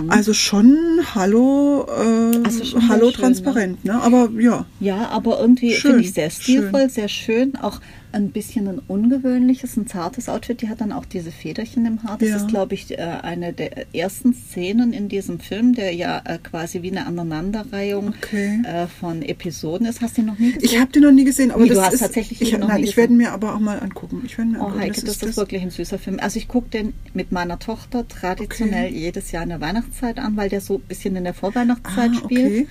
Also 0.07 0.33
schon 0.33 0.77
Hallo, 1.15 1.87
äh, 1.99 2.03
Mhm. 2.37 2.45
Also 2.45 2.65
schon 2.65 2.89
Hallo 2.89 3.09
schön, 3.11 3.21
transparent, 3.21 3.85
ne? 3.85 4.01
Aber 4.01 4.29
ja. 4.39 4.65
Ja, 4.79 5.09
aber 5.09 5.39
irgendwie 5.39 5.73
finde 5.73 5.99
ich 6.01 6.13
sehr 6.13 6.29
stilvoll, 6.29 6.81
schön. 6.81 6.89
sehr 6.89 7.07
schön. 7.07 7.55
Auch 7.57 7.79
ein 8.13 8.29
bisschen 8.31 8.67
ein 8.67 8.79
ungewöhnliches, 8.87 9.75
ein 9.77 9.87
zartes 9.87 10.29
Outfit. 10.29 10.61
Die 10.61 10.69
hat 10.69 10.81
dann 10.81 10.91
auch 10.91 11.05
diese 11.05 11.31
Federchen 11.31 11.85
im 11.85 12.03
Haar. 12.03 12.17
Das 12.19 12.29
Ja. 12.29 12.35
ist, 12.37 12.47
glaube 12.47 12.75
ich, 12.75 12.91
äh, 12.91 13.01
eine 13.01 13.53
der 13.53 13.93
ersten 13.93 14.33
Szenen 14.33 14.93
in 14.93 15.09
diesem 15.09 15.39
Film, 15.39 15.73
der 15.73 15.93
ja 15.93 16.21
äh, 16.25 16.37
quasi 16.37 16.81
wie 16.81 16.91
eine 16.91 17.05
Aneinanderreihung 17.07 18.09
Okay. 18.09 18.61
äh, 18.65 18.87
von 18.87 19.21
Episoden 19.21 19.87
ist. 19.87 20.01
Hast 20.01 20.17
du 20.17 20.21
ihn 20.21 20.27
noch 20.27 20.39
nie 20.39 20.51
gesehen? 20.53 20.63
Ich 20.69 20.79
habe 20.79 20.91
den 20.91 21.03
noch 21.03 21.11
nie 21.11 21.23
gesehen, 21.25 21.51
aber 21.51 21.63
Wie, 21.63 21.69
das 21.69 21.77
du 21.77 21.83
hast 21.85 21.93
ist 21.93 21.99
tatsächlich 22.01 22.41
ich, 22.41 22.57
noch 22.57 22.67
nein, 22.67 22.81
nie 22.81 22.87
ich 22.87 22.97
werde 22.97 23.13
mir 23.13 23.31
aber 23.31 23.55
auch 23.55 23.59
mal 23.59 23.79
angucken. 23.79 24.21
Ich 24.25 24.37
werde 24.37 24.51
mir 24.51 24.59
Oh, 24.59 24.65
angucken. 24.65 24.79
Heike, 24.81 25.01
das 25.01 25.17
das 25.17 25.29
ist 25.31 25.37
wirklich 25.37 25.61
ein 25.63 25.71
süßer 25.71 25.97
Film. 25.99 26.19
Also 26.21 26.37
ich 26.37 26.47
gucke 26.47 26.69
den 26.69 26.93
mit 27.13 27.31
meiner 27.31 27.59
Tochter 27.59 28.07
traditionell 28.07 28.87
Okay. 28.89 28.97
jedes 28.97 29.31
Jahr 29.31 29.43
in 29.43 29.49
der 29.49 29.61
Weihnachtszeit 29.61 30.19
an, 30.19 30.37
weil 30.37 30.49
der 30.49 30.61
so 30.61 30.75
ein 30.75 30.81
bisschen 30.81 31.15
in 31.15 31.23
der 31.23 31.33
Vorweihnachtszeit 31.33 32.11
Ah, 32.13 32.19
spielt. 32.23 32.67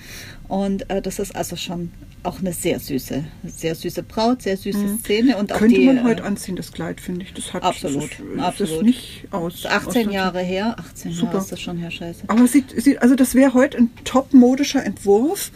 Und 0.47 0.89
äh, 0.89 1.01
das 1.01 1.19
ist 1.19 1.35
also 1.35 1.55
schon 1.55 1.91
auch 2.23 2.39
eine 2.39 2.53
sehr 2.53 2.79
süße, 2.79 3.23
sehr 3.45 3.75
süße 3.75 4.03
Braut, 4.03 4.41
sehr 4.41 4.57
süße 4.57 4.97
Szene. 4.99 5.37
Und 5.37 5.51
auch 5.51 5.57
Könnte 5.57 5.75
die, 5.75 5.85
man 5.85 5.97
äh, 5.97 6.03
heute 6.03 6.23
anziehen, 6.23 6.55
das 6.55 6.71
Kleid, 6.71 7.01
finde 7.01 7.25
ich. 7.25 7.33
Das 7.33 7.53
hat 7.53 7.63
Absolut, 7.63 8.11
das 8.11 8.19
das 8.35 8.45
absolut. 8.45 8.83
nicht 8.83 9.27
aus. 9.31 9.55
ist 9.55 9.65
18 9.65 10.07
aus 10.07 10.13
Jahre 10.13 10.39
her. 10.39 10.75
18 10.77 11.11
Super. 11.11 11.25
Jahre 11.27 11.43
ist 11.43 11.51
das 11.51 11.61
schon 11.61 11.77
her, 11.77 11.91
scheiße. 11.91 12.23
Aber 12.27 12.47
sieht, 12.47 12.71
sieht, 12.81 13.01
also 13.01 13.15
das 13.15 13.35
wäre 13.35 13.53
heute 13.53 13.77
ein 13.77 13.91
top 14.05 14.33
modischer 14.33 14.83
Entwurf. 14.85 15.51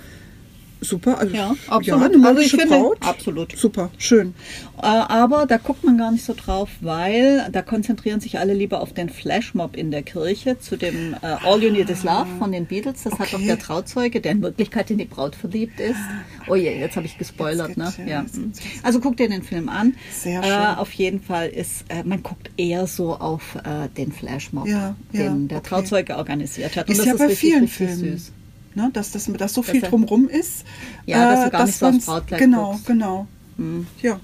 Super, 0.79 1.17
also 1.17 1.33
Ja, 1.35 1.39
ja, 1.47 1.55
absolut. 1.67 2.03
eine 2.03 2.17
modische 2.17 2.27
Also 2.27 2.41
ich 2.41 2.51
finde, 2.51 2.67
Braut. 2.77 2.97
absolut. 3.01 3.57
Super, 3.57 3.89
schön. 3.97 4.35
Äh, 4.81 4.85
aber 4.85 5.45
da 5.47 5.57
guckt 5.57 5.83
man 5.83 5.97
gar 5.97 6.11
nicht 6.11 6.23
so 6.23 6.33
drauf, 6.35 6.69
weil 6.81 7.47
da 7.51 7.61
konzentrieren 7.63 8.19
sich 8.19 8.37
alle 8.37 8.53
lieber 8.53 8.81
auf 8.81 8.93
den 8.93 9.09
Flashmob 9.09 9.75
in 9.75 9.89
der 9.89 10.03
Kirche 10.03 10.59
zu 10.59 10.75
dem 10.77 11.15
äh, 11.15 11.17
All 11.43 11.63
You 11.63 11.71
Need 11.71 11.89
Is 11.89 12.03
Love 12.03 12.27
von 12.37 12.51
den 12.51 12.65
Beatles. 12.67 13.03
Das 13.03 13.13
hat 13.19 13.29
doch 13.33 13.37
Okay. 13.39 13.47
der 13.47 13.59
Trauzeuge, 13.59 14.21
der 14.21 14.33
in 14.33 14.41
Wirklichkeit 14.41 14.91
in 14.91 14.97
die 14.99 15.05
Braut 15.05 15.35
verliebt 15.35 15.79
ist. 15.79 15.97
Oh 16.47 16.55
je, 16.55 16.77
jetzt 16.79 16.95
habe 16.95 17.05
ich 17.07 17.17
gespoilert, 17.17 17.75
ne? 17.75 17.91
ja, 18.05 18.05
Ja. 18.05 18.25
Also 18.83 18.99
guckt 18.99 19.19
dir 19.19 19.29
den 19.29 19.43
Film 19.43 19.69
an. 19.69 19.95
Sehr 20.11 20.41
Äh, 20.41 20.45
schön. 20.45 20.77
auf 20.77 20.91
jeden 20.93 21.21
Fall 21.21 21.49
ist, 21.49 21.85
man 22.05 22.21
guckt 22.23 22.51
eher 22.57 22.85
so 22.87 23.15
auf 23.15 23.57
den 23.97 24.11
Flashmob, 24.11 24.67
Ja, 24.67 24.95
ja, 25.11 25.23
den 25.23 25.47
der 25.47 25.57
okay. 25.59 25.69
Trauzeuge 25.69 26.17
organisiert 26.17 26.75
hat. 26.75 26.85
Und 26.87 26.91
Ist 26.91 26.99
das 26.99 27.05
ja 27.07 27.13
ist 27.13 27.17
bei 27.19 27.25
richtig, 27.27 27.49
vielen 27.49 27.61
richtig 27.63 27.77
Filmen. 27.89 28.17
süß. 28.17 28.31
Ne, 28.77 28.91
dass, 28.93 29.09
das, 29.11 29.25
dass 29.25 29.55
so 29.55 29.63
viel 29.63 29.81
er- 29.83 29.89
drumrum 29.89 30.29
ist. 30.29 30.63
Ja, 31.07 31.31
dass 31.31 31.39
äh, 31.41 31.43
du 31.45 31.49
gar 31.49 31.65
nicht 31.65 31.79
so 31.79 31.87
aufs 31.87 32.05
Brautkleid 32.05 32.39
Genau, 32.39 32.71
guckst. 32.73 32.85
genau. 32.85 33.27
Ja, 34.03 34.19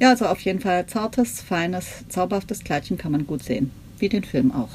Ja, 0.00 0.08
also 0.08 0.24
auf 0.26 0.40
jeden 0.40 0.60
Fall 0.60 0.86
zartes, 0.86 1.42
feines, 1.42 1.84
zauberhaftes 2.08 2.64
Kleidchen 2.64 2.96
kann 2.96 3.12
man 3.12 3.26
gut 3.26 3.42
sehen. 3.42 3.70
Wie 3.98 4.08
den 4.08 4.24
Film 4.24 4.50
auch. 4.50 4.70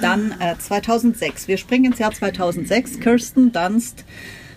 Dann 0.00 0.32
äh, 0.40 0.56
2006. 0.56 1.48
Wir 1.48 1.56
springen 1.56 1.86
ins 1.86 1.98
Jahr 1.98 2.12
2006. 2.12 3.00
Kirsten 3.00 3.50
Dunst 3.50 4.04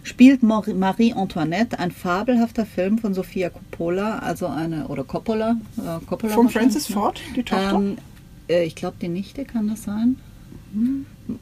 spielt 0.03 0.43
Marie 0.43 1.13
Antoinette, 1.13 1.79
ein 1.79 1.89
fabelhafter 1.91 2.67
Film 2.67 2.99
von 2.99 3.15
Sofia 3.15 3.49
Coppola, 3.49 4.19
also 4.19 4.45
eine, 4.45 4.87
oder 4.87 5.03
Coppola. 5.03 5.57
Äh, 5.77 6.05
Coppola 6.05 6.33
Von 6.33 6.49
Francis 6.49 6.89
ne? 6.89 6.93
Ford, 6.95 7.19
die 7.35 7.41
Tochter. 7.41 7.73
Ähm, 7.73 7.97
äh, 8.47 8.65
ich 8.65 8.75
glaube, 8.75 8.97
die 9.01 9.09
Nichte 9.09 9.45
kann 9.45 9.67
das 9.67 9.81
sein. 9.83 10.17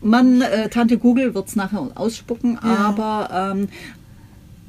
Man, 0.02 0.42
äh, 0.42 0.70
Tante 0.70 0.98
Google 0.98 1.34
wird 1.36 1.48
es 1.48 1.56
nachher 1.56 1.92
ausspucken, 1.96 2.58
aber 2.60 3.30
ähm, 3.32 3.68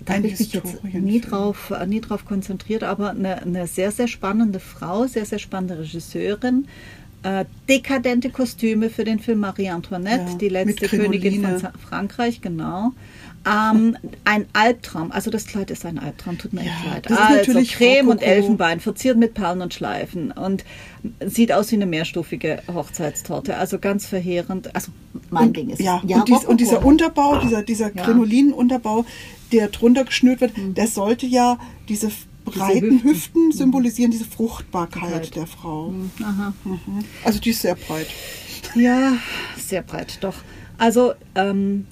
da 0.05 0.15
habe 0.15 0.27
ich 0.29 0.39
mich 0.39 0.53
jetzt 0.53 0.85
nie 0.85 1.21
drauf, 1.21 1.71
äh, 1.71 1.87
nie 1.87 2.01
drauf 2.01 2.25
konzentriert, 2.25 2.85
aber 2.85 3.11
eine, 3.11 3.43
eine 3.43 3.67
sehr, 3.67 3.91
sehr 3.91 4.09
spannende 4.09 4.61
Frau, 4.61 5.07
sehr, 5.07 5.27
sehr 5.27 5.39
spannende 5.39 5.79
Regisseurin. 5.79 6.69
Äh, 7.23 7.45
dekadente 7.69 8.31
Kostüme 8.31 8.89
für 8.89 9.05
den 9.05 9.19
Film 9.19 9.41
Marie 9.41 9.71
Antoinette, 9.71 10.33
Ja, 10.33 10.39
die 10.39 10.49
letzte 10.49 10.87
Königin 10.87 11.43
von 11.43 11.73
Frankreich, 11.89 12.41
genau. 12.41 12.93
Ähm, 13.47 13.97
ein 14.25 14.47
Albtraum, 14.55 15.13
also 15.13 15.31
das 15.31 15.47
Kleid 15.47 15.71
ist 15.71 15.87
ein 15.87 15.99
Albtraum, 16.01 16.37
tut 16.37 16.53
mir 16.53 16.65
Ja, 16.65 16.73
echt 16.73 16.85
leid. 16.87 17.05
das 17.07 17.13
ist 17.13 17.19
also 17.25 17.35
natürlich 17.53 17.73
Creme 17.75 18.09
und. 18.09 18.23
Elfenbein, 18.23 18.81
verziert 18.81 19.17
mit 19.17 19.35
Perlen 19.35 19.63
und 19.63 19.73
Schleifen 19.73 20.33
und 20.33 20.65
sieht 21.25 21.53
aus 21.53 21.71
wie 21.71 21.77
eine 21.77 21.87
mehrstufige 21.87 22.63
Hochzeitstorte, 22.73 23.57
also 23.57 23.79
ganz 23.79 24.07
verheerend. 24.07 24.75
Also 24.75 24.91
mein 25.31 25.53
Ding 25.53 25.71
ist 25.71 25.81
ja, 25.81 26.01
und, 26.03 26.29
dies, 26.29 26.45
und 26.45 26.61
dieser 26.61 26.85
Unterbau, 26.85 27.39
dieser, 27.41 27.63
dieser 27.63 27.95
Ja. 27.95 28.03
Krinolinenunterbau, 28.03 29.05
der 29.53 29.69
drunter 29.69 30.05
geschnürt 30.05 30.41
wird, 30.41 30.53
der 30.57 30.89
sollte 30.89 31.27
ja 31.27 31.59
diese 31.89 32.11
breiten 32.45 32.95
Hüften. 33.03 33.11
Hüften 33.11 33.53
symbolisieren, 33.53 34.11
diese 34.11 34.25
Fruchtbarkeit 34.25 35.03
Fruchtbarkeit. 35.03 35.37
der 35.37 35.47
Frau. 35.47 35.95
Aha. 36.23 36.53
Mhm. 36.65 37.05
Also 37.25 37.39
die 37.39 37.51
ist 37.51 37.63
sehr 37.63 37.77
breit. 37.77 38.09
Ja, 38.75 39.13
sehr 39.57 39.83
breit, 39.83 40.19
doch. 40.21 40.35
Also 40.79 41.13
ähm, 41.37 41.87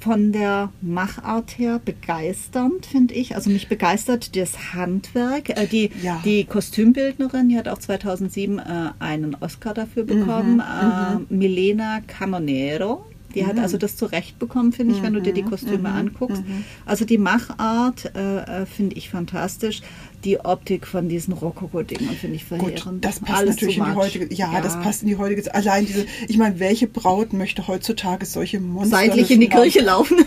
von 0.00 0.32
der 0.32 0.70
Machart 0.80 1.58
her 1.58 1.80
begeisternd, 1.84 2.86
finde 2.86 3.14
ich. 3.14 3.34
Also 3.34 3.50
mich 3.50 3.68
begeistert 3.68 4.36
das 4.36 4.72
Handwerk. 4.74 5.50
Äh, 5.50 5.66
die, 5.66 5.90
Ja. 6.02 6.20
die 6.24 6.44
Kostümbildnerin, 6.44 7.48
die 7.48 7.58
hat 7.58 7.68
auch 7.68 7.78
2007 7.78 8.58
äh, 8.58 8.62
einen 8.98 9.34
Oscar 9.40 9.74
dafür 9.74 10.04
bekommen. 10.04 10.60
äh, 10.60 11.32
Milena 11.34 12.00
Canonero. 12.06 13.04
Die 13.34 13.44
hat 13.46 13.58
also 13.58 13.76
das 13.76 13.94
zurecht 13.96 14.38
bekommen, 14.38 14.72
finde 14.72 14.94
ich, 14.94 15.02
wenn 15.02 15.12
du 15.12 15.20
dir 15.20 15.34
die 15.34 15.42
Kostüme 15.42 15.90
anguckst. 15.90 16.42
Also 16.86 17.04
die 17.04 17.18
Machart 17.18 18.10
äh, 18.16 18.62
äh, 18.62 18.66
finde 18.66 18.96
ich 18.96 19.10
fantastisch. 19.10 19.82
Die 20.24 20.40
Optik 20.40 20.86
von 20.86 21.08
diesen 21.08 21.32
Rokoko-Dingern 21.32 22.14
finde 22.16 22.36
ich 22.36 22.48
Gut, 22.48 22.58
verheerend. 22.58 23.04
das 23.04 23.20
passt 23.20 23.38
Alles 23.38 23.56
natürlich 23.56 23.78
in 23.78 23.84
die 23.84 23.94
heutige, 23.94 24.34
ja, 24.34 24.60
das 24.60 24.74
passt 24.80 25.02
in 25.02 25.08
die 25.08 25.16
heutige 25.16 25.42
Zeit. 25.42 25.54
Allein 25.54 25.86
diese, 25.86 26.06
ich 26.26 26.36
meine, 26.36 26.58
welche 26.58 26.88
Braut 26.88 27.32
möchte 27.32 27.68
heutzutage 27.68 28.26
solche 28.26 28.58
Monster 28.58 28.96
seitlich 28.96 29.30
in 29.30 29.40
die 29.40 29.48
Kirche 29.48 29.80
laufen. 29.80 30.24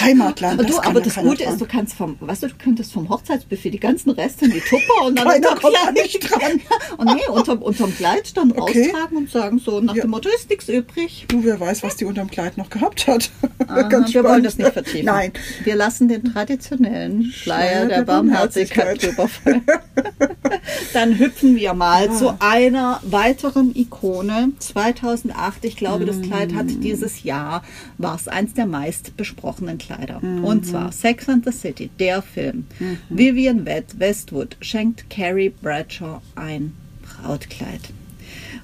Heimatland, 0.00 0.60
das 0.60 0.66
du, 0.68 0.78
aber 0.78 1.00
ja 1.00 1.04
das 1.06 1.14
Gute 1.16 1.44
ist, 1.44 1.60
du 1.60 1.66
kannst 1.66 1.94
vom, 1.94 2.16
weißt 2.20 2.42
du, 2.44 2.48
du 2.48 2.54
könntest 2.56 2.92
vom 2.92 3.08
Hochzeitsbuffet 3.08 3.70
die 3.70 3.80
ganzen 3.80 4.10
Reste 4.10 4.46
in 4.46 4.52
die 4.52 4.60
Tupper 4.60 5.06
und 5.06 5.18
dann 5.18 5.28
Keiner 5.28 5.50
unterm 5.52 5.70
Kleid- 5.72 5.94
nicht 5.94 6.20
dran. 6.30 6.40
Und 6.96 7.14
nee, 7.14 7.26
unterm, 7.30 7.58
unterm 7.62 7.94
Kleid 7.96 8.36
dann 8.36 8.52
Okay. 8.52 8.90
raustragen 8.90 9.16
und 9.18 9.30
sagen 9.30 9.58
so 9.58 9.80
nach 9.80 9.94
Ja. 9.94 10.02
dem 10.02 10.10
Motto, 10.10 10.28
ist 10.28 10.48
nichts 10.48 10.68
übrig. 10.68 11.24
Du, 11.28 11.42
wer 11.44 11.58
weiß, 11.58 11.82
was 11.82 11.96
die 11.96 12.04
unterm 12.04 12.30
Kleid 12.30 12.56
noch 12.56 12.70
gehabt 12.70 13.06
hat. 13.06 13.30
Aha, 13.66 13.76
wir 13.76 13.90
wollen 13.90 14.06
spannend. 14.08 14.46
das 14.46 14.58
nicht 14.58 14.72
vertiefen. 14.72 15.04
Nein. 15.06 15.32
Wir 15.64 15.74
lassen 15.76 16.08
den 16.08 16.24
traditionellen 16.24 17.24
Schleier 17.32 17.86
der 17.86 17.98
der 17.98 18.04
Barmherzigkeit 18.04 18.84
Barmherzigkeit. 19.00 19.02
drüber 19.02 19.28
fallen. 19.28 19.62
Dann 20.92 21.18
hüpfen 21.18 21.56
wir 21.56 21.74
mal 21.74 22.12
zu 22.12 22.34
einer 22.40 23.00
weiteren 23.02 23.74
Ikone. 23.74 24.50
2008, 24.58 25.64
ich 25.64 25.76
glaube, 25.76 26.04
das 26.06 26.20
Kleid 26.20 26.54
hat 26.54 26.66
Mm. 26.66 26.80
dieses 26.80 27.22
Jahr, 27.24 27.62
war 27.98 28.14
es 28.14 28.28
eins 28.28 28.54
der 28.54 28.66
meist 28.66 29.16
besprochenen 29.16 29.73
Kleider. 29.78 30.18
Mm-hmm. 30.20 30.44
Und 30.44 30.66
zwar 30.66 30.92
Sex 30.92 31.28
and 31.28 31.44
the 31.44 31.52
City, 31.52 31.90
der 31.98 32.22
Film. 32.22 32.66
Vivian 33.08 33.64
West- 33.66 33.98
Westwood 33.98 34.56
schenkt 34.60 35.08
Carrie 35.10 35.50
Bradshaw 35.50 36.20
ein 36.34 36.72
Brautkleid. 37.02 37.80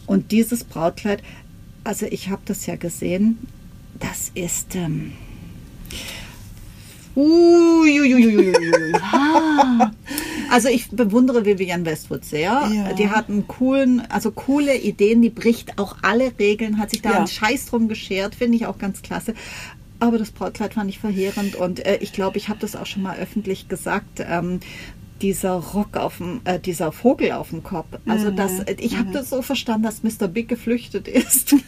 Und 0.06 0.32
dieses 0.32 0.64
Brautkleid, 0.64 1.22
also 1.84 2.06
ich 2.06 2.28
habe 2.30 2.42
das 2.44 2.66
ja 2.66 2.76
gesehen, 2.76 3.38
das 3.98 4.30
ist... 4.34 4.74
Ähm. 4.74 5.12
Ah. 9.02 9.90
Also 10.52 10.68
ich 10.68 10.88
bewundere 10.90 11.44
Vivian 11.44 11.84
Westwood 11.86 12.24
sehr. 12.24 12.68
Ja. 12.74 12.92
Die 12.94 13.08
hat 13.08 13.28
einen 13.28 13.46
coolen, 13.46 14.02
also 14.08 14.32
coole 14.32 14.76
Ideen, 14.76 15.22
die 15.22 15.30
bricht 15.30 15.78
auch 15.78 15.98
alle 16.02 16.32
Regeln, 16.40 16.78
hat 16.78 16.90
sich 16.90 17.02
da 17.02 17.10
Ja. 17.10 17.16
einen 17.18 17.28
Scheiß 17.28 17.66
drum 17.66 17.86
geschert, 17.86 18.34
finde 18.34 18.56
ich 18.56 18.66
auch 18.66 18.78
ganz 18.78 19.00
klasse. 19.02 19.34
Aber 20.00 20.18
das 20.18 20.30
Brautkleid 20.32 20.74
fand 20.74 20.90
ich 20.90 20.98
verheerend 20.98 21.54
und 21.56 21.84
äh, 21.86 21.98
ich 22.00 22.12
glaube, 22.12 22.38
ich 22.38 22.48
habe 22.48 22.58
das 22.60 22.74
auch 22.74 22.86
schon 22.86 23.02
mal 23.02 23.16
öffentlich 23.18 23.68
gesagt. 23.68 24.20
Ähm, 24.26 24.60
dieser 25.22 25.50
Rock 25.52 25.98
auf 25.98 26.16
dem, 26.16 26.40
äh, 26.44 26.58
dieser 26.58 26.92
Vogel 26.92 27.32
auf 27.32 27.50
dem 27.50 27.62
Kopf. 27.62 27.88
Also 28.08 28.30
das, 28.30 28.52
Mhm. 28.52 28.64
ich 28.78 28.96
habe 28.96 29.10
das 29.12 29.28
so 29.28 29.42
verstanden, 29.42 29.82
dass 29.82 30.02
Mr. 30.02 30.28
Big 30.28 30.48
geflüchtet 30.48 31.06
ist. 31.08 31.54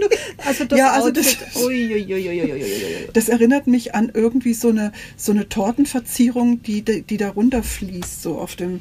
Du, 0.00 0.08
also 0.46 0.64
das 0.64 0.78
Ja, 0.78 0.92
also 0.92 1.10
das- 1.10 1.26
Outfit, 1.26 1.56
uiuiuiuiuiui. 1.56 3.08
Das 3.12 3.28
erinnert 3.28 3.66
mich 3.66 3.94
an 3.94 4.10
irgendwie 4.14 4.54
so 4.54 4.68
eine, 4.68 4.92
so 5.16 5.32
eine 5.32 5.48
Tortenverzierung, 5.48 6.62
die, 6.62 6.82
die 6.82 7.16
da 7.16 7.30
runterfließt, 7.30 8.22
so 8.22 8.38
auf 8.38 8.54
dem. 8.56 8.80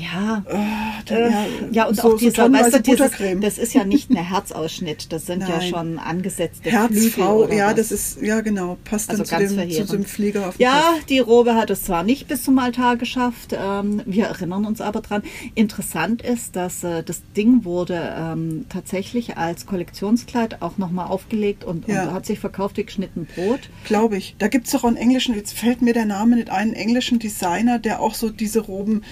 Ja. 0.00 0.42
Ah, 0.48 1.02
da- 1.06 1.16
Äh, 1.16 1.32
ja, 1.72 1.86
und 1.86 1.96
so, 1.96 2.14
auch 2.14 2.18
dieser, 2.18 2.46
so 2.46 2.52
weißt 2.52 2.74
du, 2.74 2.80
dieses, 2.82 3.10
das 3.40 3.58
ist 3.58 3.74
ja 3.74 3.84
nicht 3.84 4.10
mehr 4.10 4.22
Herzausschnitt, 4.28 5.12
das 5.12 5.26
sind 5.26 5.40
ja 5.40 5.58
Nein. 5.58 5.68
schon 5.70 5.98
angesetzte 5.98 6.70
Herzfrau, 6.70 7.48
ja, 7.48 7.68
was. 7.68 7.74
das 7.76 7.92
ist, 7.92 8.22
ja 8.22 8.40
genau, 8.40 8.76
passt 8.84 9.10
Also 9.10 9.24
dann 9.24 9.40
ganz 9.40 9.50
zu 9.54 9.56
dem, 9.66 9.86
zu 9.86 9.96
dem 9.96 10.04
Flieger 10.04 10.48
auf 10.48 10.56
dem 10.56 10.62
Ja, 10.62 10.92
Kopf. 10.94 11.04
die 11.06 11.18
Robe 11.18 11.54
hat 11.54 11.70
es 11.70 11.82
zwar 11.84 12.02
nicht 12.04 12.28
bis 12.28 12.44
zum 12.44 12.58
Altar 12.58 12.96
geschafft, 12.96 13.54
ähm, 13.58 14.02
wir 14.06 14.26
erinnern 14.26 14.64
uns 14.66 14.80
aber 14.80 15.00
dran. 15.00 15.22
Interessant 15.54 16.22
ist, 16.22 16.54
dass 16.56 16.84
äh, 16.84 17.02
das 17.02 17.22
Ding 17.36 17.64
wurde 17.64 18.14
ähm, 18.16 18.66
tatsächlich 18.68 19.36
als 19.36 19.66
Kollektionskleid 19.66 20.62
auch 20.62 20.78
nochmal 20.78 21.08
aufgelegt 21.08 21.64
und, 21.64 21.88
Ja. 21.88 22.04
und 22.04 22.12
hat 22.12 22.26
sich 22.26 22.38
verkauft 22.38 22.76
wie 22.76 22.84
geschnitten 22.84 23.26
Brot. 23.34 23.68
Glaube 23.84 24.16
ich. 24.16 24.36
Da 24.38 24.48
gibt 24.48 24.66
es 24.66 24.72
doch 24.72 24.84
auch 24.84 24.88
einen 24.88 24.96
englischen, 24.96 25.34
jetzt 25.34 25.54
fällt 25.54 25.82
mir 25.82 25.94
der 25.94 26.04
Name 26.06 26.36
nicht 26.36 26.50
ein, 26.50 26.58
einen 26.68 26.72
englischen 26.74 27.18
Designer, 27.18 27.78
der 27.78 28.00
auch 28.00 28.14
so 28.14 28.30
diese 28.30 28.60
Roben 28.60 29.02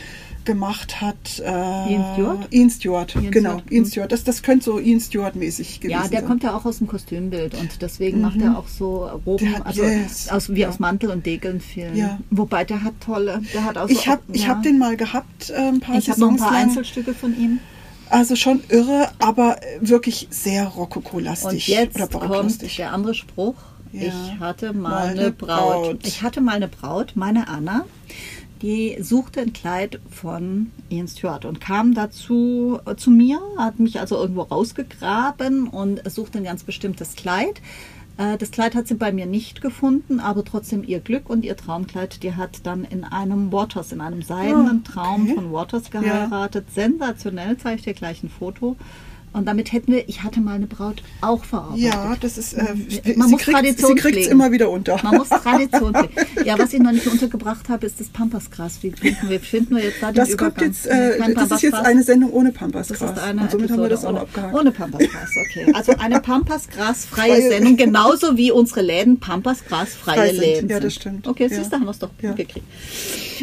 gemacht 0.47 1.03
hat. 1.03 1.17
Äh, 1.41 1.93
Ian 1.93 2.05
Stewart? 2.15 2.49
Ian 2.51 2.71
Stewart, 2.71 3.15
Ian 3.17 3.31
genau. 3.31 3.51
Stewart, 3.51 3.71
Ian 3.73 3.83
mhm. 3.85 3.89
Stewart. 3.89 4.13
Das, 4.13 4.25
das 4.25 4.43
könnte 4.43 4.65
so 4.65 4.79
Ian 4.79 5.01
Stewart-mäßig 5.01 5.81
gewesen 5.81 5.91
Ja, 6.03 6.09
der 6.09 6.21
sein. 6.21 6.29
kommt 6.29 6.43
ja 6.43 6.57
auch 6.57 6.65
aus 6.65 6.79
dem 6.79 6.87
Kostümbild 6.87 7.55
und 7.55 7.83
deswegen 7.83 8.23
macht 8.23 8.41
er 8.41 8.57
auch 8.59 8.69
so 8.69 9.05
Roben, 9.27 9.55
hat- 9.55 9.67
also 9.67 9.83
yes. 9.83 10.29
aus, 10.31 10.49
wie 10.55 10.61
Ja. 10.61 10.69
aus 10.71 10.79
Mantel 10.79 11.11
und 11.11 11.27
Degeln 11.27 11.61
Film. 11.61 11.95
Ja. 11.95 12.19
Wobei 12.31 12.65
der 12.65 12.83
hat 12.83 12.95
tolle, 13.05 13.43
der 13.53 13.65
hat 13.65 13.77
auch 13.77 13.89
Ich 13.91 13.99
so, 13.99 14.07
habe 14.07 14.23
ich 14.33 14.45
ja. 14.45 14.49
hab 14.49 14.63
den 14.63 14.79
mal 14.79 14.97
gehabt, 14.97 15.51
äh, 15.51 15.55
ein 15.69 15.81
paar 15.81 15.99
ich 15.99 16.09
habe 16.09 16.21
noch 16.21 16.31
ein 16.31 16.37
paar 16.37 16.53
lang. 16.53 16.63
Einzelstücke 16.69 17.13
von 17.13 17.39
ihm. 17.39 17.61
Also 18.09 18.37
schon 18.37 18.61
irre, 18.69 19.11
aber 19.19 19.57
wirklich 19.81 20.29
sehr 20.31 20.65
Rokoko-lastig. 20.67 21.69
Und 21.69 21.75
jetzt 21.75 22.11
kommt 22.13 22.79
der 22.79 22.93
andere 22.93 23.15
Spruch. 23.15 23.57
Ja. 23.93 24.03
Ich 24.03 24.41
hatte 24.41 24.73
mal, 24.73 24.91
Mal 24.91 25.09
eine 25.09 25.31
Braut. 25.33 25.83
Braut. 25.85 26.07
Ich 26.07 26.23
hatte 26.23 26.41
mal 26.41 26.57
eine 26.57 26.69
Braut, 26.69 27.13
meine 27.15 27.49
Anna, 27.49 27.85
die 28.63 28.97
suchte 29.01 29.41
ein 29.41 29.53
Kleid 29.53 30.01
von 30.11 30.71
Ian 30.89 31.09
Stewart 31.09 31.45
und 31.45 31.61
kam 31.61 31.95
dazu 31.95 32.79
äh, 32.87 32.97
zu 32.97 33.11
mir, 33.11 33.41
hat 33.59 33.79
mich 33.79 34.01
also 34.01 34.17
irgendwo 34.17 34.43
rausgegraben 34.43 35.69
und 35.69 36.09
suchte 36.11 36.39
ein 36.39 36.45
ganz 36.45 36.63
bestimmtes 36.65 37.17
Kleid. 37.17 37.61
Äh, 38.17 38.39
Das 38.39 38.51
Kleid 38.51 38.75
hat 38.75 38.89
sie 38.89 38.95
bei 38.95 39.13
mir 39.13 39.27
nicht 39.27 39.61
gefunden, 39.61 40.21
aber 40.21 40.45
trotzdem 40.45 40.85
ihr 40.85 41.01
Glück 41.01 41.29
und 41.29 41.45
ihr 41.45 41.57
Traumkleid, 41.57 42.23
die 42.23 42.35
hat 42.35 42.67
dann 42.67 42.85
in 42.85 43.05
einem 43.05 43.53
Waters, 43.53 43.93
in 43.93 44.01
einem 44.01 44.23
seidenen 44.23 44.85
Traum 44.85 45.25
okay. 45.25 45.35
von 45.35 45.53
Waters 45.53 45.91
geheiratet. 45.91 46.67
Sensationell, 46.75 47.57
zeige 47.59 47.77
ich 47.77 47.83
dir 47.83 47.95
gleich 47.95 48.23
ein 48.23 48.31
Foto. 48.31 48.77
Und 49.37 49.45
damit 49.47 49.71
hätten 49.73 49.93
wir, 49.93 50.09
ich 50.09 50.23
hatte 50.23 50.41
mal 50.41 50.55
eine 50.55 50.67
Braut 50.67 51.03
auch 51.21 51.45
verarbeitet. 51.45 51.85
Ja, 51.85 52.17
das 52.21 52.39
ist. 52.39 52.55
Äh, 52.55 52.75
Man 53.17 53.31
muss 53.31 53.43
kriegt, 53.43 53.57
Tradition 53.57 53.91
Sie 53.95 53.95
kriegt 54.03 54.17
es 54.19 54.27
immer 54.29 54.51
wieder 54.51 54.71
unter. 54.71 54.99
Man 55.03 55.17
muss 55.19 55.29
Tradition 55.29 55.93
pflegen. 55.95 56.47
Ja, 56.47 56.59
was 56.59 56.73
ich 56.73 56.81
noch 56.81 56.93
nicht 56.93 57.07
untergebracht 57.07 57.69
habe, 57.69 57.85
ist 57.87 58.01
das 58.01 58.09
Pampasgras. 58.09 58.79
Wie 58.83 58.93
finden 58.93 59.29
wir, 59.29 59.39
finden 59.41 59.77
wir 59.77 59.85
jetzt 59.85 60.03
da 60.03 60.07
den 60.11 60.15
das 60.17 60.31
Übergang? 60.31 60.55
kommt 60.55 60.67
jetzt. 60.67 60.87
Äh, 60.87 61.35
das 61.35 61.51
ist 61.51 61.63
jetzt 61.63 61.75
eine 61.75 62.03
Sendung 62.03 62.33
ohne 62.33 62.51
Das 62.51 62.59
Pampasgras. 62.59 63.11
ist 63.13 63.19
eine 63.19 63.43
Und 63.43 63.51
somit 63.51 63.71
haben 63.71 63.83
wir 63.83 63.89
das 63.91 64.05
Episode 64.05 64.19
auch 64.19 64.23
abgehakt. 64.23 64.53
ohne, 64.55 64.61
ohne 64.63 64.71
Pampasgras, 64.73 65.31
okay. 65.51 65.73
Also 65.75 65.93
eine 65.99 66.21
Pampasgras-freie 66.21 67.31
Freie- 67.37 67.49
Sendung, 67.51 67.77
genauso 67.77 68.37
wie 68.39 68.51
unsere 68.51 68.81
Läden 68.81 69.21
Pampasgras-freie 69.21 70.17
Frei 70.17 70.29
sind. 70.31 70.41
Läden 70.41 70.69
Ja, 70.71 70.81
das 70.81 70.95
stimmt. 70.95 71.29
Okay, 71.29 71.49
Ja. 71.51 71.59
siehst 71.59 71.73
du, 71.73 71.77
haben 71.77 71.85
wir 71.85 71.91
es 71.91 71.99
doch 71.99 72.11
Ja. 72.23 72.33
gekriegt. 72.33 72.67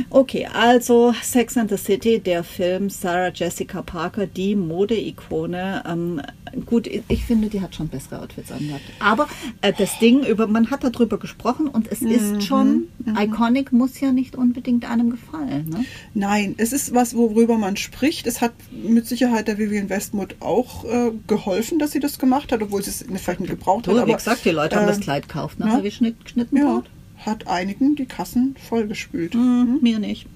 Okay, 0.10 0.48
also 0.52 1.14
Sex 1.22 1.56
and 1.56 1.70
the 1.70 1.78
City, 1.78 2.20
der 2.20 2.44
Film 2.44 2.90
Sarah 2.90 3.32
Jessica 3.32 3.84
Parker, 3.84 4.26
die 4.26 4.56
Modeikone. 4.56 5.83
Ähm, 5.86 6.22
gut, 6.66 6.88
ich 6.88 7.26
finde, 7.26 7.50
die 7.50 7.62
hat 7.62 7.76
schon 7.76 7.88
bessere 7.88 8.22
Outfits 8.22 8.52
angehabt. 8.52 8.84
Aber 9.00 9.28
äh, 9.62 9.74
das 9.78 9.98
Ding, 10.00 10.24
über, 10.26 10.48
man 10.48 10.70
hat 10.72 10.84
darüber 10.84 11.18
gesprochen 11.18 11.68
und 11.68 11.92
es 11.92 12.02
Mhm. 12.02 12.08
ist 12.12 12.44
schon, 12.44 12.88
iconic 13.20 13.72
muss 13.74 14.00
ja 14.00 14.12
nicht 14.12 14.36
unbedingt 14.36 14.90
einem 14.90 15.10
gefallen. 15.10 15.70
Ne? 15.70 15.86
Nein, 16.14 16.56
es 16.58 16.74
ist 16.74 16.94
was, 16.94 17.16
worüber 17.16 17.58
man 17.58 17.76
spricht. 17.78 18.28
Es 18.28 18.42
hat 18.42 18.54
mit 18.72 19.08
Sicherheit 19.08 19.48
der 19.48 19.58
Vivian 19.58 19.90
Westwood 19.90 20.36
auch 20.40 20.86
äh, 20.86 21.12
geholfen, 21.28 21.80
dass 21.80 21.92
sie 21.92 22.00
das 22.00 22.20
gemacht 22.20 22.52
hat, 22.52 22.62
obwohl 22.62 22.84
sie 22.84 22.90
es 22.92 23.06
vielleicht 23.22 23.40
nicht 23.40 23.50
gebraucht 23.50 23.88
hat. 23.88 23.94
Du, 23.94 23.98
wie 23.98 24.02
aber, 24.02 24.14
gesagt, 24.16 24.46
die 24.46 24.50
Leute 24.52 24.76
haben 24.76 24.84
äh, 24.84 24.88
das 24.88 25.00
Kleid 25.00 25.28
gekauft, 25.28 25.60
nachher 25.60 25.84
wie 25.84 25.92
Schnitt, 25.92 26.24
geschnitten 26.24 26.58
Ja, 26.58 26.84
hat 27.18 27.48
einigen 27.48 27.96
die 27.96 28.06
Kassen 28.06 28.56
vollgespült. 28.70 29.34
Hm, 29.34 29.80
mir 29.82 30.00
nicht. 30.00 30.28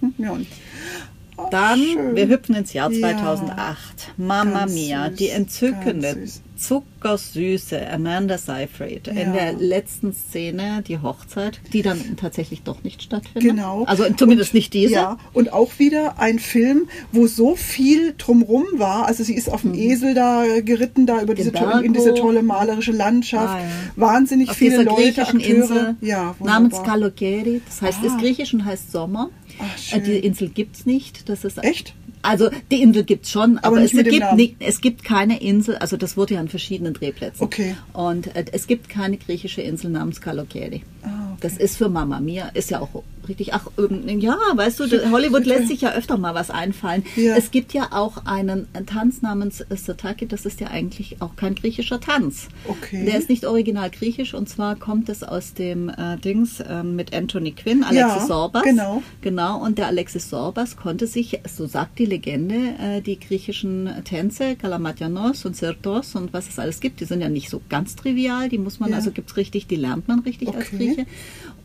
Hm, 0.00 0.14
Ja, 0.18 0.32
und 0.32 0.46
Dann, 1.50 1.78
schön. 1.78 2.16
wir 2.16 2.28
hüpfen 2.28 2.54
ins 2.54 2.72
Jahr 2.72 2.90
Ja. 2.90 3.00
2008. 3.00 4.12
Mamma 4.16 4.60
Ganz 4.60 4.72
Mia, 4.72 5.08
süß, 5.08 5.18
die 5.18 5.28
entzückende. 5.30 6.16
Zuckersüße 6.56 7.88
Amanda 7.90 8.38
Seyfried 8.38 9.08
in 9.08 9.16
Ja. 9.16 9.32
der 9.32 9.52
letzten 9.54 10.12
Szene, 10.12 10.82
die 10.86 10.98
Hochzeit, 10.98 11.60
die 11.72 11.82
dann 11.82 12.16
tatsächlich 12.16 12.62
doch 12.62 12.82
nicht 12.82 13.02
stattfindet. 13.02 13.42
Genau. 13.42 13.84
Also 13.84 14.04
zumindest 14.16 14.54
nicht 14.54 14.72
diese. 14.74 14.94
Ja, 14.94 15.18
und 15.32 15.52
auch 15.52 15.78
wieder 15.78 16.18
ein 16.18 16.38
Film, 16.38 16.88
wo 17.12 17.26
so 17.26 17.54
viel 17.56 18.14
drumrum 18.18 18.64
war. 18.74 19.06
Also 19.06 19.22
sie 19.24 19.34
ist 19.34 19.48
auf 19.48 19.62
dem 19.62 19.74
Esel 19.74 20.14
da 20.14 20.44
geritten, 20.60 21.06
da 21.06 21.22
über 21.22 21.34
diese, 21.34 21.52
to 21.52 21.66
Mhm. 21.66 21.84
In 21.84 21.92
diese 21.92 22.14
tolle 22.14 22.42
malerische 22.42 22.92
Landschaft. 22.92 23.54
Ah, 23.56 23.60
ja. 23.60 23.66
Wahnsinnig 23.96 24.50
Auf 24.50 24.56
viele 24.56 24.82
Leute, 24.82 25.22
Akteure. 25.22 25.40
Insel 25.56 25.96
ja, 26.00 26.34
namens. 26.40 26.82
Kalogeri. 26.82 27.60
Das 27.66 27.82
heißt, 27.82 27.98
Ah. 28.02 28.06
ist 28.06 28.18
griechisch 28.18 28.54
und 28.54 28.64
heißt 28.64 28.90
Sommer. 28.92 29.30
Ach, 29.58 29.64
Äh, 29.64 29.78
schön. 29.78 30.04
Die 30.04 30.18
Insel 30.18 30.48
gibt's 30.48 30.86
nicht. 30.86 31.28
Das 31.28 31.44
ist 31.44 31.62
Echt? 31.62 31.94
Also 32.26 32.50
die 32.72 32.82
Insel 32.82 33.04
gibt's 33.04 33.30
schon, 33.30 33.58
aber, 33.58 33.78
nicht 33.78 33.94
es, 33.94 34.04
gibt 34.04 34.32
nicht, 34.34 34.56
es 34.58 34.80
gibt 34.80 35.04
keine 35.04 35.40
Insel, 35.40 35.76
also 35.76 35.96
das 35.96 36.16
wurde 36.16 36.34
ja 36.34 36.40
an 36.40 36.48
verschiedenen 36.48 36.92
Drehplätzen. 36.92 37.44
Okay. 37.44 37.76
Und 37.92 38.34
äh, 38.34 38.44
es 38.50 38.66
gibt 38.66 38.88
keine 38.88 39.16
griechische 39.16 39.62
Insel 39.62 39.90
namens 39.90 40.20
Kalogeri. 40.20 40.82
Okay. 41.06 41.36
Das 41.40 41.56
ist 41.58 41.76
für 41.76 41.88
Mama 41.88 42.18
Mia, 42.20 42.48
ist 42.54 42.70
ja 42.70 42.80
auch 42.80 43.02
richtig. 43.28 43.52
Ach, 43.54 43.66
ja, 44.06 44.36
weißt 44.54 44.80
du, 44.80 44.84
Hollywood 45.10 45.44
lässt 45.44 45.68
sich 45.68 45.82
ja 45.82 45.92
öfter 45.92 46.16
mal 46.16 46.34
was 46.34 46.50
einfallen. 46.50 47.04
Ja. 47.16 47.36
Es 47.36 47.50
gibt 47.50 47.72
ja 47.74 47.88
auch 47.90 48.24
einen 48.24 48.66
Tanz 48.86 49.20
namens 49.22 49.64
Sataki, 49.68 50.26
das 50.26 50.46
ist 50.46 50.60
ja 50.60 50.68
eigentlich 50.68 51.20
auch 51.20 51.36
kein 51.36 51.54
griechischer 51.54 52.00
Tanz. 52.00 52.48
Okay. 52.66 53.04
Der 53.04 53.18
ist 53.18 53.28
nicht 53.28 53.44
original 53.46 53.90
griechisch 53.90 54.32
und 54.34 54.48
zwar 54.48 54.76
kommt 54.76 55.08
es 55.08 55.22
aus 55.22 55.54
dem 55.54 55.88
äh, 55.90 56.16
Dings 56.18 56.60
äh, 56.60 56.82
mit 56.82 57.14
Anthony 57.14 57.52
Quinn, 57.52 57.84
Alexis 57.84 58.22
Ja, 58.22 58.26
Sorbas. 58.26 58.62
genau. 58.62 59.02
Genau, 59.20 59.62
und 59.62 59.78
der 59.78 59.88
Alexis 59.88 60.30
Sorbas 60.30 60.76
konnte 60.76 61.06
sich, 61.06 61.40
so 61.48 61.66
sagt 61.66 61.98
die 61.98 62.06
Legende, 62.06 62.54
äh, 62.80 63.00
die 63.02 63.18
griechischen 63.20 63.90
Tänze, 64.04 64.56
Kalamatianos 64.56 65.44
und 65.44 65.56
Sirtos 65.56 66.14
und 66.14 66.32
was 66.32 66.48
es 66.48 66.58
alles 66.58 66.80
gibt, 66.80 67.00
die 67.00 67.04
sind 67.04 67.20
ja 67.20 67.28
nicht 67.28 67.50
so 67.50 67.60
ganz 67.68 67.96
trivial, 67.96 68.48
die 68.48 68.58
muss 68.58 68.80
man, 68.80 68.90
Ja. 68.90 68.96
also 68.96 69.10
gibt's 69.10 69.36
richtig, 69.36 69.66
die 69.66 69.76
lernt 69.76 70.08
man 70.08 70.20
richtig 70.20 70.48
als 70.48 70.68
Okay. 70.68 70.76
Grieche. 70.96 71.06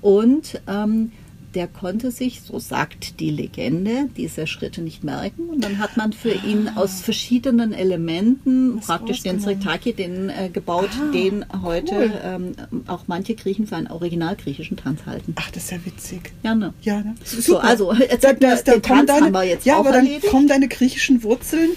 Und 0.02 0.62
ähm, 0.68 1.12
der 1.54 1.68
konnte 1.68 2.12
sich, 2.12 2.42
so 2.42 2.60
sagt 2.60 3.20
die 3.20 3.30
Legende, 3.30 4.08
diese 4.16 4.48
Schritte 4.48 4.82
nicht 4.82 5.04
merken. 5.04 5.50
Und 5.50 5.62
dann 5.64 5.80
hat 5.80 5.98
man 5.98 6.14
für 6.14 6.32
ihn 6.32 6.70
aus 6.76 7.02
verschiedenen 7.02 7.74
Elementen 7.74 8.78
Was 8.78 8.86
praktisch 8.88 9.22
den. 9.22 9.42
Sritaki, 9.42 9.94
den 9.94 10.30
äh, 10.30 10.50
gebaut, 10.50 10.90
Ah, 10.98 11.12
den 11.12 11.46
heute 11.62 11.94
cool. 11.96 12.12
ähm, 12.24 12.52
auch 12.88 13.04
manche 13.08 13.36
Griechen 13.36 13.68
für 13.68 13.76
einen 13.76 13.88
original 13.88 14.38
griechischen 14.38 14.78
Tanz 14.78 15.02
halten. 15.06 15.36
Ach, 15.38 15.52
das 15.52 15.66
ist 15.66 15.72
ja 15.72 15.78
witzig. 15.86 16.32
Ja, 16.44 16.56
ne? 16.56 16.74
Ja, 16.84 17.02
ne? 17.02 17.16
So, 17.26 17.58
also, 17.58 17.94
jetzt 17.94 18.24
da, 18.24 18.32
das, 18.34 18.64
da 18.64 18.72
den 18.74 18.82
kommen 18.82 19.00
Tanz 19.06 19.08
deine, 19.12 19.26
haben 19.26 19.34
wir 19.34 19.44
jetzt 19.44 19.66
ja, 19.66 19.76
auch 19.76 19.80
aber 19.80 19.92
dann 19.92 20.06
erledigt. 20.06 20.32
kommen 20.32 20.48
deine 20.48 20.70
griechischen 20.70 21.22
Wurzeln 21.24 21.72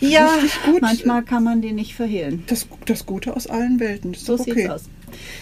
Ja, 0.00 0.38
manchmal 0.80 1.22
kann 1.22 1.44
man 1.44 1.60
die 1.62 1.72
nicht 1.72 1.94
verhehlen. 1.94 2.42
Das, 2.48 2.66
das 2.86 3.06
Gute 3.06 3.36
aus 3.36 3.46
allen 3.46 3.78
Welten. 3.78 4.12
Das 4.12 4.24
So 4.24 4.34
okay. 4.34 4.54
sieht's 4.54 4.70
aus. 4.70 4.82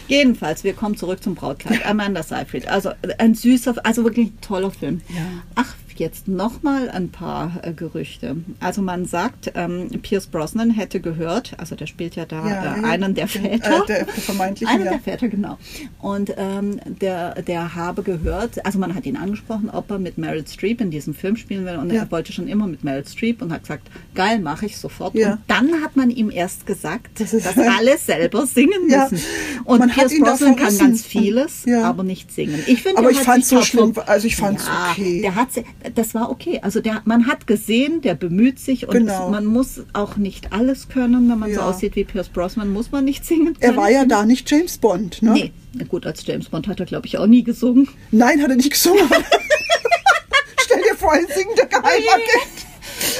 Jedenfalls, 0.07 0.65
wir 0.65 0.73
kommen 0.75 0.97
zurück 0.97 1.23
zum 1.23 1.35
Brautkleid. 1.35 1.85
Amanda 1.87 2.23
Seyfried. 2.23 2.69
Also 2.69 2.93
ein 3.19 3.35
süßer, 3.35 3.75
also 3.85 4.05
wirklich 4.05 4.29
ein 4.29 4.41
toller 4.41 4.71
Film. 4.71 5.01
Ja. 5.09 5.23
Ach, 5.55 5.75
jetzt 5.99 6.29
nochmal 6.29 6.89
ein 6.91 7.11
paar 7.11 7.53
äh, 7.63 7.73
Gerüchte. 7.73 8.37
Also 8.61 8.83
man 8.83 9.05
sagt, 9.07 9.53
ähm, 9.55 9.89
Pierce 10.03 10.27
Brosnan 10.27 10.71
hätte 10.71 11.01
gehört, 11.01 11.55
also 11.59 11.75
der 11.75 11.87
spielt 11.87 12.17
ja 12.17 12.25
da 12.27 12.47
Ja, 12.49 12.77
äh, 12.77 12.85
einen 12.85 13.15
der 13.15 13.29
Väter. 13.29 13.83
äh, 13.83 13.87
der 13.87 14.07
vermeintlichen, 14.07 14.75
Einen 14.75 14.85
ja. 14.87 14.91
der 14.93 15.01
Väter, 15.01 15.29
genau. 15.29 15.59
Und 16.01 16.33
ähm, 16.37 16.81
der, 17.01 17.43
der 17.43 17.75
habe 17.75 18.03
gehört, 18.03 18.65
also 18.65 18.79
man 18.79 18.95
hat 18.95 19.07
ihn 19.07 19.17
angesprochen, 19.17 19.71
ob 19.71 19.91
er 19.91 19.99
mit 19.99 20.19
Meryl 20.19 20.47
Streep 20.47 20.81
in 20.81 20.91
diesem 20.91 21.15
Film 21.15 21.37
spielen 21.37 21.65
will. 21.65 21.77
Und 21.77 21.93
Ja. 21.93 22.03
er 22.03 22.11
wollte 22.11 22.33
schon 22.33 22.49
immer 22.49 22.67
mit 22.67 22.85
Meryl 22.85 23.07
Streep 23.07 23.43
und 23.43 23.53
hat 23.53 23.63
gesagt, 23.63 23.89
geil, 24.15 24.39
mache 24.41 24.67
ich 24.67 24.77
sofort. 24.79 25.15
Ja. 25.15 25.33
Und 25.33 25.41
dann 25.47 25.83
hat 25.83 25.97
man 25.97 26.11
ihm 26.11 26.31
erst 26.31 26.67
gesagt, 26.67 27.21
Das 27.21 27.31
dass 27.33 27.57
alle 27.79 27.99
selber 27.99 28.47
singen 28.47 28.87
müssen. 28.87 29.21
Und 29.65 29.79
Man 29.81 29.91
Pierce 29.91 30.19
Brosnan 30.19 30.57
kann 30.57 30.77
ganz 30.79 31.05
vieles, 31.05 31.65
aber 31.83 32.03
nicht 32.03 32.33
singen. 32.33 32.63
Ich 32.67 32.83
finde, 32.83 32.99
Aber 32.99 33.11
ich 33.11 33.19
fand's 33.19 33.49
sich 33.49 33.59
so 33.59 33.65
schlimm. 33.65 33.93
Also 34.07 34.27
ich 34.27 34.37
fand's 34.37 34.67
ja, 34.67 34.91
okay. 34.93 35.21
Der 35.23 35.35
hat, 35.35 35.49
das 35.95 36.15
war 36.15 36.31
okay. 36.31 36.61
Also 36.63 36.81
der, 36.81 37.03
man 37.05 37.27
hat 37.27 37.47
gesehen, 37.47 38.01
der 38.01 38.15
bemüht 38.15 38.59
sich 38.59 38.87
und 38.89 38.95
Genau. 38.95 39.29
man 39.31 39.45
muss 39.47 39.83
auch 39.93 40.17
nicht 40.17 40.53
alles 40.53 40.89
können. 40.89 41.29
Wenn 41.31 41.39
man 41.39 41.51
so 41.53 41.61
Ja. 41.61 41.69
aussieht 41.69 41.97
wie 41.97 42.05
Pierce 42.05 42.29
Brosnan, 42.29 42.71
muss 42.73 42.91
man 42.93 43.05
nicht 43.05 43.25
singen 43.25 43.55
Er 43.61 43.69
können. 43.69 43.77
war 43.79 43.91
ja 43.91 44.05
da 44.05 44.25
nicht 44.25 44.51
James 44.51 44.79
Bond, 44.79 45.23
ne? 45.23 45.33
Nee, 45.33 45.53
na 45.75 45.85
gut, 45.85 46.07
als 46.07 46.27
James 46.27 46.49
Bond 46.49 46.69
hat 46.69 46.81
er, 46.81 46.87
glaube 46.87 47.07
ich, 47.07 47.19
auch 47.19 47.27
nie 47.27 47.43
gesungen. 47.43 47.89
Nein, 48.11 48.43
hat 48.43 48.51
er 48.51 48.57
nicht 48.57 48.71
gesungen. 48.71 49.05
Stell 50.61 50.83
dir 50.83 50.97
vor, 50.97 51.13
ein 51.13 51.27
singender 51.27 51.67
Geheimagent. 51.67 52.67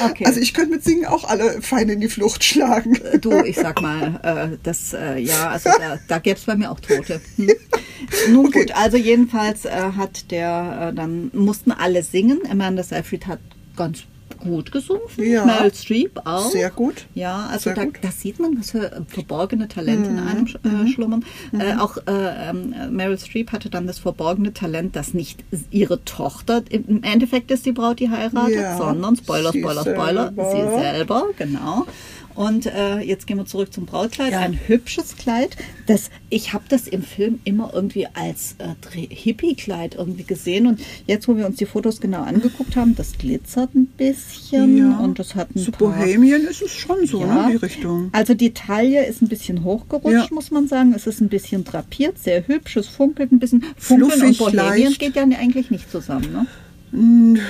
Okay. 0.03 0.25
Also 0.27 0.41
ich 0.41 0.55
könnte 0.55 0.71
mit 0.71 0.85
Singen 0.85 1.07
auch 1.07 1.25
alle 1.25 1.63
Feinde 1.63 1.95
in 1.95 2.01
die 2.01 2.09
Flucht 2.09 2.45
schlagen. 2.45 2.99
du, 3.21 3.43
ich 3.45 3.57
sag 3.57 3.81
mal, 3.81 4.21
äh, 4.23 4.57
das, 4.63 4.93
äh, 4.93 5.19
ja, 5.19 5.51
also 5.51 5.71
da, 5.79 5.99
da 6.07 6.19
gäbe 6.19 6.39
es 6.39 6.45
bei 6.45 6.57
mir 6.57 6.71
auch 6.71 6.81
Tote. 6.81 7.21
Hm. 7.37 7.51
Nun 8.31 8.47
Okay. 8.47 8.61
gut, 8.61 8.73
also 8.77 8.97
jedenfalls 8.97 9.65
äh, 9.65 9.71
hat 9.97 10.31
der, 10.31 10.89
äh, 10.91 10.95
dann 10.95 11.31
mussten 11.35 11.73
alle 11.73 12.03
singen. 12.03 12.41
Amanda 12.51 12.83
Seyfried 12.83 13.27
hat 13.27 13.41
ganz 13.77 14.05
gut 14.39 14.73
gesungen, 14.73 15.03
Ja. 15.17 15.45
Meryl 15.45 15.73
Streep 15.75 16.21
auch. 16.25 16.51
Sehr 16.51 16.71
gut. 16.71 17.07
Ja, 17.15 17.47
also 17.51 17.71
da, 17.71 17.85
gut. 17.85 17.95
Mhm. 17.95 17.99
da 18.03 18.11
sieht 18.11 18.39
man, 18.41 18.59
was 18.59 18.71
für 18.71 19.05
verborgene 19.09 19.69
Talente 19.69 20.11
in 20.11 20.19
einem 20.19 20.45
sch- 20.47 20.59
äh, 20.65 20.89
schlummern. 20.89 21.25
Äh, 21.59 21.77
auch 21.79 21.97
äh, 22.07 22.51
ähm, 22.51 22.75
Meryl 22.91 23.19
Streep 23.19 23.53
hatte 23.53 23.71
dann 23.71 23.87
das 23.87 23.99
verborgene 23.99 24.53
Talent, 24.53 24.97
dass 24.97 25.15
nicht 25.15 25.45
ihre 25.71 26.05
Tochter 26.05 26.63
im 26.71 27.03
Endeffekt 27.03 27.51
ist 27.51 27.67
die 27.67 27.73
Braut, 27.73 28.01
die 28.01 28.11
heiratet, 28.11 28.55
Ja, 28.55 28.77
sondern 28.77 29.17
Spoiler, 29.17 29.51
Spoiler, 29.53 29.81
Spoiler, 29.83 30.25
selber. 30.35 30.51
sie 30.51 30.81
selber, 30.83 31.25
genau. 31.37 31.87
Und 32.39 32.67
äh, 32.67 33.01
jetzt 33.01 33.27
gehen 33.27 33.37
wir 33.37 33.47
zurück 33.47 33.73
zum 33.73 33.85
Brautkleid. 33.85 34.31
Ja. 34.31 34.39
Ein 34.39 34.57
hübsches 34.69 35.17
Kleid. 35.17 35.57
Das, 35.89 36.09
ich 36.31 36.53
habe 36.53 36.63
das 36.69 36.87
im 36.87 37.03
Film 37.03 37.41
immer 37.43 37.73
irgendwie 37.75 38.03
Ja. 38.03 38.11
als 38.15 38.55
äh, 38.59 38.75
Hippie-Kleid 38.97 39.97
irgendwie 39.97 40.23
gesehen. 40.23 40.69
Und 40.69 40.81
jetzt, 41.09 41.27
wo 41.27 41.37
wir 41.37 41.47
uns 41.47 41.57
die 41.57 41.67
Fotos 41.67 42.01
genau 42.01 42.23
angeguckt 42.23 42.77
haben, 42.77 42.95
das 42.95 43.19
glitzert 43.19 43.75
ein 43.75 43.87
bisschen 43.87 44.97
und 45.01 45.19
das 45.19 45.35
hat 45.35 45.49
ein 45.57 45.59
so 45.59 45.73
paar 45.73 45.89
Bohemian 45.89 46.43
ist 46.43 46.63
es 46.63 46.73
schon 46.73 47.05
so, 47.07 47.23
ja. 47.23 47.49
ne, 47.49 47.53
die 47.55 47.57
Richtung. 47.57 48.11
Also 48.13 48.35
die 48.35 48.55
Taille 48.55 49.05
ist 49.07 49.21
ein 49.21 49.27
bisschen 49.29 49.65
hochgerutscht, 49.65 50.29
Ja. 50.29 50.29
muss 50.31 50.53
man 50.53 50.69
sagen. 50.69 50.93
Es 50.95 51.09
ist 51.09 51.21
ein 51.21 51.29
bisschen 51.29 51.65
drapiert, 51.65 52.19
sehr 52.21 52.47
hübsch, 52.47 52.77
es 52.77 52.87
funkelt 52.87 53.33
ein 53.33 53.41
bisschen. 53.41 53.65
Funkeln 53.77 54.11
Fluffig, 54.13 54.41
und 54.41 54.53
Bohemian 54.55 54.79
leicht. 54.79 54.99
geht 55.01 55.17
ja 55.17 55.23
eigentlich 55.25 55.73
nicht 55.73 55.91
zusammen, 55.91 56.31
ne? 56.33 57.41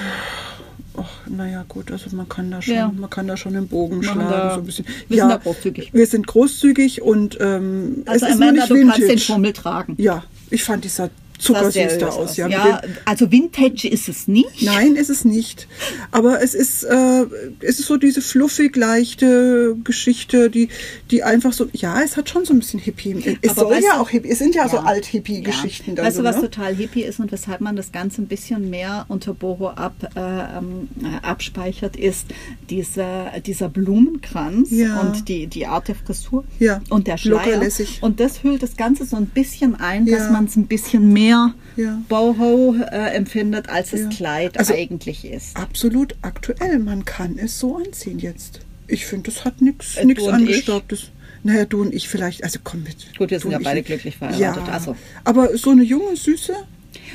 Ach, 1.00 1.28
naja, 1.28 1.64
gut, 1.68 1.90
also 1.92 2.14
man 2.16 2.28
kann 2.28 2.50
da 2.50 2.60
schon, 2.62 2.74
Ja. 2.74 2.92
man 2.96 3.08
kann 3.10 3.26
da 3.26 3.36
schon 3.36 3.54
den 3.54 3.68
Bogen 3.68 3.98
Machen 3.98 4.20
schlagen, 4.22 4.54
so 4.54 4.60
ein 4.60 4.66
bisschen. 4.66 4.86
wir 5.08 5.18
sind 5.18 5.28
da 5.30 5.36
großzügig. 5.36 5.94
Wir 5.94 6.06
sind 6.06 6.26
großzügig 6.26 7.02
und 7.02 7.38
ähm, 7.40 8.02
Also 8.06 8.26
es 8.26 8.32
ist 8.32 8.36
Amanda, 8.36 8.52
nicht 8.62 8.70
du 8.70 8.86
kannst 8.86 9.08
den. 9.08 9.18
Fummel 9.18 9.52
tragen. 9.52 9.94
Ja, 9.98 10.24
ich 10.50 10.64
fand, 10.64 10.84
die 10.84 10.88
sah 10.88 11.08
Sah 11.08 11.10
zuckersüß 11.38 11.98
da 11.98 12.08
aus. 12.08 12.36
Ja, 12.36 12.48
ja 12.48 12.80
also 13.04 13.30
Vintage 13.30 13.88
ist 13.88 14.08
es 14.08 14.28
nicht. 14.28 14.62
Nein, 14.62 14.96
ist 14.96 15.08
es 15.10 15.24
nicht. 15.24 15.68
Aber 16.10 16.42
es 16.42 16.54
ist, 16.54 16.84
äh, 16.84 17.24
es 17.60 17.78
ist 17.78 17.86
so 17.86 17.96
diese 17.96 18.20
fluffig 18.20 18.76
leichte 18.76 19.76
Geschichte, 19.84 20.50
die, 20.50 20.68
die 21.10 21.22
einfach 21.22 21.52
so, 21.52 21.68
ja, 21.72 22.00
es 22.02 22.16
hat 22.16 22.28
schon 22.28 22.44
so 22.44 22.52
ein 22.52 22.58
bisschen 22.58 22.80
Hippie. 22.80 23.38
Es 23.42 23.50
Aber 23.56 23.60
soll 23.72 23.74
ja 23.82 23.94
du- 23.94 24.00
auch 24.00 24.08
Hippie, 24.10 24.28
es 24.30 24.38
sind 24.38 24.54
ja, 24.54 24.68
so 24.68 24.76
Ja. 24.76 24.82
Alt-Hippie-Geschichten 24.84 25.94
dann 25.94 26.06
Weißt 26.06 26.16
so, 26.16 26.22
du, 26.22 26.28
was 26.28 26.36
ne? 26.36 26.42
total 26.42 26.74
hippie 26.74 27.02
ist 27.02 27.20
und 27.20 27.30
weshalb 27.32 27.60
man 27.60 27.76
das 27.76 27.92
Ganze 27.92 28.22
ein 28.22 28.26
bisschen 28.26 28.68
mehr 28.70 29.06
unter 29.08 29.34
Boho 29.34 29.68
ab, 29.68 29.94
äh, 30.14 30.18
ähm, 30.20 30.88
äh, 31.02 31.24
abspeichert, 31.26 31.96
ist 31.96 32.26
dieser, 32.70 33.32
dieser 33.46 33.68
Blumenkranz 33.68 34.70
Ja. 34.70 35.00
und 35.00 35.28
die, 35.28 35.46
die 35.46 35.66
Art 35.66 35.88
der 35.88 35.94
Frisur 35.94 36.44
Ja, 36.58 36.80
und 36.90 37.06
der 37.06 37.16
Schleier. 37.16 37.60
Und 38.00 38.20
das 38.20 38.42
hüllt 38.42 38.62
das 38.62 38.76
Ganze 38.76 39.04
so 39.04 39.16
ein 39.16 39.26
bisschen 39.26 39.74
ein, 39.76 40.06
dass 40.06 40.20
Ja. 40.26 40.30
man 40.30 40.44
es 40.46 40.56
ein 40.56 40.66
bisschen 40.66 41.12
mehr 41.12 41.27
Ja. 41.28 42.02
Boho 42.08 42.74
äh, 42.90 43.14
empfindet, 43.14 43.68
als 43.68 43.90
das 43.90 44.00
Ja. 44.00 44.08
Kleid 44.08 44.58
Also- 44.58 44.74
eigentlich 44.74 45.24
ist. 45.24 45.56
Absolut 45.56 46.16
aktuell. 46.22 46.78
Man 46.78 47.04
kann 47.04 47.38
es 47.38 47.58
so 47.58 47.76
anziehen 47.76 48.18
jetzt. 48.18 48.60
Ich 48.86 49.06
finde, 49.06 49.30
das 49.30 49.44
hat 49.44 49.60
nichts 49.60 49.96
Äh, 49.96 50.00
angestaubtes. 50.30 51.10
Naja, 51.44 51.66
du 51.66 51.82
und 51.82 51.94
ich 51.94 52.08
vielleicht. 52.08 52.42
Also 52.42 52.58
komm 52.64 52.82
mit. 52.82 53.16
Gut, 53.16 53.30
wir 53.30 53.38
sind 53.38 53.52
ja 53.52 53.58
beide 53.62 53.80
ich- 53.80 53.86
glücklich 53.86 54.16
verheiratet, 54.16 54.66
Ja, 54.66 54.72
also. 54.72 54.96
aber 55.24 55.56
so 55.56 55.70
eine 55.70 55.84
junge, 55.84 56.16
süße, 56.16 56.52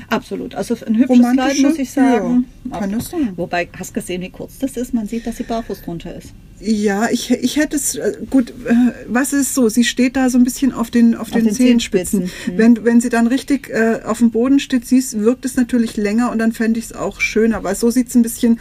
Absolut. 0.09 0.55
Also 0.55 0.75
ein 0.85 0.95
hübsches 0.95 1.31
Kleid, 1.33 1.59
muss 1.59 1.79
ich 1.79 1.91
sagen. 1.91 2.45
Ja, 2.69 2.79
kann 2.79 2.91
das 2.91 3.09
sein. 3.09 3.33
Wobei, 3.35 3.69
hast 3.77 3.91
du 3.91 3.93
gesehen, 3.95 4.21
wie 4.21 4.29
kurz 4.29 4.59
das 4.59 4.77
ist? 4.77 4.93
Man 4.93 5.07
sieht, 5.07 5.25
dass 5.27 5.37
sie 5.37 5.43
barfuß 5.43 5.81
drunter 5.83 6.15
ist. 6.15 6.33
Ja, 6.59 7.09
ich, 7.09 7.29
ich 7.31 7.57
hätte 7.57 7.75
es, 7.75 7.95
äh, 7.95 8.13
gut, 8.29 8.51
äh, 8.51 8.73
was 9.07 9.33
ist 9.33 9.53
so? 9.53 9.67
Sie 9.67 9.83
steht 9.83 10.15
da 10.15 10.29
so 10.29 10.37
ein 10.37 10.45
bisschen 10.45 10.71
auf 10.71 10.91
den, 10.91 11.13
auf 11.15 11.29
den, 11.29 11.45
den 11.45 11.53
Zehenspitzen. 11.53 12.19
Zehenspitzen, 12.19 12.51
hm. 12.53 12.57
Wenn, 12.57 12.85
wenn 12.85 13.01
sie 13.01 13.09
dann 13.09 13.27
richtig 13.27 13.69
äh, 13.69 14.01
auf 14.05 14.19
dem 14.19 14.31
Boden 14.31 14.59
steht, 14.59 14.85
siehst, 14.85 15.19
wirkt 15.19 15.43
es 15.43 15.57
natürlich 15.57 15.97
länger 15.97 16.31
und 16.31 16.39
dann 16.39 16.53
fände 16.53 16.79
ich 16.79 16.85
es 16.85 16.93
auch 16.93 17.19
schöner, 17.19 17.63
weil 17.63 17.75
so 17.75 17.89
sieht 17.89 18.07
es 18.07 18.15
ein 18.15 18.21
bisschen, 18.21 18.59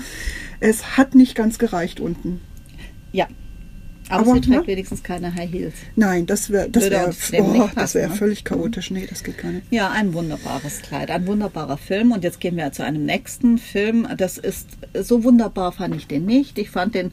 es 0.58 0.96
hat 0.96 1.14
nicht 1.14 1.36
ganz 1.36 1.58
gereicht 1.58 2.00
unten. 2.00 2.40
Ja. 3.12 3.28
Aber, 4.12 4.34
sie 4.34 4.40
trägt 4.40 4.66
wenigstens 4.66 5.02
keine 5.02 5.34
High 5.34 5.50
Heels. 5.50 5.74
Nein, 5.96 6.26
das 6.26 6.50
wäre 6.50 6.68
das 6.68 6.84
Würde 6.84 6.96
wär, 6.96 7.44
oh, 7.44 7.70
das 7.74 7.94
wär 7.94 8.08
ne? 8.08 8.14
völlig 8.14 8.44
chaotisch. 8.44 8.90
Nee, 8.90 9.06
das 9.08 9.24
geht 9.24 9.38
gar 9.38 9.50
nicht. 9.50 9.66
Ja, 9.70 9.90
ein 9.90 10.14
wunderbares 10.14 10.82
Kleid, 10.82 11.10
ein 11.10 11.26
wunderbarer 11.26 11.78
Film. 11.78 12.12
Und 12.12 12.24
jetzt 12.24 12.40
gehen 12.40 12.56
wir 12.56 12.72
zu 12.72 12.84
einem 12.84 13.04
nächsten 13.04 13.58
Film. 13.58 14.06
Das 14.16 14.38
ist 14.38 14.68
so 14.94 15.24
wunderbar, 15.24 15.72
fand 15.72 15.94
ich 15.94 16.06
den 16.06 16.26
nicht. 16.26 16.58
Ich 16.58 16.70
fand 16.70 16.94
den 16.94 17.12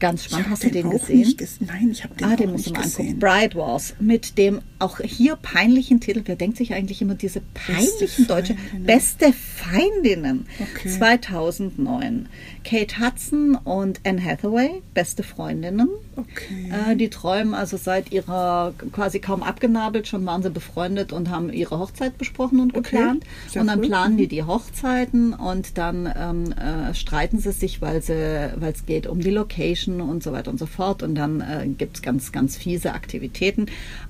ganz 0.00 0.24
spannend. 0.24 0.50
Hast 0.50 0.64
du 0.64 0.70
den 0.70 0.86
auch 0.86 0.92
gesehen? 0.92 1.36
Ges 1.36 1.60
Nein, 1.60 1.90
ich 1.90 2.04
habe 2.04 2.14
den 2.14 2.26
ah, 2.26 2.36
den 2.36 2.52
musst 2.52 2.66
du 2.66 2.70
nicht 2.70 2.78
mal 2.78 2.84
angucken. 2.84 3.02
gesehen. 3.04 3.18
Bride 3.18 3.54
Wars 3.56 3.94
mit 4.00 4.36
dem 4.38 4.60
auch 4.84 4.98
hier 5.00 5.36
peinlichen 5.36 6.00
Titel. 6.00 6.22
Wer 6.24 6.36
denkt 6.36 6.56
sich 6.58 6.72
eigentlich 6.74 7.00
immer 7.02 7.14
diese 7.14 7.40
peinlichen 7.54 8.26
deutsche. 8.26 8.54
Beste 8.78 9.32
Feindinnen 9.32 10.46
Okay. 10.60 10.88
2009. 10.90 12.28
Kate 12.64 12.98
Hudson 12.98 13.56
und 13.56 14.00
Anne 14.06 14.22
Hathaway, 14.24 14.82
beste 14.94 15.22
Freundinnen. 15.22 15.88
Okay. 16.16 16.70
Äh, 16.92 16.96
die 16.96 17.10
träumen 17.10 17.54
also 17.54 17.76
seit 17.76 18.12
ihrer 18.12 18.72
quasi 18.92 19.18
kaum 19.20 19.42
abgenabelt, 19.42 20.06
schon 20.08 20.24
waren 20.26 20.42
sie 20.42 20.50
befreundet 20.50 21.12
und 21.12 21.28
haben 21.30 21.52
ihre 21.52 21.78
Hochzeit 21.78 22.16
besprochen 22.18 22.60
und 22.60 22.74
Okay, 22.76 22.96
geplant. 22.96 23.24
sehr 23.48 23.60
Und 23.62 23.68
dann 23.68 23.80
cool. 23.80 23.86
planen 23.88 24.16
die 24.16 24.28
die 24.28 24.42
Hochzeiten 24.44 25.34
und 25.34 25.76
dann 25.78 26.10
ähm, 26.16 26.52
äh, 26.52 26.94
streiten 26.94 27.38
sie 27.38 27.52
sich, 27.52 27.80
weil 27.82 27.96
es 27.98 28.86
geht 28.86 29.06
um 29.06 29.20
die 29.20 29.30
Location 29.30 30.00
und 30.00 30.22
so 30.22 30.32
weiter 30.32 30.50
und 30.50 30.58
so 30.58 30.66
fort. 30.66 31.02
Und 31.02 31.14
dann 31.14 31.40
äh, 31.40 31.66
gibt 31.68 31.96
es 31.96 32.02
ganz, 32.02 32.32
ganz 32.32 32.56
fiese 32.56 32.92
Aktivitäten. 32.94 33.66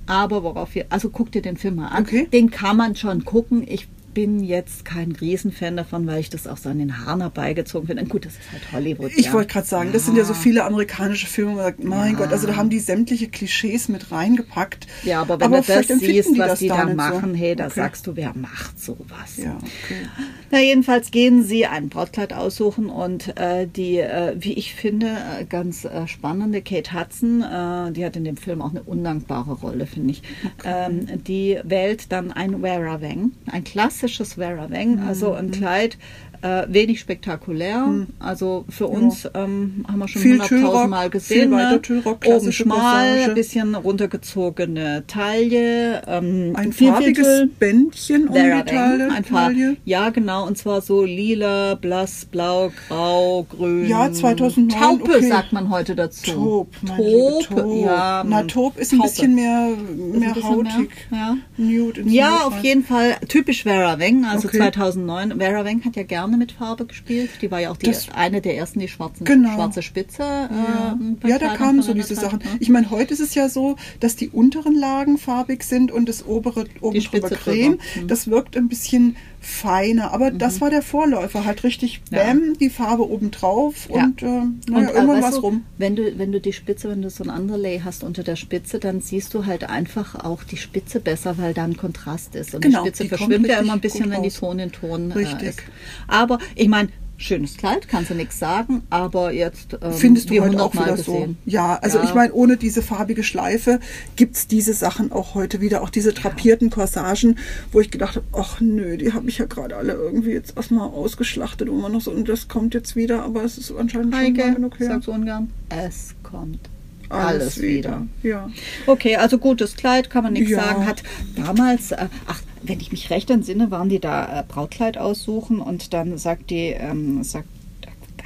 Aber 0.07 0.43
worauf 0.43 0.64
wir, 0.73 0.87
also 0.91 1.11
guck 1.11 1.33
dir 1.33 1.43
den 1.43 1.57
Film 1.57 1.77
mal 1.77 1.89
an. 1.89 2.05
Okay. 2.05 2.27
Den 2.33 2.51
kann 2.51 2.77
man 2.77 2.97
schon 2.97 3.25
gucken. 3.25 3.65
Ich 3.67 3.89
bin 4.15 4.43
jetzt 4.43 4.85
kein 4.85 5.13
Riesenfan 5.13 5.77
davon, 5.77 6.07
weil 6.07 6.21
ich 6.21 6.31
das 6.31 6.47
auch 6.47 6.57
so 6.57 6.69
an 6.71 6.79
den 6.79 7.05
Haaren 7.05 7.21
herbeigezogen 7.21 7.89
finde. 7.89 8.03
Und 8.05 8.09
gut, 8.09 8.25
das 8.25 8.33
ist 8.35 8.53
halt 8.53 8.73
Hollywood. 8.73 9.11
Ich 9.17 9.27
ja. 9.27 9.33
wollte 9.33 9.53
gerade 9.53 9.67
sagen, 9.67 9.91
das 9.93 10.07
sind 10.07 10.17
ja 10.17 10.25
so 10.25 10.35
viele 10.35 10.65
amerikanische 10.65 11.27
Filme, 11.27 11.53
wo 11.53 11.57
man 11.57 11.65
sagt, 11.65 11.85
mein 11.85 12.13
Ja. 12.13 12.19
Gott, 12.21 12.33
also 12.33 12.47
da 12.47 12.57
haben 12.57 12.71
die 12.71 12.79
sämtliche 12.79 13.29
Klischees 13.29 13.89
mit 13.89 14.11
reingepackt. 14.13 14.87
Ja, 15.05 15.21
aber 15.21 15.41
wenn 15.41 15.51
du 15.53 15.61
das 15.61 15.89
siehst, 15.89 16.39
was 16.39 16.49
das 16.51 16.59
die 16.61 16.69
da 16.69 16.87
machen, 16.87 17.33
so. 17.33 17.39
hey, 17.39 17.55
da 17.57 17.65
Okay. 17.67 17.75
sagst 17.81 18.07
du, 18.07 18.15
wer 18.17 18.33
macht 18.37 18.79
sowas? 18.81 19.37
Ja, 19.37 19.57
okay. 19.57 20.07
Na, 20.51 20.61
jedenfalls 20.61 21.11
gehen 21.11 21.43
sie 21.43 21.67
ein 21.67 21.89
Brautkleid 21.89 22.33
aussuchen 22.33 22.89
und 22.89 23.37
äh, 23.37 23.67
die, 23.67 23.99
äh, 23.99 24.35
wie 24.39 24.53
ich 24.53 24.75
finde, 24.75 25.07
äh, 25.41 25.45
ganz 25.45 25.85
äh, 25.85 26.07
spannende 26.07 26.63
Kate 26.63 26.93
Hudson, 26.93 27.43
äh, 27.43 27.91
die 27.93 28.05
hat 28.05 28.17
in 28.17 28.25
dem 28.25 28.37
Film 28.37 28.63
auch 28.63 28.71
eine 28.71 28.83
undankbare 28.83 29.53
Rolle, 29.55 29.87
finde 29.87 30.13
ich. 30.13 30.23
Ähm, 30.65 31.07
die 31.27 31.59
wählt 31.65 32.13
dann 32.13 32.31
ein 32.33 32.63
Wearer 32.63 33.01
Wang, 33.03 33.33
ein 33.51 33.65
klassisches 34.05 34.37
Wearer 34.37 34.71
Wang, 34.71 35.01
also 35.09 35.31
Mhm. 35.31 35.37
ein 35.39 35.51
Kleid. 35.51 35.97
Äh, 36.45 36.67
wenig 36.69 37.01
spektakulär. 37.01 38.07
Also 38.19 38.67
für 38.69 38.87
uns 38.87 39.27
ähm, 39.35 39.83
haben 39.89 39.99
wir 39.99 40.09
schon 40.09 40.21
Viel 40.21 40.33
hunderttausend 40.33 40.61
Tüllrock, 40.61 40.91
Mal 40.91 41.03
viel 41.05 41.11
gesehen. 41.11 41.51
Ne? 41.51 41.81
Oben 42.27 42.53
schmal, 42.53 43.15
Passage. 43.15 43.35
bisschen 43.35 43.75
runtergezogene 43.75 45.05
Taille. 45.07 46.03
Ähm, 46.07 46.53
Ein 46.55 46.75
viel, 46.75 46.89
viel 46.89 46.93
farbiges 46.93 47.27
Tüll. 47.27 47.51
Bändchen 47.59 48.29
um 48.29 48.35
die 48.35 48.41
Taille. 48.71 49.11
Ein 49.11 49.25
paar, 49.25 49.47
Taille. 49.47 49.77
ja 49.87 50.11
genau, 50.11 50.47
und 50.47 50.59
zwar 50.59 50.83
so 50.83 51.03
lila, 51.03 51.77
blass, 51.77 52.27
blau, 52.27 52.71
grau, 52.89 53.45
grün. 53.45 53.89
Ja, 53.89 54.13
2009, 54.13 54.79
Taupe 54.79 55.17
okay. 55.17 55.27
sagt 55.27 55.55
man 55.55 55.71
heute 55.71 55.95
dazu. 55.95 56.31
Taub, 56.31 56.69
liebe 56.99 57.39
Taub. 57.49 57.85
ja. 57.87 58.23
Na, 58.29 58.43
Taub 58.43 58.77
ist 58.77 58.93
ein 58.93 58.99
Taupe. 58.99 59.09
bisschen 59.09 59.35
mehr, 59.35 59.71
mehr 60.13 60.29
ein 60.29 60.35
bisschen 60.35 60.51
hautig. 60.51 60.91
Mehr, 61.11 61.37
ja. 61.57 62.03
Ja, 62.05 62.37
auf 62.47 62.63
jeden 62.63 62.85
Fall 62.85 63.17
typisch 63.29 63.63
Vera 63.63 63.99
Wang, 63.99 64.27
also 64.27 64.49
Okay. 64.49 64.59
2009. 64.59 65.39
Vera 65.39 65.65
Wang 65.65 65.83
hat 65.87 65.97
ja 65.97 66.03
gerne 66.03 66.34
mit 66.37 66.53
Farbe 66.53 66.87
gespielt. 66.87 67.31
Die 67.43 67.51
war 67.51 67.61
ja 67.61 67.71
auch 67.71 67.77
die, 67.77 67.87
Das- 67.87 68.09
eine 68.11 68.41
der 68.41 68.57
ersten, 68.57 68.79
die 68.81 68.89
schwarzen, 68.89 69.25
Genau. 69.25 69.55
schwarze 69.55 69.83
Spitze. 69.83 70.23
Ja, 70.23 70.99
äh, 71.25 71.29
ja 71.29 71.39
da 71.39 71.57
kamen 71.57 71.83
so 71.83 71.95
diese 71.95 72.15
Sachen. 72.15 72.39
ne? 72.41 72.45
Ich 72.61 72.69
meine, 72.69 72.91
heute 72.91 73.15
ist 73.15 73.21
es 73.21 73.35
ja 73.35 73.49
so, 73.49 73.77
dass 74.01 74.17
die 74.17 74.29
unteren 74.29 74.75
Lagen 74.75 75.19
farbig 75.19 75.63
sind 75.65 75.91
und 75.93 76.09
das 76.09 76.27
obere 76.27 76.67
oben 76.81 77.01
drüber 77.01 77.31
creme. 77.31 77.73
drüber. 77.79 77.83
Hm. 77.95 78.09
Das 78.09 78.29
wirkt 78.29 78.57
ein 78.57 78.69
bisschen 78.69 79.17
feiner, 79.45 80.13
aber 80.13 80.31
das 80.31 80.61
war 80.61 80.71
der 80.71 80.83
Vorläufer, 80.83 81.45
halt 81.45 81.65
richtig 81.65 82.01
Mhm. 82.11 82.17
Ja. 82.17 82.25
bäm, 82.25 82.59
die 82.59 82.71
Farbe 82.71 83.09
oben 83.09 83.31
drauf 83.31 83.89
Ja. 83.95 84.05
und 84.05 84.23
äh, 84.23 84.27
naja, 84.27 84.49
Und, 84.69 84.89
äh, 84.89 84.93
irgendwann 84.93 85.31
du, 85.33 85.39
rum. 85.39 85.65
Wenn 85.79 85.97
du, 85.97 86.19
wenn 86.19 86.33
du 86.33 86.41
die 86.41 86.53
Spitze, 86.53 86.89
wenn 86.91 87.03
du 87.03 87.11
so 87.11 87.25
ein 87.25 87.31
Underlay 87.31 87.81
hast 87.85 88.03
unter 88.05 88.23
der 88.23 88.37
Spitze, 88.37 88.79
dann 88.79 89.01
siehst 89.01 89.35
du 89.35 89.47
halt 89.47 89.69
einfach 89.69 90.15
auch 90.25 90.43
die 90.45 90.57
Spitze 90.57 91.01
besser, 91.01 91.39
weil 91.39 91.55
da 91.55 91.65
ein 91.65 91.77
Kontrast 91.77 92.35
ist. 92.35 92.55
Und 92.55 92.63
Genau, 92.63 92.83
die 92.83 92.89
Spitze 92.89 93.03
die 93.05 93.09
verschwimmt 93.11 93.47
ja 93.47 93.59
immer 93.59 93.75
ein 93.75 93.81
bisschen, 93.81 94.11
wenn 94.11 94.23
die. 94.23 94.31
Ton 94.31 94.59
in 94.59 94.73
Ton 94.73 95.11
äh, 95.11 95.15
Richtig. 95.15 95.49
ist. 95.51 95.63
Aber 96.09 96.39
ich 96.55 96.69
meine, 96.69 96.89
schönes 97.17 97.57
Kleid, 97.57 97.89
kannst 97.89 98.11
du 98.11 98.15
nichts 98.15 98.39
sagen, 98.39 98.83
aber 98.91 99.33
jetzt 99.33 99.79
ähm, 99.81 99.93
Findest 99.93 100.31
du 100.31 100.35
heute 100.41 100.61
auch 100.63 100.73
100 100.73 100.75
Mal 100.75 100.85
wieder 100.87 100.97
gesehen. 100.97 101.37
so? 101.45 101.51
Ja, 101.51 101.79
also 101.81 101.99
Ja. 101.99 102.05
ich 102.05 102.15
meine, 102.15 102.33
ohne 102.33 102.57
diese 102.57 102.83
farbige 102.83 103.23
Schleife 103.23 103.79
gibt's 104.17 104.47
diese 104.49 104.75
Sachen 104.75 105.13
auch 105.13 105.35
heute 105.35 105.61
wieder. 105.61 105.83
Auch 105.83 105.91
diese 105.91 106.13
drapierten 106.13 106.71
Corsagen, 106.71 107.39
wo 107.73 107.81
ich 107.81 107.91
gedacht 107.91 108.17
habe, 108.17 108.27
ach 108.33 108.61
nö, 108.61 108.97
die 108.97 109.13
habe 109.13 109.29
ich 109.29 109.39
ja 109.39 109.47
gerade 109.47 109.77
alle 109.77 109.93
irgendwie 109.93 110.33
jetzt 110.33 110.57
erstmal 110.57 110.89
ausgeschlachtet 110.89 111.69
und 111.69 111.79
immer 111.79 111.89
noch 111.89 112.01
so, 112.01 112.11
und 112.11 112.29
das 112.29 112.49
kommt 112.49 112.75
jetzt 112.75 112.97
wieder, 112.97 113.23
aber 113.23 113.45
es 113.45 113.59
ist 113.59 113.71
anscheinend 113.71 114.13
schon 114.15 114.23
Heike, 114.23 114.41
lange 114.41 114.55
genug 114.57 114.79
her. 114.81 114.89
sag's 114.89 115.09
ungern, 115.09 115.51
es 115.69 116.15
kommt 116.25 116.69
alles, 117.11 117.61
wieder. 117.63 118.07
Ja. 118.25 118.51
Okay, 118.87 119.17
also 119.17 119.39
gutes 119.39 119.77
Kleid, 119.77 120.11
kann 120.11 120.25
man 120.25 120.33
nichts 120.33 120.51
Ja. 120.51 120.65
sagen. 120.65 120.87
Hat 120.87 121.03
damals, 121.37 121.93
äh, 121.93 122.07
ach, 122.27 122.41
wenn 122.67 122.81
ich 122.81 122.91
mich 122.91 123.11
recht 123.11 123.31
entsinne, 123.31 123.71
waren 123.71 123.89
die 123.89 124.01
da 124.01 124.41
äh, 124.41 124.45
Brautkleid 124.47 124.99
aussuchen 124.99 125.61
und 125.61 125.93
dann 125.93 126.19
sagt 126.19 126.51
die, 126.51 126.69
ähm, 126.69 127.23
sagt, 127.23 127.49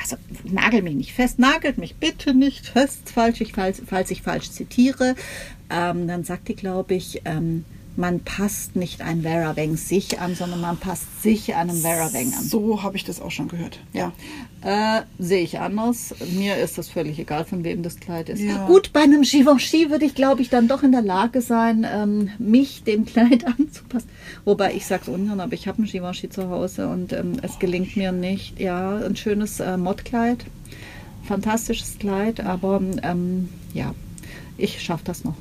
also 0.01 0.16
nagel 0.45 0.82
mich 0.82 0.95
nicht 0.95 1.12
fest, 1.12 1.39
nagelt 1.39 1.78
mich 1.78 1.97
bitte 1.97 2.34
nicht 2.34 2.66
fest, 2.66 3.11
falls 3.12 3.41
ich 3.41 3.53
falls, 3.53 3.82
falls 3.84 4.11
ich 4.11 4.22
falsch 4.22 4.51
zitiere. 4.51 5.16
Ähm, 5.70 6.07
dann 6.07 6.24
sagt 6.24 6.49
die, 6.49 6.55
glaube 6.55 6.95
ich, 6.95 7.22
ähm, 7.24 7.64
man 7.99 8.21
passt 8.21 8.77
nicht 8.77 9.03
ein 9.03 9.23
Vera 9.23 9.57
Wang 9.57 9.77
sich 9.77 10.21
an, 10.21 10.37
sondern 10.37 10.61
man 10.61 10.77
passt 10.77 11.21
sich 11.21 11.57
einem 11.57 11.75
Vera 11.81 12.13
Wang 12.15 12.33
an. 12.33 12.45
So 12.45 12.85
habe 12.85 12.97
ich 12.97 13.03
das 13.03 13.21
auch 13.21 13.33
schon 13.33 13.49
gehört. 13.49 13.81
Ja. 13.93 14.13
Äh, 14.63 15.03
Sehe 15.19 15.43
ich 15.43 15.59
anders. 15.59 16.15
Mir 16.37 16.57
ist 16.59 16.79
das 16.79 16.89
völlig 16.89 17.19
egal, 17.19 17.45
von 17.45 17.65
wem 17.65 17.83
das 17.83 17.99
Kleid 17.99 18.29
ist. 18.29 18.41
Ja. 18.41 18.67
Gut, 18.69 18.93
bei 18.93 19.01
einem 19.01 19.23
Givenchy 19.23 19.91
würde 19.91 20.05
ich, 20.05 20.15
glaube 20.15 20.43
ich, 20.43 20.49
dann 20.49 20.69
doch 20.69 20.85
in 20.85 20.93
der 20.93 21.03
Lage 21.03 21.41
sein, 21.43 21.85
ähm, 21.93 22.31
mich 22.39 22.85
dem 22.85 23.05
Kleid 23.05 23.45
anzupassen. 23.59 24.09
Wobei 24.45 24.75
ich 24.75 24.87
sage 24.87 25.03
es 25.03 25.09
ungern, 25.09 25.41
aber 25.41 25.55
ich 25.55 25.67
habe 25.67 25.83
ein 25.83 25.87
Givenchy 25.87 26.31
zu 26.31 26.49
Hause 26.51 26.89
und 26.89 27.13
ähm, 27.13 27.39
es 27.43 27.59
gelingt 27.59 27.97
mir 27.97 28.13
nicht. 28.13 28.61
Ja, 28.61 28.97
ein 28.99 29.17
schönes 29.17 29.59
äh, 29.59 29.77
Modkleid. 29.77 30.45
Fantastisches 31.25 31.99
Kleid, 31.99 32.39
aber 32.39 32.81
ähm, 33.03 33.49
ja, 33.75 33.93
ich 34.57 34.81
schaffe 34.81 35.03
das 35.05 35.25
noch. 35.25 35.35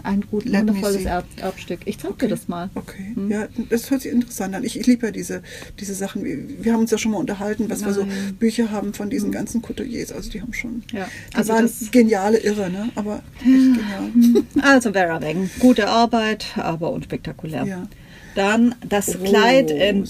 Okay. 0.00 0.08
Ein 0.08 0.24
gut, 0.30 0.44
Let 0.44 0.60
wundervolles. 0.62 1.04
Erb 1.04 1.24
Erbstück. 1.36 1.80
Ich 1.84 1.98
zeig 1.98 2.18
dir 2.18 2.28
das 2.28 2.48
mal. 2.48 2.70
Okay, 2.74 3.12
Hm. 3.14 3.30
ja, 3.30 3.48
das 3.68 3.90
hört 3.90 4.02
sich 4.02 4.12
interessant 4.12 4.54
an. 4.54 4.64
Ich, 4.64 4.78
ich 4.78 4.86
liebe 4.86 5.06
ja 5.06 5.12
diese, 5.12 5.42
diese 5.78 5.94
Sachen. 5.94 6.24
Wir 6.24 6.72
haben 6.72 6.80
uns 6.80 6.90
ja 6.90 6.98
schon 6.98 7.12
mal 7.12 7.18
unterhalten, 7.18 7.68
was 7.70 7.84
wir 7.84 7.92
so 7.92 8.04
Nein. 8.04 8.10
Hm. 8.28 8.34
Bücher 8.36 8.70
haben 8.70 8.94
von 8.94 9.10
diesen 9.10 9.30
ganzen 9.32 9.62
Couturiers. 9.62 10.12
Also 10.12 10.30
die 10.30 10.40
haben 10.42 10.52
schon, 10.52 10.82
Ja, 10.92 11.08
die 11.32 11.36
also 11.36 11.52
waren 11.52 11.62
das- 11.66 11.90
geniale 11.90 12.38
Irre, 12.38 12.70
ne? 12.70 12.90
aber 12.94 13.22
echt 13.38 13.44
genial. 13.46 14.44
Also 14.62 14.92
Vera 14.92 15.20
Wang, 15.22 15.48
gute 15.58 15.88
Arbeit, 15.88 16.46
aber 16.56 16.92
unspektakulär. 16.92 17.64
Ja. 17.64 17.88
Dann 18.36 18.76
das 18.88 19.16
Oh, 19.16 19.24
Kleid, 19.24 19.70
schön. 19.70 20.04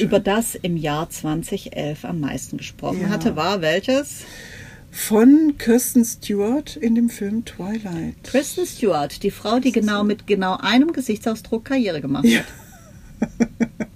über 0.00 0.18
das 0.18 0.54
im 0.54 0.76
Jahr 0.78 1.10
2011 1.10 2.04
am 2.06 2.20
meisten 2.20 2.56
gesprochen 2.56 3.02
Ja. 3.02 3.08
hatte, 3.10 3.36
war 3.36 3.60
welches? 3.60 4.22
Von 4.96 5.56
Kirsten 5.58 6.04
Stewart 6.04 6.74
in 6.74 6.94
dem 6.94 7.10
Film 7.10 7.44
Twilight. 7.44 8.24
Kristen 8.24 8.66
Stewart, 8.66 9.22
die 9.22 9.30
Frau, 9.30 9.60
die 9.60 9.70
genau 9.70 10.02
mit 10.02 10.26
genau 10.26 10.56
einem 10.56 10.92
Gesichtsausdruck 10.92 11.66
Karriere 11.66 12.00
gemacht 12.00 12.24
Ja. 12.24 12.40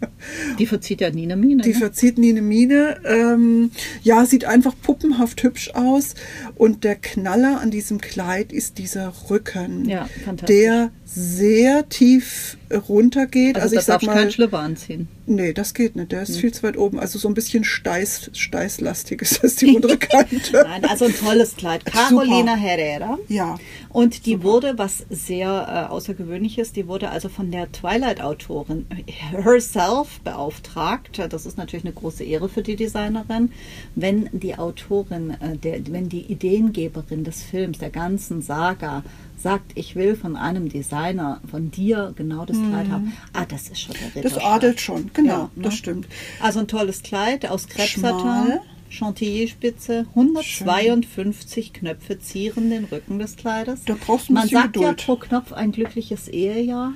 Die 0.58 0.66
verzieht 0.66 1.00
ja 1.00 1.10
nie 1.10 1.24
eine 1.24 1.36
Miene. 1.36 1.62
Die 1.62 1.70
ne? 1.70 1.74
verzieht 1.74 2.18
nie 2.18 2.30
eine 2.30 2.42
Miene. 2.42 3.00
Ähm, 3.04 3.70
ja, 4.02 4.24
sieht 4.26 4.44
einfach 4.44 4.74
puppenhaft 4.82 5.42
hübsch 5.42 5.70
aus. 5.74 6.14
Und 6.56 6.84
der 6.84 6.96
Knaller 6.96 7.60
an 7.60 7.70
diesem 7.70 8.00
Kleid 8.00 8.52
ist 8.52 8.78
dieser 8.78 9.12
Rücken, 9.30 9.88
Ja, 9.88 10.08
fantastisch. 10.24 10.56
der 10.56 10.90
sehr 11.04 11.88
tief 11.88 12.56
runtergeht. 12.88 13.56
also, 13.56 13.64
Also, 13.76 13.76
ich 13.80 13.82
sag 13.82 14.02
mal, 14.04 14.14
keinen 14.14 14.30
Schlüpper 14.30 14.60
anziehen. 14.60 15.08
nee, 15.26 15.52
das 15.52 15.74
geht 15.74 15.96
nicht. 15.96 16.12
Der 16.12 16.22
ist 16.22 16.36
viel 16.36 16.52
zu 16.52 16.62
weit 16.62 16.76
oben. 16.76 17.00
Also 17.00 17.18
so 17.18 17.26
ein 17.28 17.34
bisschen 17.34 17.64
steiß, 17.64 18.30
steißlastig 18.32 19.20
ist 19.22 19.42
das 19.42 19.56
die 19.56 19.66
untere 19.76 19.96
Kante. 19.98 20.52
Nein, 20.64 20.84
also 20.84 21.06
ein 21.06 21.14
tolles 21.16 21.56
Kleid. 21.56 21.84
Carolina 21.84 22.54
Herrera. 22.54 23.18
Ja. 23.28 23.58
Und 23.88 24.24
die 24.26 24.42
wurde, 24.44 24.74
was 24.76 25.04
sehr 25.10 25.48
äh, 25.88 25.90
außergewöhnlich 25.92 26.58
ist, 26.58 26.76
die 26.76 26.86
wurde 26.86 27.10
also 27.10 27.28
von 27.28 27.50
der 27.50 27.72
Twilight-Autorin 27.72 28.86
herself 29.06 30.09
beauftragt. 30.24 31.20
Das 31.30 31.46
ist 31.46 31.56
natürlich 31.58 31.84
eine 31.84 31.94
große 31.94 32.24
Ehre 32.24 32.48
für 32.48 32.62
die 32.62 32.76
Designerin, 32.76 33.52
wenn 33.94 34.28
die 34.32 34.56
Autorin, 34.58 35.30
äh, 35.40 35.56
der, 35.56 35.80
wenn 35.92 36.08
die 36.08 36.22
Ideengeberin 36.22 37.24
des 37.24 37.42
Films, 37.42 37.78
der 37.78 37.90
ganzen 37.90 38.42
Saga, 38.42 39.02
sagt, 39.38 39.72
ich 39.74 39.96
will 39.96 40.16
von 40.16 40.36
einem 40.36 40.68
Designer, 40.68 41.40
von 41.50 41.70
dir 41.70 42.12
genau 42.16 42.44
das 42.44 42.58
Kleid 42.58 42.90
haben. 42.90 43.12
Ah, 43.32 43.46
das 43.46 43.68
ist 43.68 43.80
schon 43.80 43.94
der 43.94 44.22
Mhm. 44.22 44.28
Das 44.28 44.36
adelt 44.44 44.80
schon, 44.80 45.10
genau, 45.14 45.32
Ja, 45.32 45.50
das 45.56 45.72
ne? 45.72 45.78
stimmt. 45.78 46.06
Also 46.42 46.60
ein 46.60 46.68
tolles 46.68 47.02
Kleid 47.02 47.48
aus 47.48 47.66
Krebssatin, 47.68 48.20
Schmal. 48.20 48.60
Chantilly-Spitze, 48.90 50.06
152 50.14 51.72
Knöpfe 51.72 52.18
zieren 52.18 52.70
den 52.70 52.84
Rücken 52.84 53.18
des 53.18 53.36
Kleides. 53.36 53.84
Da 53.86 53.94
brauchst 53.98 54.28
du 54.28 54.32
ein 54.32 54.34
Man 54.34 54.48
sagt 54.48 54.76
ja 54.76 54.90
Geduld. 54.90 55.04
pro 55.06 55.16
Knopf 55.16 55.52
ein 55.52 55.72
glückliches 55.72 56.28
Ehejahr. 56.28 56.92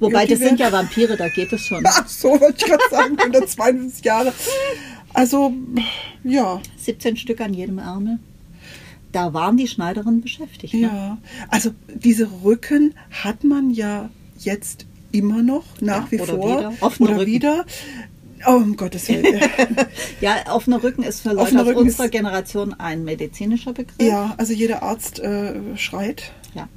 Wobei, 0.00 0.26
das 0.26 0.38
sind 0.38 0.60
ja 0.60 0.70
Vampire, 0.72 1.16
da 1.16 1.28
geht 1.28 1.52
es 1.52 1.60
schon. 1.62 1.82
Ach 1.86 2.06
so, 2.08 2.28
wollte 2.40 2.54
ich 2.58 2.64
gerade 2.64 2.82
sagen, 2.90 3.18
152 3.18 4.04
Jahre. 4.04 4.32
Also, 5.14 5.52
ja, 6.24 6.60
17 6.76 7.16
Stück 7.16 7.40
an 7.40 7.54
jedem 7.54 7.78
Ärmel. 7.78 8.18
Da 9.12 9.32
waren 9.32 9.56
die 9.56 9.66
Schneiderinnen 9.66 10.20
beschäftigt. 10.20 10.74
Ne? 10.74 10.80
ja. 10.82 11.18
Also 11.48 11.70
diese 11.94 12.28
Rücken 12.44 12.94
hat 13.10 13.42
man 13.42 13.70
ja 13.70 14.10
jetzt 14.38 14.84
immer 15.12 15.42
noch, 15.42 15.64
nach 15.80 16.04
Ja, 16.04 16.10
wie 16.10 16.20
oder 16.20 16.34
vor. 16.34 16.58
wieder. 16.58 16.72
Offener 16.80 17.08
Oder 17.10 17.18
Rücken. 17.20 17.32
wieder. 17.32 17.64
Oh, 18.46 18.52
um 18.52 18.76
Gottes 18.76 19.08
Willen. 19.08 19.40
Ja, 20.20 20.36
offener 20.54 20.82
Rücken 20.82 21.02
ist 21.02 21.22
für 21.22 21.32
Leute 21.32 21.60
aus 21.60 21.74
unserer 21.74 22.08
Generation 22.08 22.74
ein 22.74 23.02
medizinischer 23.02 23.72
Begriff. 23.72 23.96
ja, 24.00 24.34
also 24.36 24.52
jeder 24.52 24.82
Arzt 24.82 25.18
äh, 25.20 25.54
schreit. 25.76 26.30
Ja. 26.54 26.68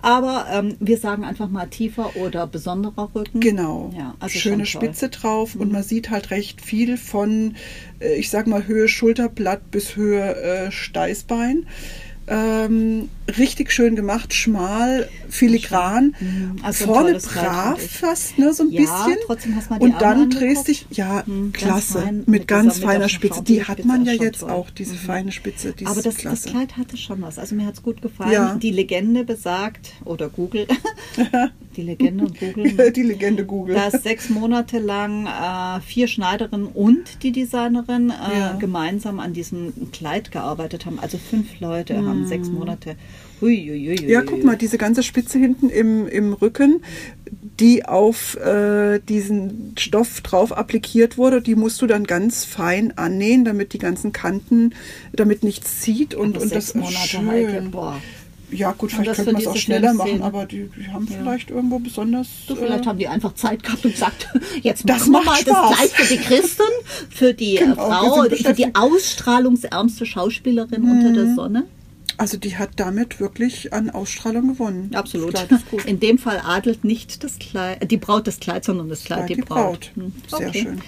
Aber 0.00 0.46
ähm, 0.52 0.76
wir 0.80 0.98
sagen 0.98 1.24
einfach 1.24 1.48
mal 1.48 1.66
tiefer 1.66 2.16
oder 2.16 2.46
besonderer 2.46 3.10
Rücken. 3.14 3.40
Genau. 3.40 3.92
Ja, 3.96 4.14
also 4.20 4.38
Schöne. 4.38 4.66
Spitze 4.66 5.08
drauf 5.08 5.54
und 5.54 5.72
man 5.72 5.82
sieht 5.82 6.10
halt 6.10 6.30
recht 6.30 6.60
viel 6.60 6.96
von, 6.96 7.56
äh, 8.00 8.14
ich 8.14 8.30
sag 8.30 8.46
mal, 8.46 8.66
Höhe 8.66 8.88
Schulterblatt 8.88 9.70
bis 9.70 9.96
Höhe 9.96 10.36
äh, 10.36 10.70
Steißbein. 10.70 11.66
Ähm, 12.28 13.08
richtig 13.38 13.70
schön 13.70 13.94
gemacht, 13.94 14.34
schmal, 14.34 15.08
filigran. 15.28 16.14
Also 16.62 16.84
ein 16.84 16.88
Vorne 16.90 17.18
brav 17.18 17.80
fast, 17.80 18.38
ne, 18.38 18.52
so 18.52 18.62
ein 18.64 18.70
Ja, 18.70 18.80
bisschen. 18.80 19.18
trotzdem 19.26 19.56
hast 19.56 19.70
mal 19.70 19.78
die 19.78 19.84
Und 19.86 19.92
Arme 19.94 20.00
dann 20.04 20.20
angeguckt. 20.22 20.40
drehst 20.42 20.68
dich, 20.68 20.86
ja, 20.90 21.24
Hm, 21.26 21.52
ganz 21.52 21.64
klasse, 21.64 21.98
fein, 22.00 22.16
mit, 22.18 22.28
mit 22.28 22.48
ganz 22.48 22.74
dieser- 22.74 22.86
mit 22.86 22.92
feiner 22.92 23.04
der 23.04 23.08
Spitze. 23.08 23.42
Die 23.42 23.64
hat 23.64 23.84
man 23.84 24.04
ja 24.04 24.12
jetzt 24.12 24.40
toll. 24.40 24.50
auch, 24.50 24.70
diese 24.70 24.94
feine 24.94 25.32
Spitze. 25.32 25.72
Die 25.72 25.86
Aber 25.86 26.02
das, 26.02 26.16
das. 26.16 26.42
Kleid 26.44 26.76
hatte 26.76 26.96
schon 26.96 27.22
was. 27.22 27.38
Also 27.38 27.54
mir 27.54 27.66
hat 27.66 27.74
es 27.74 27.82
gut 27.82 28.02
gefallen. 28.02 28.32
Ja. 28.32 28.54
Die 28.56 28.70
Legende 28.70 29.24
besagt, 29.24 29.92
oder 30.04 30.28
Google, 30.28 30.66
die 31.76 31.82
Legende 31.82 32.24
und 32.24 32.38
Google, 32.38 32.92
die 32.92 33.02
Legende 33.02 33.44
Google. 33.44 33.74
dass 33.74 34.02
sechs 34.02 34.28
Monate 34.28 34.78
lang 34.78 35.26
äh, 35.26 35.80
vier 35.80 36.08
Schneiderinnen 36.08 36.66
und 36.66 37.22
die 37.22 37.32
Designerin 37.32 38.10
äh, 38.10 38.38
Ja. 38.38 38.52
gemeinsam 38.58 39.20
an 39.20 39.32
diesem 39.32 39.90
Kleid 39.92 40.30
gearbeitet 40.30 40.86
haben. 40.86 40.98
Also 40.98 41.18
fünf 41.18 41.60
Leute 41.60 41.96
haben 41.96 42.26
sechs 42.26 42.48
Monate. 42.48 42.96
Hm. 43.40 44.08
Ja, 44.08 44.22
guck 44.22 44.44
mal, 44.44 44.56
diese 44.56 44.78
ganze 44.78 45.02
Spitze 45.02 45.38
hinten 45.38 45.68
im, 45.68 46.06
im 46.08 46.32
Rücken, 46.32 46.82
die 47.60 47.84
auf 47.84 48.36
äh, 48.36 48.98
diesen 49.00 49.74
Stoff 49.78 50.20
drauf 50.22 50.56
applikiert 50.56 51.16
wurde, 51.18 51.40
die 51.42 51.54
musst 51.54 51.80
du 51.82 51.86
dann 51.86 52.04
ganz 52.04 52.44
fein 52.44 52.96
annähen, 52.96 53.44
damit 53.44 53.72
die 53.72 53.78
ganzen 53.78 54.12
Kanten, 54.12 54.74
damit 55.12 55.42
nichts 55.42 55.80
zieht 55.80 56.14
und, 56.14 56.36
und 56.38 56.48
sechs 56.48 56.66
das 56.72 56.74
Monate, 56.74 56.96
schön. 56.96 57.28
Heike, 57.28 57.62
boah. 57.70 58.00
Ja, 58.50 58.70
gut, 58.72 58.92
Und 58.92 59.00
vielleicht 59.00 59.16
könnte 59.16 59.32
man 59.32 59.42
es 59.42 59.48
auch 59.48 59.56
schneller 59.56 59.92
machen, 59.92 60.06
Filmszene. 60.08 60.24
aber 60.24 60.46
die, 60.46 60.70
die 60.78 60.86
haben 60.88 61.08
vielleicht 61.08 61.50
irgendwo 61.50 61.80
besonders. 61.80 62.28
Du, 62.46 62.54
vielleicht 62.54 62.84
äh, 62.84 62.88
haben 62.88 62.98
die 62.98 63.08
einfach 63.08 63.34
Zeit 63.34 63.62
gehabt 63.64 63.84
und 63.84 63.92
gesagt, 63.92 64.28
jetzt 64.62 64.88
Das 64.88 65.08
machen 65.08 65.24
wir 65.24 65.30
mal 65.32 65.36
Spaß. 65.40 65.70
das 65.70 65.76
Kleid 65.78 65.90
für 65.90 66.14
die 66.14 66.20
Christen, 66.20 66.62
für 67.10 67.34
die 67.34 67.56
äh, 67.56 67.60
Genau, 67.60 67.74
Frau, 67.74 68.22
für 68.30 68.52
die 68.54 68.72
ausstrahlungsärmste 68.74 70.06
Schauspielerin 70.06 70.84
unter 70.84 71.12
der 71.12 71.34
Sonne. 71.34 71.64
Also 72.18 72.36
die 72.36 72.56
hat 72.56 72.70
damit 72.76 73.20
wirklich 73.20 73.72
an 73.72 73.90
Ausstrahlung 73.90 74.48
gewonnen. 74.48 74.90
Absolut. 74.94 75.34
In 75.86 76.00
dem 76.00 76.18
Fall 76.18 76.40
adelt 76.44 76.84
nicht 76.84 77.22
das 77.24 77.38
Kleid, 77.38 77.82
äh, 77.82 77.86
die 77.86 77.96
Braut 77.96 78.26
das 78.26 78.40
Kleid, 78.40 78.64
sondern 78.64 78.88
das 78.88 79.04
Kleid, 79.04 79.18
Kleid, 79.26 79.30
die, 79.30 79.34
die 79.36 79.40
Braut. 79.42 79.58
Braut. 79.58 79.90
Hm, 79.94 80.12
Sehr 80.38 80.52
schön. 80.52 80.80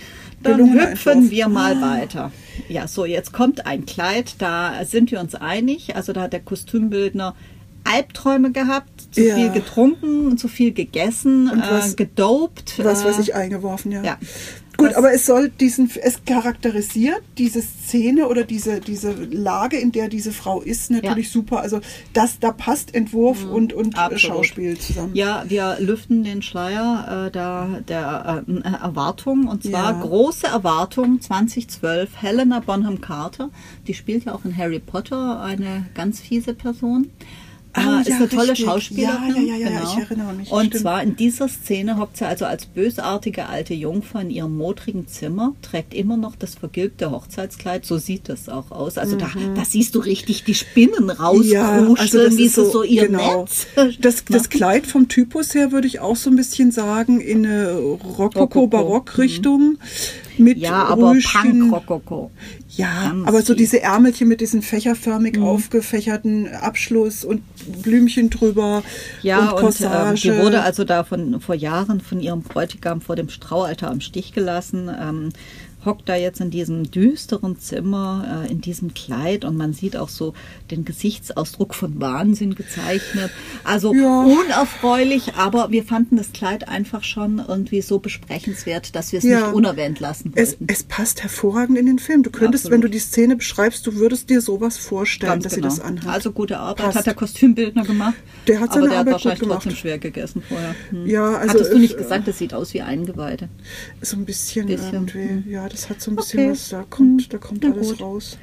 Dann 0.42 0.72
hüpfen 0.72 1.30
wir 1.32 1.48
mal 1.48 1.80
weiter. 1.80 2.30
Ja, 2.68 2.86
so 2.86 3.04
jetzt 3.04 3.32
kommt 3.32 3.66
ein 3.66 3.86
Kleid, 3.86 4.36
da 4.38 4.84
sind 4.84 5.10
wir 5.10 5.18
uns 5.20 5.34
einig. 5.34 5.96
Also 5.96 6.12
da 6.12 6.22
hat 6.22 6.32
der 6.32 6.40
Kostümbildner 6.40 7.34
Albträume 7.84 8.52
gehabt, 8.52 9.14
zu 9.14 9.22
Ja. 9.26 9.34
viel 9.34 9.50
getrunken, 9.50 10.36
zu 10.38 10.46
viel 10.48 10.72
gegessen, 10.72 11.50
Und 11.50 11.62
was- 11.62 11.94
äh, 11.94 11.96
gedopt. 11.96 12.74
Was 12.82 13.02
äh, 13.02 13.06
weiß 13.06 13.18
ich, 13.20 13.34
eingeworfen, 13.34 13.90
ja. 13.92 14.02
ja. 14.04 14.18
Gut, 14.78 14.94
aber 14.94 15.12
es 15.12 15.26
soll 15.26 15.48
diesen, 15.48 15.90
es 16.02 16.24
charakterisiert 16.24 17.20
diese 17.36 17.60
Szene 17.60 18.28
oder 18.28 18.44
diese, 18.44 18.78
diese 18.80 19.10
Lage, 19.12 19.76
in 19.76 19.90
der 19.90 20.08
diese 20.08 20.30
Frau 20.30 20.60
ist, 20.62 20.92
natürlich 20.92 21.30
super. 21.32 21.60
Also 21.60 21.80
das, 22.12 22.38
da 22.38 22.52
passt 22.52 22.94
Entwurf 22.94 23.44
und, 23.44 23.72
und 23.72 23.86
äh, 23.94 23.98
Mhm. 23.98 24.04
Absolut. 24.04 24.20
Schauspiel 24.20 24.78
zusammen. 24.78 25.14
Ja, 25.16 25.44
wir 25.48 25.78
lüften 25.80 26.22
den 26.22 26.42
Schleier 26.42 27.26
äh, 27.26 27.30
der, 27.32 27.80
der 27.88 28.44
äh, 28.46 28.68
Erwartung 28.82 29.48
und 29.48 29.64
zwar 29.64 29.92
Ja. 29.94 30.00
große 30.00 30.46
Erwartung 30.46 31.20
2012 31.20 32.10
Helena 32.22 32.60
Bonham 32.60 33.00
Carter, 33.00 33.50
die 33.88 33.94
spielt 33.94 34.26
ja 34.26 34.34
auch 34.34 34.44
in 34.44 34.56
Harry 34.56 34.78
Potter 34.78 35.40
eine 35.42 35.86
ganz 35.94 36.20
fiese 36.20 36.54
Person. 36.54 37.10
Ah, 37.74 37.98
Äh, 37.98 38.00
ist 38.02 38.08
ja, 38.08 38.16
eine 38.16 38.28
tolle 38.28 38.50
richtig. 38.52 38.66
Schauspielerin. 38.66 39.34
Ja, 39.36 39.42
ja, 39.42 39.56
ja, 39.56 39.70
ja, 39.70 39.82
ich 39.92 39.98
erinnere 40.02 40.32
mich, 40.32 40.50
Und 40.50 40.66
stimmt. 40.66 40.80
zwar 40.82 41.02
in 41.02 41.16
dieser 41.16 41.48
Szene 41.48 41.98
hockt 41.98 42.16
sie 42.16 42.26
also 42.26 42.44
als 42.46 42.66
bösartige 42.66 43.46
alte 43.46 43.74
Jungfer 43.74 44.20
in 44.22 44.30
ihrem 44.30 44.56
modrigen 44.56 45.06
Zimmer, 45.06 45.54
trägt 45.62 45.94
immer 45.94 46.16
noch 46.16 46.34
das 46.36 46.54
vergilbte 46.54 47.10
Hochzeitskleid, 47.10 47.84
so 47.84 47.98
sieht 47.98 48.28
das 48.28 48.48
auch 48.48 48.70
aus. 48.70 48.98
Also 48.98 49.16
da, 49.16 49.30
da 49.54 49.64
siehst 49.64 49.94
du 49.94 50.00
richtig 50.00 50.44
die 50.44 50.54
Spinnen 50.54 51.10
rauskruscheln, 51.10 52.36
wie 52.36 52.48
sie 52.48 52.64
so 52.70 52.82
ihr 52.82 53.06
genau. 53.06 53.42
Netz. 53.42 53.66
Das, 54.00 54.24
das 54.28 54.48
Kleid 54.48 54.86
vom 54.86 55.08
Typus 55.08 55.54
her 55.54 55.72
würde 55.72 55.86
ich 55.86 56.00
auch 56.00 56.16
so 56.16 56.30
ein 56.30 56.36
bisschen 56.36 56.70
sagen 56.72 57.20
in 57.20 57.46
eine 57.46 57.74
Rokoko. 57.74 58.40
Rokoko-Barock-Richtung. 58.40 59.78
Mit 60.39 60.59
Ja, 60.59 60.84
aber 60.84 61.11
Rüschen. 61.12 61.70
Punk-Rokoko. 61.70 62.30
Ja, 62.76 63.05
Ganz 63.09 63.26
aber 63.28 63.43
so 63.43 63.55
diese 63.55 63.80
Ärmelchen 63.82 64.28
mit 64.28 64.41
diesen 64.41 64.62
fächerförmig 64.62 65.36
Mhm. 65.36 65.43
aufgefächerten 65.45 66.49
Abschluss 66.55 67.24
und 67.24 67.43
Blümchen 67.82 68.30
drüber 68.30 68.82
Ja, 69.22 69.51
und 69.51 69.64
und, 69.64 69.80
ähm, 69.80 69.89
Corsage. 69.89 70.20
die 70.32 70.39
wurde 70.39 70.62
also 70.62 70.84
da 70.84 71.05
von, 71.05 71.41
vor 71.41 71.55
Jahren 71.55 72.01
von 72.01 72.20
ihrem 72.20 72.43
Bräutigam 72.43 73.01
vor 73.01 73.16
dem 73.16 73.28
Straualtar 73.28 73.91
im 73.93 74.01
Stich 74.01 74.32
gelassen. 74.32 74.89
Ähm, 75.01 75.30
hockt 75.84 76.08
da 76.08 76.16
jetzt 76.16 76.40
in 76.40 76.50
diesem 76.50 76.90
düsteren 76.90 77.58
Zimmer, 77.58 78.44
äh, 78.46 78.50
in 78.50 78.60
diesem 78.60 78.94
Kleid 78.94 79.44
und 79.44 79.56
man 79.56 79.72
sieht 79.72 79.96
auch 79.96 80.08
so 80.08 80.34
den 80.70 80.84
Gesichtsausdruck 80.84 81.74
von 81.74 82.00
Wahnsinn 82.00 82.54
gezeichnet. 82.54 83.30
Also 83.64 83.94
Ja. 83.94 84.22
unerfreulich, 84.24 85.34
aber 85.34 85.70
wir 85.70 85.84
fanden 85.84 86.16
das 86.16 86.32
Kleid 86.32 86.68
einfach 86.68 87.04
schon 87.04 87.42
irgendwie 87.46 87.80
so 87.80 87.98
besprechenswert, 88.00 88.94
dass 88.96 89.12
wir 89.12 89.18
es 89.18 89.24
Ja. 89.24 89.46
nicht 89.46 89.54
unerwähnt 89.54 90.00
lassen 90.00 90.32
es, 90.34 90.50
wollten. 90.50 90.66
es 90.68 90.82
passt 90.82 91.22
hervorragend 91.22 91.78
in 91.78 91.86
den 91.86 91.98
Film. 91.98 92.22
Du 92.22 92.30
könntest, 92.30 92.64
Absolut. 92.66 92.72
wenn 92.74 92.80
du 92.82 92.90
die 92.90 92.98
Szene 92.98 93.36
beschreibst, 93.36 93.86
du 93.86 93.94
würdest 93.94 94.28
dir 94.30 94.40
sowas 94.40 94.76
vorstellen, 94.78 95.32
Ganz 95.32 95.44
dass 95.44 95.54
genau. 95.54 95.70
sie 95.70 95.76
das 95.78 95.84
anhat. 95.86 96.08
Also 96.12 96.32
gute 96.32 96.58
Arbeit 96.58 96.86
Passt. 96.86 96.98
hat 96.98 97.06
der 97.06 97.14
Kostümbildner 97.14 97.84
gemacht. 97.84 98.14
Der 98.46 98.60
hat 98.60 98.70
aber 98.70 98.80
seine 98.80 98.88
der 98.90 98.98
Arbeit 98.98 98.98
hat 98.98 99.04
gut 99.06 99.12
wahrscheinlich 99.12 99.40
gemacht. 99.40 99.62
trotzdem 99.62 99.76
schwer 99.76 99.98
gegessen 99.98 100.42
vorher. 100.46 100.74
Hm. 100.90 101.06
Ja, 101.06 101.36
also 101.36 101.54
Hattest 101.54 101.72
du 101.72 101.78
nicht 101.78 101.94
äh, 101.94 101.98
gesagt, 101.98 102.26
das 102.28 102.38
sieht 102.38 102.52
aus 102.54 102.74
wie 102.74 102.82
Eingeweide? 102.82 103.48
so 104.02 104.16
ein 104.16 104.24
bisschen, 104.24 104.66
Bisschen, 104.66 104.92
irgendwie. 104.92 105.50
Ja, 105.50 105.67
das 105.68 105.88
hat 105.90 106.00
so 106.00 106.10
ein 106.10 106.16
bisschen 106.16 106.40
Okay. 106.40 106.50
was, 106.50 106.68
da 106.70 106.84
kommt, 106.88 107.22
Hm. 107.22 107.28
da 107.30 107.38
kommt 107.38 107.62
Na 107.62 107.72
alles 107.72 107.90
gut. 107.90 108.00
raus. 108.00 108.38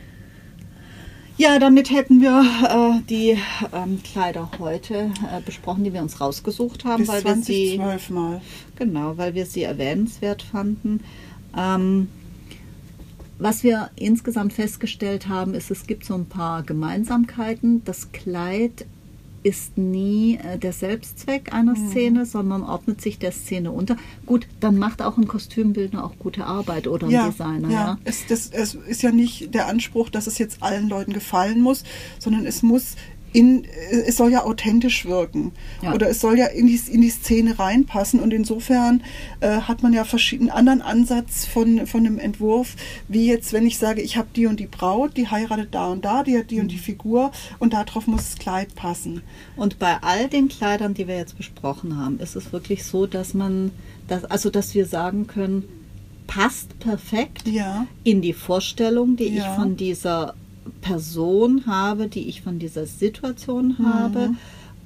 Ja, 1.38 1.60
damit 1.60 1.92
hätten 1.92 2.22
wir 2.22 2.40
äh, 2.42 3.02
die 3.10 3.38
ähm, 3.74 4.02
Kleider 4.04 4.50
heute 4.58 5.12
äh, 5.30 5.42
besprochen, 5.46 5.84
die 5.84 5.92
wir 5.92 6.02
uns 6.02 6.22
rausgesucht 6.22 6.86
haben, 6.86 7.00
Bis 7.04 7.10
weil 7.10 7.26
wir 7.26 7.36
sie 7.36 7.76
2012 7.76 8.10
mal. 8.12 8.42
genau, 8.78 9.18
weil 9.18 9.34
wir 9.36 9.46
sie 9.46 9.64
erwähnenswert 9.64 10.42
fanden. 10.44 11.02
Ähm, 11.58 12.08
was 13.38 13.64
wir 13.64 13.90
insgesamt 13.98 14.54
festgestellt 14.54 15.28
haben, 15.28 15.56
ist, 15.56 15.70
es 15.72 15.88
gibt 15.88 16.06
so 16.06 16.14
ein 16.16 16.26
paar 16.26 16.64
Gemeinsamkeiten. 16.64 17.84
Das 17.84 18.14
Kleid 18.14 18.86
ist 19.46 19.78
nie 19.78 20.38
äh, 20.38 20.58
der 20.58 20.74
Selbstzweck 20.74 21.54
einer 21.54 21.76
Mhm. 21.78 21.90
Szene, 21.92 22.26
sondern 22.26 22.64
ordnet 22.64 23.00
sich 23.00 23.20
der 23.20 23.32
Szene 23.32 23.72
unter. 23.72 23.96
Gut, 24.26 24.48
dann 24.60 24.78
macht 24.80 25.04
auch 25.04 25.18
ein 25.18 25.28
Kostümbildner 25.28 26.04
auch 26.04 26.18
gute 26.18 26.46
Arbeit 26.46 26.88
oder 26.88 27.06
ein 27.06 27.12
Ja, 27.12 27.28
Designer. 27.30 27.70
ja. 27.70 27.76
Ja. 27.86 27.98
Es, 28.06 28.26
das, 28.28 28.50
es 28.50 28.74
ist 28.74 29.04
ja 29.04 29.12
nicht 29.12 29.54
der 29.54 29.68
Anspruch, 29.68 30.10
dass 30.10 30.26
es 30.26 30.40
jetzt 30.40 30.64
allen 30.64 30.90
Leuten 30.90 31.14
gefallen 31.14 31.62
muss, 31.62 31.84
sondern 32.18 32.48
es 32.48 32.64
muss 32.64 32.96
in, 33.36 33.66
es 34.08 34.18
soll 34.18 34.32
ja 34.32 34.44
authentisch 34.46 35.06
wirken. 35.06 35.52
Ja. 35.82 35.94
Oder 35.94 36.10
es 36.10 36.22
soll 36.22 36.38
ja 36.38 36.46
in 36.48 36.68
die, 36.68 36.80
in 36.92 37.02
die 37.02 37.10
Szene 37.10 37.60
reinpassen. 37.60 38.20
Und 38.20 38.32
insofern 38.34 39.04
äh, 39.42 39.58
hat 39.62 39.84
man 39.84 39.92
ja 39.94 40.04
verschiedenen 40.06 40.50
anderen 40.52 40.82
Ansatz 40.82 41.46
von, 41.46 41.86
von 41.86 42.06
einem 42.06 42.18
Entwurf, 42.20 42.76
wie 43.08 43.28
jetzt, 43.28 43.52
wenn 43.54 43.66
ich 43.68 43.78
sage, 43.78 44.02
ich 44.02 44.16
habe 44.18 44.28
die 44.36 44.46
und 44.48 44.60
die 44.60 44.68
Braut, 44.68 45.18
die 45.18 45.28
heiratet 45.28 45.70
da 45.76 45.88
und 45.88 46.06
da, 46.06 46.24
die 46.24 46.38
hat 46.38 46.50
die 46.52 46.60
und 46.60 46.66
Mhm. 46.66 46.70
die 46.70 46.78
Figur 46.78 47.32
und 47.60 47.74
darauf 47.74 48.08
muss 48.08 48.24
das 48.32 48.38
Kleid 48.40 48.74
passen. 48.76 49.22
Und 49.56 49.78
bei 49.80 49.98
all 50.02 50.28
den 50.30 50.48
Kleidern, 50.48 50.94
die 50.94 51.08
wir 51.08 51.18
jetzt 51.18 51.38
besprochen 51.38 51.98
haben, 51.98 52.20
ist 52.20 52.36
es 52.36 52.54
wirklich 52.54 52.84
so, 52.86 53.06
dass 53.06 53.34
man, 53.34 53.72
dass, 54.08 54.24
also 54.26 54.50
dass 54.50 54.74
wir 54.74 54.86
sagen 54.86 55.28
können, 55.28 55.64
passt 56.28 56.80
perfekt 56.80 57.48
Ja. 57.48 57.86
in 58.04 58.22
die 58.22 58.34
Vorstellung, 58.34 59.16
die 59.16 59.26
Ja. 59.28 59.42
ich 59.44 59.56
von 59.60 59.76
dieser 59.78 60.34
Person 60.82 61.66
habe, 61.68 62.08
die 62.08 62.28
ich 62.28 62.42
von 62.42 62.60
dieser 62.60 62.86
Situation 62.86 63.78
habe. 63.84 64.30
Mhm. 64.30 64.38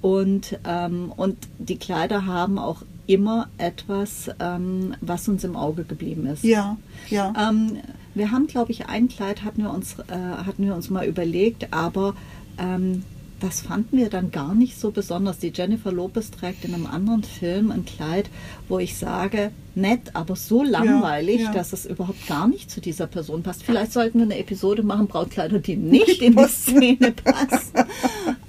Und, 0.01 0.59
ähm, 0.65 1.11
und 1.15 1.37
die 1.57 1.77
Kleider 1.77 2.25
haben 2.25 2.57
auch 2.57 2.83
immer 3.05 3.47
etwas, 3.57 4.29
ähm, 4.39 4.93
was 5.01 5.27
uns 5.27 5.43
im 5.43 5.55
Auge 5.55 5.83
geblieben 5.83 6.25
ist. 6.27 6.43
Ja, 6.43 6.77
ja. 7.09 7.33
Ähm, 7.37 7.79
wir 8.13 8.31
haben, 8.31 8.47
glaube 8.47 8.71
ich, 8.71 8.87
ein 8.87 9.07
Kleid 9.07 9.43
hatten 9.43 9.63
wir 9.63 9.71
uns, 9.71 9.95
äh, 10.07 10.13
hatten 10.45 10.63
wir 10.65 10.75
uns 10.75 10.89
mal 10.89 11.05
überlegt, 11.05 11.73
aber 11.73 12.13
ähm, 12.57 13.03
das 13.39 13.61
fanden 13.61 13.97
wir 13.97 14.09
dann 14.09 14.31
gar 14.31 14.53
nicht 14.53 14.79
so 14.79 14.91
besonders. 14.91 15.39
Die 15.39 15.51
Jennifer 15.55 15.91
Lopez 15.91 16.31
trägt 16.31 16.65
in 16.65 16.73
einem 16.73 16.85
anderen 16.85 17.23
Film 17.23 17.71
ein 17.71 17.85
Kleid, 17.85 18.29
wo 18.67 18.79
ich 18.79 18.97
sage, 18.97 19.51
nett, 19.75 20.13
aber 20.15 20.35
so 20.35 20.63
langweilig, 20.63 21.41
ja. 21.41 21.51
dass 21.51 21.71
es 21.73 21.85
überhaupt 21.85 22.27
gar 22.27 22.47
nicht 22.47 22.69
zu 22.69 22.81
dieser 22.81 23.07
Person 23.07 23.43
passt. 23.43 23.63
Vielleicht 23.63 23.93
sollten 23.93 24.19
wir 24.19 24.25
eine 24.25 24.37
Episode 24.39 24.83
machen, 24.83 25.07
Brautkleider, 25.07 25.59
die 25.59 25.77
nicht 25.77 26.21
in 26.21 26.35
die 26.35 26.43
Szene 26.47 27.11
passen. 27.11 27.73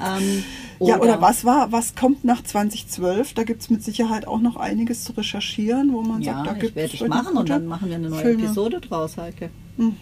ähm, 0.05 0.45
Ja, 0.81 0.99
oder 0.99 1.21
was 1.21 1.45
war, 1.45 1.73
was 1.73 1.95
kommt 1.95 2.25
nach 2.25 2.43
2012? 2.43 3.35
Da 3.35 3.45
gibt 3.45 3.63
es 3.63 3.71
mit 3.71 3.85
Sicherheit 3.85 4.27
auch 4.27 4.41
noch 4.41 4.57
einiges 4.57 5.05
zu 5.05 5.13
recherchieren, 5.13 5.93
wo 5.93 6.03
man 6.03 6.23
Ja, 6.23 6.35
sagt, 6.35 6.47
da 6.49 6.53
gibt 6.55 6.75
werde 6.75 6.95
es 6.95 7.01
ich 7.01 7.07
machen 7.09 7.37
und 7.37 7.49
dann 7.49 7.67
machen 7.67 7.89
wir 7.89 7.97
eine 7.97 8.09
neue 8.11 8.23
Filme. 8.23 8.45
Episode 8.45 8.81
draus, 8.81 9.17
Heike. 9.17 9.51
Mhm. 9.77 9.95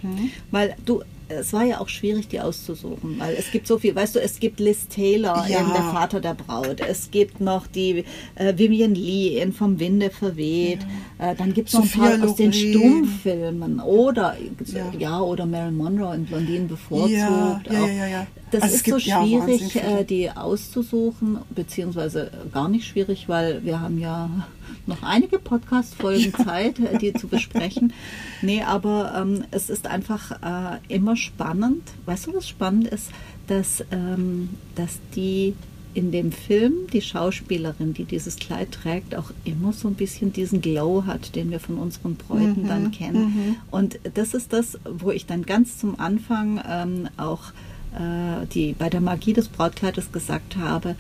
Weil 0.51 0.77
du, 0.87 1.03
es 1.29 1.53
war 1.53 1.65
ja 1.65 1.81
auch 1.81 1.89
schwierig, 1.89 2.29
die 2.29 2.41
auszusuchen, 2.41 3.19
weil 3.19 3.35
es 3.35 3.51
gibt 3.51 3.67
so 3.67 3.79
viel, 3.79 3.95
weißt 3.95 4.17
du, 4.17 4.21
es 4.21 4.41
gibt 4.41 4.61
Liz 4.61 4.89
Taylor 4.89 5.47
Ja. 5.49 5.61
in 5.61 5.67
Der 5.73 5.83
Vater 5.83 6.21
der 6.21 6.35
Braut, 6.35 6.81
es 6.81 7.11
gibt 7.11 7.41
noch 7.41 7.67
die 7.67 8.05
äh, 8.35 8.57
Vivian 8.57 8.95
Lee 8.95 9.41
in 9.41 9.53
Vom 9.53 9.79
Winde 9.79 10.11
verweht, 10.11 10.81
äh, 11.19 11.35
dann 11.37 11.53
gibt 11.55 11.69
es 11.69 11.75
noch 11.75 11.83
ein 11.85 11.91
paar 11.91 12.25
aus 12.25 12.37
den. 12.37 12.53
Stummfilmen 12.53 13.81
oder 13.81 14.37
Ja. 14.67 14.93
ja. 14.99 15.21
oder 15.21 15.47
Marilyn 15.47 15.77
Monroe 15.77 16.15
in 16.15 16.25
Blondinen 16.25 16.69
bevorzugt. 16.69 17.13
Ja, 17.13 17.61
ja, 17.71 17.87
ja, 17.87 18.07
ja. 18.07 18.27
Das 18.51 18.63
Also 18.63 18.75
ist 18.77 18.87
so 18.87 18.95
gibt 18.97 19.07
ja 19.07 19.23
schwierig, 19.23 19.77
äh, 19.77 20.05
die 20.05 20.31
auszusuchen, 20.31 21.39
beziehungsweise 21.55 22.31
gar 22.53 22.69
nicht 22.69 22.87
schwierig, 22.87 23.29
weil 23.29 23.65
wir 23.65 23.81
haben 23.81 23.99
ja 23.99 24.31
noch 24.89 25.03
einige 25.03 25.39
Podcast-Folgen 25.39 26.35
Zeit, 26.35 26.79
äh, 26.81 26.99
die 26.99 27.13
zu 27.13 27.29
besprechen. 27.29 27.93
Nee, 28.41 28.63
aber 28.63 29.15
ähm, 29.17 29.45
es 29.51 29.69
ist 29.69 29.89
einfach 29.89 30.31
äh, 30.31 30.79
immer 30.89 31.17
spannend. 31.17 31.83
Weißt 32.07 32.29
du, 32.29 32.35
was 32.35 32.47
spannend 32.47 32.87
ist? 32.87 33.11
Dass, 33.49 33.85
ähm, 33.91 34.51
dass 34.77 35.01
die 35.17 35.55
in 35.95 36.13
dem 36.13 36.31
Film, 36.31 36.87
die 36.93 37.03
Schauspielerin, 37.03 37.95
die 37.95 38.05
dieses 38.05 38.37
Kleid 38.37 38.71
trägt, 38.71 39.17
auch 39.17 39.33
immer 39.45 39.73
so 39.73 39.89
ein 39.89 39.95
bisschen 39.95 40.33
diesen 40.33 40.61
Glow 40.61 41.05
hat, 41.07 41.35
den 41.35 41.51
wir 41.51 41.59
von 41.59 41.79
unseren 41.79 42.15
Bräuten 42.15 42.63
Mhm, 42.63 42.69
dann 42.69 42.91
kennen. 42.93 43.57
Und 43.73 43.99
das 44.15 44.35
ist 44.35 44.53
das, 44.53 44.79
wo 44.89 45.11
ich 45.11 45.27
dann 45.27 45.45
ganz 45.45 45.79
zum 45.79 45.99
Anfang 45.99 46.61
ähm, 46.69 47.09
auch 47.17 47.51
äh, 47.95 48.47
die, 48.55 48.75
bei 48.75 48.89
der 48.89 49.01
Magie 49.01 49.33
des 49.33 49.49
Brautkleides 49.49 50.13
gesagt 50.13 50.57
habe, 50.57 50.95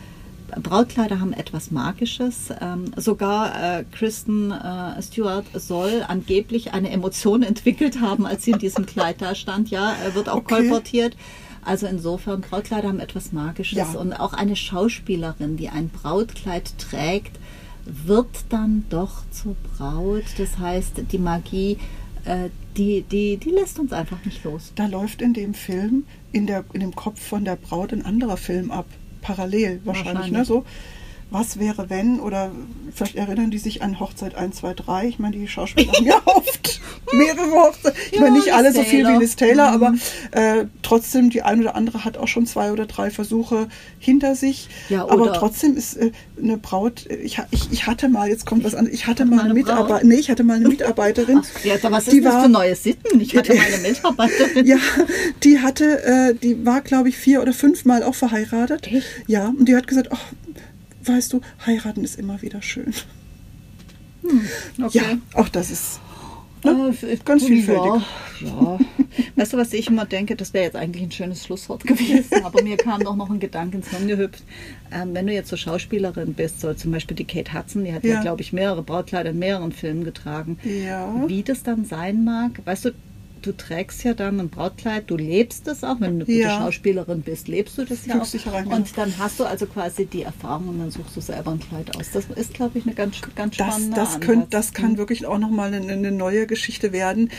Brautkleider 0.62 1.20
haben 1.20 1.32
etwas 1.32 1.70
Magisches. 1.70 2.49
Ähm, 2.61 2.92
sogar 2.96 3.80
äh, 3.80 3.84
Kristen 3.92 4.51
äh, 4.51 5.01
Stewart 5.03 5.44
soll 5.55 6.05
angeblich 6.07 6.72
eine 6.72 6.90
Emotion 6.90 7.42
entwickelt 7.53 8.01
haben, 8.01 8.26
als 8.26 8.44
sie 8.44 8.53
in 8.53 8.59
diesem 8.59 8.86
Kleid 8.86 9.20
da 9.20 9.34
stand. 9.34 9.70
Ja, 9.70 9.92
er 10.05 10.14
wird 10.14 10.28
auch 10.28 10.36
Okay. 10.38 10.61
kolportiert. 10.62 11.16
Also 11.64 11.86
insofern, 11.86 12.40
Brautkleider 12.40 12.88
haben 12.88 13.01
etwas 13.01 13.32
Magisches. 13.32 13.76
Ja. 13.78 13.99
Und 14.01 14.12
auch 14.14 14.32
eine 14.32 14.57
Schauspielerin, 14.57 15.57
die 15.57 15.68
ein 15.68 15.88
Brautkleid 15.90 16.78
trägt, 16.78 17.38
wird 17.84 18.28
dann 18.49 18.84
doch 18.88 19.22
zur 19.30 19.55
Braut. 19.76 20.24
Das 20.38 20.59
heißt, 20.59 21.03
die 21.12 21.18
Magie, 21.18 21.78
äh, 22.24 22.49
die, 22.76 23.03
die, 23.03 23.36
die 23.36 23.51
lässt 23.51 23.78
uns 23.78 23.92
einfach 23.92 24.24
nicht 24.24 24.44
los. 24.44 24.72
Da 24.76 24.86
läuft 24.86 25.20
in 25.20 25.34
dem 25.34 25.53
Film, 25.53 26.05
in, 26.32 26.46
der, 26.46 26.64
in 26.72 26.80
dem 26.80 26.94
Kopf 26.94 27.20
von 27.20 27.44
der 27.44 27.57
Braut, 27.57 27.92
ein 27.92 28.05
anderer 28.05 28.36
Film 28.36 28.70
ab. 28.70 28.86
Parallel 29.21 29.81
wahrscheinlich, 29.85 30.14
Wahrscheinlich. 30.14 30.33
ne? 30.33 30.45
So, 30.45 30.64
was 31.31 31.59
wäre 31.59 31.91
wenn? 31.91 32.20
Oder 32.20 32.51
vielleicht 32.95 33.16
erinnern 33.16 33.51
die 33.51 33.59
sich 33.59 33.83
an 33.83 34.01
Hochzeit 34.01 34.35
1, 34.35 34.57
2, 34.57 34.74
3. 34.74 35.07
Ich 35.09 35.18
meine, 35.18 35.37
die 35.37 35.47
Schauspieler 35.47 35.93
haben 35.93 36.05
ja 36.07 36.20
oft 36.24 36.81
mehrere 37.12 37.51
Hochzeiten. 37.51 37.99
Ich 38.12 38.18
meine, 38.20 38.37
nicht 38.39 38.53
alle 38.55 38.72
so 38.72 38.83
viel 38.83 39.03
Taylor. 39.05 39.18
wie 39.18 39.22
Liz 39.22 39.37
Taylor, 39.37 39.70
Mhm. 39.70 39.74
aber 39.83 39.95
äh, 40.33 40.64
trotzdem, 40.83 41.31
die 41.31 41.43
eine 41.43 41.61
oder 41.62 41.74
andere 41.76 42.05
hat 42.05 42.16
auch 42.16 42.29
schon 42.29 42.47
zwei 42.47 42.72
oder 42.72 42.87
drei 42.87 43.11
Versuche 43.11 43.68
hinter 43.99 44.35
sich. 44.35 44.68
Ja, 44.89 45.09
aber 45.09 45.33
trotzdem 45.35 45.76
ist 45.76 45.97
äh, 45.97 46.12
eine 46.43 46.57
Braut, 46.57 47.07
äh, 47.11 47.16
ich, 47.16 47.39
ich, 47.51 47.72
ich 47.72 47.87
hatte 47.87 48.09
mal, 48.09 48.29
jetzt 48.29 48.47
kommt 48.47 48.64
was 48.64 48.74
anderes, 48.74 48.95
ich 48.95 49.07
hatte 49.07 49.24
Hatte 49.24 49.35
mal 49.35 49.45
eine? 49.45 49.55
Mitarbeiterin, 49.55 50.09
nee, 50.09 50.14
ich 50.16 50.31
hatte 50.31 50.45
mal 50.45 50.57
eine 50.57 50.68
Mitarbeiterin. 50.68 51.43
Ach, 51.43 51.64
ja, 51.64 51.74
was 51.91 52.07
ist 52.09 52.12
die 52.14 52.20
das 52.20 52.35
war- 52.35 52.43
für 52.45 52.49
neue 52.49 52.74
Sitten? 52.74 53.20
Ich 53.20 53.37
hatte 53.37 53.55
meine 53.55 53.79
Mitarbeiterin. 53.79 54.66
Ja, 54.66 54.76
die 55.45 55.59
hatte, 55.61 56.03
äh, 56.05 56.35
die 56.35 56.64
war, 56.64 56.81
glaube 56.81 57.09
ich, 57.11 57.16
vier 57.18 57.43
oder 57.43 57.53
fünfmal 57.53 58.03
auch 58.03 58.14
verheiratet. 58.14 58.87
Echt? 58.87 59.07
Ja, 59.26 59.49
und 59.49 59.66
die 59.68 59.76
hat 59.76 59.87
gesagt, 59.87 60.09
ach, 60.11 60.20
weißt 61.05 61.32
du, 61.32 61.40
heiraten 61.66 62.05
ist 62.05 62.18
immer 62.18 62.40
wieder 62.42 62.62
schön. 62.62 62.92
Okay. 64.82 64.99
Ja, 64.99 65.18
auch 65.40 65.49
das 65.49 65.70
ist. 65.70 66.01
Äh, 66.64 66.88
f- 66.88 67.24
Ganz 67.24 67.42
ja, 67.42 67.49
vielfältig. 67.49 68.03
Ja. 68.40 68.78
Weißt 69.36 69.53
du, 69.53 69.57
was 69.57 69.72
ich 69.72 69.86
immer 69.86 70.05
denke, 70.07 70.34
das 70.34 70.53
wäre 70.53 70.64
jetzt 70.64 70.74
eigentlich 70.76 71.05
ein 71.05 71.12
schönes 71.12 71.44
Schlusswort 71.44 71.84
gewesen, 71.86 72.44
aber 72.44 72.62
mir 72.62 72.76
kam 72.76 73.03
doch 73.05 73.14
noch 73.14 73.30
ein 73.30 73.38
Gedanke 73.38 73.76
ins 73.76 73.88
Hirn 73.90 74.09
gehüpft. 74.09 74.42
Ähm, 74.92 75.14
wenn 75.14 75.28
du 75.28 75.32
jetzt 75.32 75.49
so 75.51 75.57
Schauspielerin 75.57 76.34
bist, 76.34 76.61
so 76.61 76.74
zum 76.74 76.90
Beispiel 76.90 77.16
die 77.16 77.24
Kate 77.24 77.55
Hudson, 77.55 77.84
die 77.84 77.92
hat 77.94 78.03
ja, 78.05 78.14
Ja. 78.14 78.22
glaube 78.22 78.42
ich, 78.42 78.53
mehrere 78.53 78.82
Brautkleider 78.82 79.30
in 79.30 79.38
mehreren 79.38 79.70
Filmen 79.70 80.03
getragen. 80.05 80.59
Ja. 80.64 81.24
Wie 81.28 81.44
das 81.44 81.62
dann 81.62 81.84
sein 81.84 82.24
mag, 82.24 82.61
weißt 82.64 82.86
du, 82.86 82.90
du 83.43 83.53
trägst 83.57 84.05
ja 84.05 84.14
dann 84.14 84.41
ein 84.41 84.49
Brautkleid, 84.49 85.05
du 85.11 85.16
lebst 85.16 85.66
es 85.68 85.84
auch, 85.84 86.01
wenn 86.01 86.18
du 86.20 86.24
eine 86.24 86.24
gute 86.26 86.32
Ja. 86.39 86.59
Schauspielerin 86.59 87.22
bist, 87.22 87.49
lebst 87.49 87.78
du 87.78 87.84
das 87.84 88.07
ja 88.07 88.14
auch. 88.14 88.18
Fühlst 88.18 88.34
dich 88.34 88.47
rein, 88.53 88.68
ja. 88.68 88.76
und 88.76 88.97
dann 88.99 89.14
hast 89.18 89.41
du 89.41 89.45
also 89.45 89.66
quasi 89.66 90.07
die 90.07 90.22
Erfahrung 90.22 90.68
und 90.68 90.78
dann 90.78 90.91
suchst 90.91 91.16
du 91.16 91.20
selber 91.20 91.53
ein 91.53 91.61
Kleid 91.61 91.97
aus. 91.97 92.11
Das 92.12 92.24
ist, 92.34 92.55
glaube 92.55 92.78
ich, 92.78 92.84
eine 92.86 92.95
ganz, 92.95 93.16
ganz 93.34 93.57
Das, 93.57 93.66
spannende 93.66 93.97
das, 93.97 94.20
könnt, 94.20 94.36
Ansatz. 94.45 94.51
das 94.51 94.72
kann 94.74 94.99
wirklich 94.99 95.26
auch 95.26 95.39
nochmal 95.39 95.72
eine, 95.72 95.93
eine 95.93 96.12
neue 96.12 96.47
Geschichte 96.47 96.93
werden. 96.93 97.30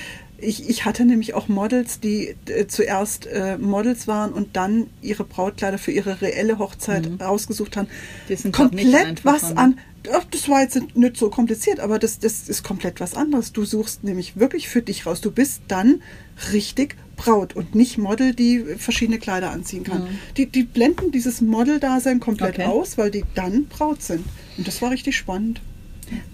Ich, 0.41 0.69
ich 0.69 0.85
hatte 0.85 1.03
nämlich 1.03 1.33
auch 1.33 1.49
Models, 1.49 1.99
die 1.99 2.35
äh, 2.47 2.65
zuerst 2.67 3.27
äh, 3.27 3.57
Models 3.57 4.07
waren 4.07 4.31
und 4.31 4.55
dann 4.55 4.87
ihre 5.01 5.25
Brautkleider 5.25 5.77
für 5.77 5.91
ihre 5.91 6.21
reelle 6.21 6.59
Hochzeit 6.59 7.09
Mhm. 7.09 7.19
ausgesucht 7.21 7.75
haben. 7.75 7.87
Die 8.29 8.35
sind 8.35 8.55
komplett 8.55 9.25
was 9.25 9.55
an. 9.57 9.79
Das 10.31 10.47
war 10.47 10.61
jetzt 10.61 10.79
nicht 10.95 11.17
so 11.17 11.29
kompliziert, 11.29 11.79
aber 11.79 11.99
das, 11.99 12.19
das 12.19 12.47
ist 12.47 12.63
komplett 12.63 12.99
was 12.99 13.15
anderes. 13.15 13.51
Du 13.51 13.65
suchst 13.65 14.03
nämlich 14.03 14.37
wirklich 14.37 14.69
für 14.69 14.81
dich 14.81 15.05
raus. 15.05 15.21
Du 15.21 15.31
bist 15.31 15.61
dann 15.67 16.01
richtig 16.53 16.95
Braut 17.17 17.55
und 17.55 17.75
nicht 17.75 17.97
Model, 17.97 18.33
die 18.33 18.63
verschiedene 18.77 19.19
Kleider 19.19 19.51
anziehen 19.51 19.83
kann. 19.83 20.07
Die, 20.37 20.45
die 20.45 20.63
blenden 20.63 21.11
dieses 21.11 21.41
Model-Dasein 21.41 22.19
komplett 22.21 22.57
Mhm. 22.57 22.63
Okay. 22.63 22.71
aus, 22.71 22.97
weil 22.97 23.11
die 23.11 23.25
dann 23.35 23.65
Braut 23.65 24.01
sind. 24.01 24.23
Und 24.57 24.67
das 24.67 24.81
war 24.81 24.91
richtig 24.91 25.17
spannend. 25.17 25.59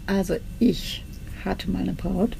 Also 0.05 0.35
ich 0.59 1.03
hatte 1.43 1.69
mal 1.71 1.81
eine 1.81 1.93
Braut. 1.93 2.37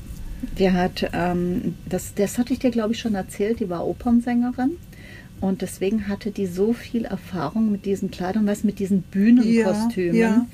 Die 0.60 0.70
hat, 0.70 1.10
ähm, 1.14 1.74
das, 1.90 2.14
das 2.14 2.38
hatte 2.38 2.54
ich 2.54 2.60
dir, 2.60 2.70
glaube 2.70 2.94
ich, 2.94 3.00
schon 3.00 3.16
erzählt, 3.16 3.60
die 3.62 3.70
war 3.70 3.86
Opernsängerin. 3.88 4.78
Und 5.42 5.62
deswegen 5.64 6.08
hatte 6.08 6.30
die 6.32 6.46
so 6.46 6.72
viel 6.74 7.06
Erfahrung 7.06 7.72
mit 7.72 7.86
diesen 7.86 8.12
Kleidern, 8.12 8.46
weißt, 8.46 8.64
mit 8.64 8.78
diesen 8.80 9.02
Bühnenkostümen. 9.02 10.16
Ja, 10.16 10.46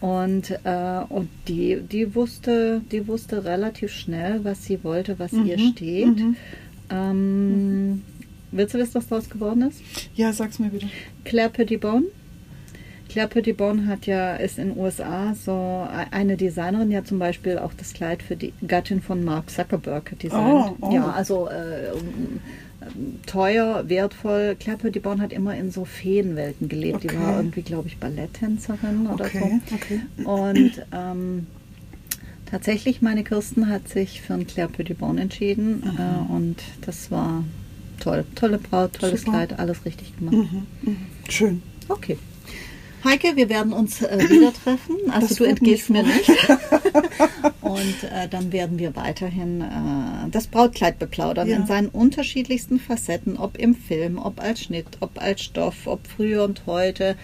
Und, 0.00 0.50
äh, 0.64 1.00
und 1.10 1.28
die, 1.46 1.78
die, 1.82 2.14
wusste, 2.14 2.80
die 2.90 3.06
wusste 3.06 3.44
relativ 3.44 3.92
schnell, 3.92 4.40
was 4.44 4.64
sie 4.64 4.82
wollte, 4.82 5.18
was 5.18 5.32
ihr 5.32 5.58
Mhm, 5.58 5.72
steht. 5.72 6.06
mhm. 6.06 6.36
Ähm, 6.90 8.02
willst 8.50 8.74
du 8.74 8.78
wissen, 8.78 8.94
was 8.94 9.08
daraus 9.08 9.28
geworden 9.30 9.62
ist? 9.68 9.80
Ja, 10.14 10.32
sag's 10.32 10.58
mir 10.58 10.68
bitte. 10.70 10.88
Claire 11.24 11.50
Pettibone. 11.50 12.04
Claire 13.08 13.28
Pettibone 13.28 13.86
hat 13.88 14.06
ja, 14.06 14.36
ist 14.36 14.58
in 14.58 14.68
den 14.70 14.78
USA 14.78 15.34
so 15.34 15.52
e- 15.52 16.06
eine 16.14 16.36
Designerin, 16.36 16.90
die 16.90 16.96
hat 16.96 17.08
zum 17.08 17.18
Beispiel 17.18 17.58
auch 17.58 17.74
das 17.74 17.92
Kleid 17.92 18.22
für 18.22 18.36
die 18.36 18.52
Gattin 18.66 19.02
von 19.02 19.24
Mark 19.24 19.50
Zuckerberg 19.50 20.16
designt. 20.20 20.76
Oh, 20.80 20.86
oh. 20.86 20.94
Ja, 20.94 21.10
also 21.10 21.48
äh, 21.48 21.90
teuer, 23.26 23.88
wertvoll. 23.88 24.56
Claire 24.58 24.78
Pettibone 24.78 25.20
hat 25.22 25.32
immer 25.32 25.54
in 25.56 25.70
so 25.70 25.84
Feenwelten 25.84 26.68
gelebt. 26.68 27.02
Die 27.04 27.08
Okay. 27.08 27.18
war 27.18 27.36
irgendwie, 27.36 27.62
glaube 27.62 27.88
ich, 27.88 27.98
Balletttänzerin 27.98 29.06
oder 29.06 29.26
Okay, 29.26 29.60
okay. 29.74 30.00
so. 30.16 30.28
Und 30.30 30.72
ähm, 30.92 31.46
tatsächlich, 32.46 33.02
meine 33.02 33.22
Kirsten 33.24 33.68
hat 33.68 33.88
sich 33.88 34.22
für 34.22 34.34
ein 34.34 34.46
Claire 34.46 34.68
Pettibone 34.70 35.20
entschieden 35.20 35.82
äh, 35.98 36.32
und 36.32 36.56
das 36.86 37.10
war 37.10 37.44
toll. 38.00 38.24
Tolle 38.34 38.58
Braut, 38.58 38.94
tolles 38.94 39.20
Super. 39.20 39.32
Kleid, 39.32 39.58
alles 39.58 39.84
richtig 39.84 40.16
gemacht. 40.16 40.36
Mhm, 40.36 40.66
mhm. 40.82 40.96
Schön. 41.28 41.62
Okay. 41.88 42.16
Heike, 43.04 43.36
wir 43.36 43.48
werden 43.48 43.72
uns 43.72 44.02
äh, 44.02 44.18
wieder 44.28 44.52
treffen. 44.52 44.96
Also 45.10 45.28
Das 45.28 45.36
du 45.38 45.44
entgehst 45.44 45.90
mir 45.90 46.02
nicht. 46.02 46.28
Und 47.60 48.02
äh, 48.04 48.28
dann 48.28 48.52
werden 48.52 48.78
wir 48.78 48.96
weiterhin 48.96 49.60
äh, 49.60 50.30
das 50.30 50.46
Brautkleid 50.46 50.98
beplaudern 50.98 51.48
Ja. 51.48 51.56
in 51.56 51.66
seinen 51.66 51.88
unterschiedlichsten 51.88 52.78
Facetten, 52.80 53.36
ob 53.36 53.56
im 53.58 53.74
Film, 53.74 54.18
ob 54.18 54.40
als 54.40 54.62
Schnitt, 54.62 54.86
ob 55.00 55.20
als 55.20 55.42
Stoff, 55.42 55.86
ob 55.86 56.06
früher 56.06 56.44
und 56.44 56.62
heute. 56.66 57.16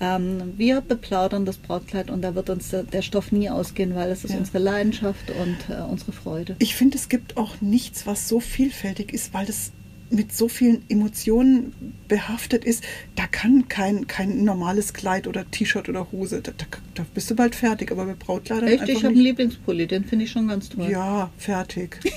Ähm, 0.00 0.54
wir 0.56 0.80
beplaudern 0.80 1.44
das 1.44 1.58
Brautkleid 1.58 2.10
und 2.10 2.22
da 2.22 2.34
wird 2.34 2.50
uns 2.50 2.70
der, 2.70 2.82
der 2.82 3.02
Stoff 3.02 3.30
nie 3.30 3.48
ausgehen, 3.50 3.94
weil 3.94 4.10
es 4.10 4.24
ist 4.24 4.32
Ja. 4.32 4.38
unsere 4.38 4.58
Leidenschaft 4.58 5.30
und 5.30 5.56
äh, 5.74 5.80
unsere 5.82 6.12
Freude. 6.12 6.56
Ich 6.58 6.74
finde, 6.74 6.96
es 6.96 7.08
gibt 7.08 7.36
auch 7.36 7.60
nichts, 7.60 8.06
was 8.06 8.28
so 8.28 8.40
vielfältig 8.40 9.12
ist, 9.12 9.32
weil 9.34 9.46
das 9.46 9.70
mit 10.12 10.32
so 10.32 10.48
vielen 10.48 10.84
Emotionen 10.88 11.94
behaftet 12.08 12.64
ist. 12.64 12.84
Da 13.16 13.26
kann 13.26 13.68
kein, 13.68 14.06
kein 14.06 14.44
normales 14.44 14.92
Kleid 14.92 15.26
oder 15.26 15.50
T-Shirt 15.50 15.88
oder 15.88 16.12
Hose, 16.12 16.42
da, 16.42 16.52
da, 16.56 16.66
da 16.94 17.06
bist 17.14 17.30
du 17.30 17.36
bald 17.36 17.54
fertig. 17.54 17.90
Aber 17.90 18.04
bei 18.04 18.14
Brautkleidern 18.14 18.68
Echt, 18.68 18.88
ich 18.88 19.04
habe 19.04 19.08
einen. 19.08 19.16
Lieblingspulli, 19.16 19.86
den 19.86 20.04
finde 20.04 20.24
ich 20.26 20.30
schon 20.30 20.48
ganz 20.48 20.68
toll. 20.68 20.90
Ja, 20.90 21.30
fertig. 21.38 21.98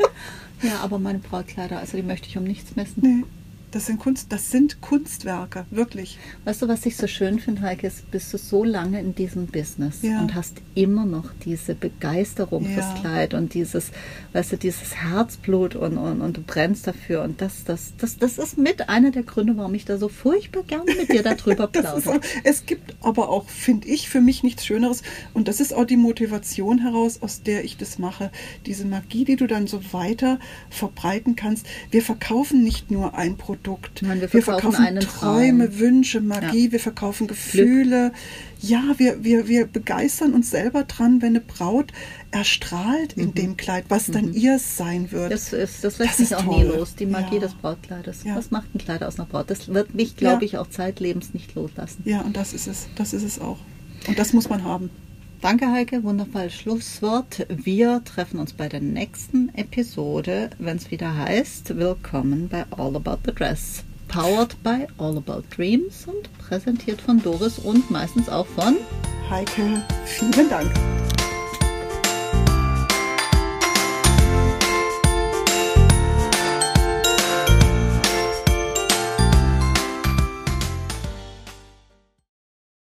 ja, 0.62 0.80
aber 0.80 0.98
meine 0.98 1.18
Brautkleider, 1.18 1.78
also 1.78 1.96
die 1.96 2.02
möchte 2.02 2.28
ich 2.28 2.36
um 2.36 2.44
nichts 2.44 2.76
messen. 2.76 3.00
Nee, 3.02 3.24
das 3.70 3.86
sind 3.86 3.98
Kunst, 4.00 4.32
das 4.32 4.50
sind 4.50 4.80
Kunstwerke, 4.80 5.64
wirklich. 5.70 6.18
Weißt 6.44 6.62
du, 6.62 6.68
was 6.68 6.84
ich 6.86 6.96
so 6.96 7.06
schön 7.06 7.38
finde, 7.38 7.62
Heike, 7.62 7.86
ist, 7.86 8.10
bist 8.10 8.32
du 8.32 8.38
so 8.38 8.64
lange 8.64 8.98
in 9.00 9.14
diesem 9.14 9.46
Business 9.46 10.02
Ja. 10.02 10.20
und 10.20 10.34
hast 10.34 10.56
immer 10.74 11.06
noch 11.06 11.30
diese 11.44 11.74
Begeisterung 11.74 12.64
Ja. 12.64 12.70
fürs 12.70 13.00
Kleid 13.00 13.34
und 13.34 13.54
dieses, 13.54 13.92
weißt 14.32 14.52
du, 14.52 14.56
dieses 14.56 14.96
Herzblut 14.96 15.76
und, 15.76 15.98
und, 15.98 16.20
und 16.20 16.36
du 16.36 16.40
brennst 16.42 16.86
dafür. 16.86 17.22
Und 17.22 17.40
das, 17.40 17.62
das, 17.64 17.92
das, 17.98 18.16
das 18.18 18.38
ist 18.38 18.58
mit 18.58 18.88
einer 18.88 19.10
der 19.12 19.22
Gründe, 19.22 19.56
warum 19.56 19.74
ich 19.74 19.84
da 19.84 19.98
so 19.98 20.08
furchtbar 20.08 20.64
gerne 20.64 20.92
mit 20.96 21.12
dir 21.12 21.22
darüber 21.22 21.66
plaudere. 21.68 22.20
es 22.42 22.66
gibt 22.66 22.96
aber 23.02 23.28
auch, 23.28 23.48
finde 23.48 23.86
ich, 23.88 24.08
für 24.08 24.20
mich 24.20 24.42
nichts 24.42 24.66
Schöneres. 24.66 25.02
Und 25.32 25.46
das 25.46 25.60
ist 25.60 25.72
auch 25.74 25.84
die 25.84 25.96
Motivation 25.96 26.78
heraus, 26.80 27.22
aus 27.22 27.42
der 27.42 27.62
ich 27.64 27.76
das 27.76 27.98
mache. 27.98 28.32
Diese 28.66 28.84
Magie, 28.84 29.24
die 29.24 29.36
du 29.36 29.46
dann 29.46 29.66
so 29.68 29.80
weiter 29.92 30.38
verbreiten 30.70 31.36
kannst. 31.36 31.66
Wir 31.92 32.02
verkaufen 32.02 32.64
nicht 32.64 32.90
nur 32.90 33.14
ein 33.14 33.36
Produkt. 33.36 33.59
Nein, 34.00 34.20
wir 34.20 34.28
verkaufen 34.42 34.84
einen 34.84 35.00
Träume, 35.00 35.68
Traum. 35.68 35.78
Wünsche, 35.78 36.20
Magie. 36.20 36.72
Wir 36.72 36.80
verkaufen 36.80 37.26
Gefühle. 37.26 38.12
Ja, 38.60 38.82
wir, 38.98 39.24
wir, 39.24 39.48
wir 39.48 39.66
begeistern 39.66 40.32
uns 40.34 40.50
selber 40.50 40.84
dran, 40.84 41.22
wenn 41.22 41.30
eine 41.30 41.40
Braut 41.40 41.92
erstrahlt 42.30 43.14
in 43.14 43.34
dem 43.34 43.56
Kleid, 43.56 43.84
was 43.88 44.06
dann 44.06 44.32
ihr 44.34 44.58
sein 44.58 45.10
wird. 45.12 45.26
Mhm. 45.26 45.30
Das, 45.30 45.52
ist, 45.52 45.84
das 45.84 45.98
lässt 45.98 46.12
Das 46.12 46.20
ist 46.20 46.34
auch 46.34 46.44
nie 46.44 46.64
toll. 46.64 46.76
los, 46.78 46.94
die 46.94 47.06
Magie 47.06 47.34
Ja. 47.36 47.40
des 47.42 47.54
Brautkleides. 47.54 48.24
Ja. 48.24 48.36
Was 48.36 48.50
macht 48.50 48.74
ein 48.74 48.78
Kleid 48.78 49.02
aus 49.02 49.18
einer 49.18 49.26
Braut? 49.28 49.50
Das 49.50 49.68
wird 49.68 49.94
mich, 49.94 50.16
glaube 50.16 50.42
Ja. 50.44 50.46
ich, 50.46 50.58
auch 50.58 50.68
zeitlebens 50.68 51.34
nicht 51.34 51.54
loslassen. 51.54 52.02
ja, 52.04 52.20
und 52.20 52.36
das 52.36 52.52
ist 52.52 52.66
es. 52.66 52.88
Das 52.96 53.12
ist 53.12 53.22
es 53.22 53.38
auch. 53.40 53.58
Und 54.08 54.18
das 54.18 54.32
muss 54.32 54.48
man 54.48 54.64
haben. 54.64 54.90
Danke, 55.40 55.72
Heike. 55.72 56.02
Wundervolles 56.04 56.52
Schlusswort. 56.52 57.46
Wir 57.48 58.04
treffen 58.04 58.38
uns 58.38 58.52
bei 58.52 58.68
der 58.68 58.82
nächsten 58.82 59.48
Episode, 59.54 60.50
wenn 60.58 60.76
es 60.76 60.90
wieder 60.90 61.16
heißt, 61.16 61.78
willkommen 61.78 62.48
bei 62.50 62.66
All 62.76 62.94
About 62.94 63.20
the 63.24 63.34
Dress. 63.34 63.82
Powered 64.08 64.62
by 64.62 64.86
All 64.98 65.16
About 65.16 65.44
Dreams 65.56 66.06
und 66.06 66.30
präsentiert 66.36 67.00
von 67.00 67.22
Doris 67.22 67.58
und 67.58 67.90
meistens 67.90 68.28
auch 68.28 68.46
von 68.48 68.76
Heike, 69.30 69.82
vielen 70.04 70.50
Dank. 70.50 70.70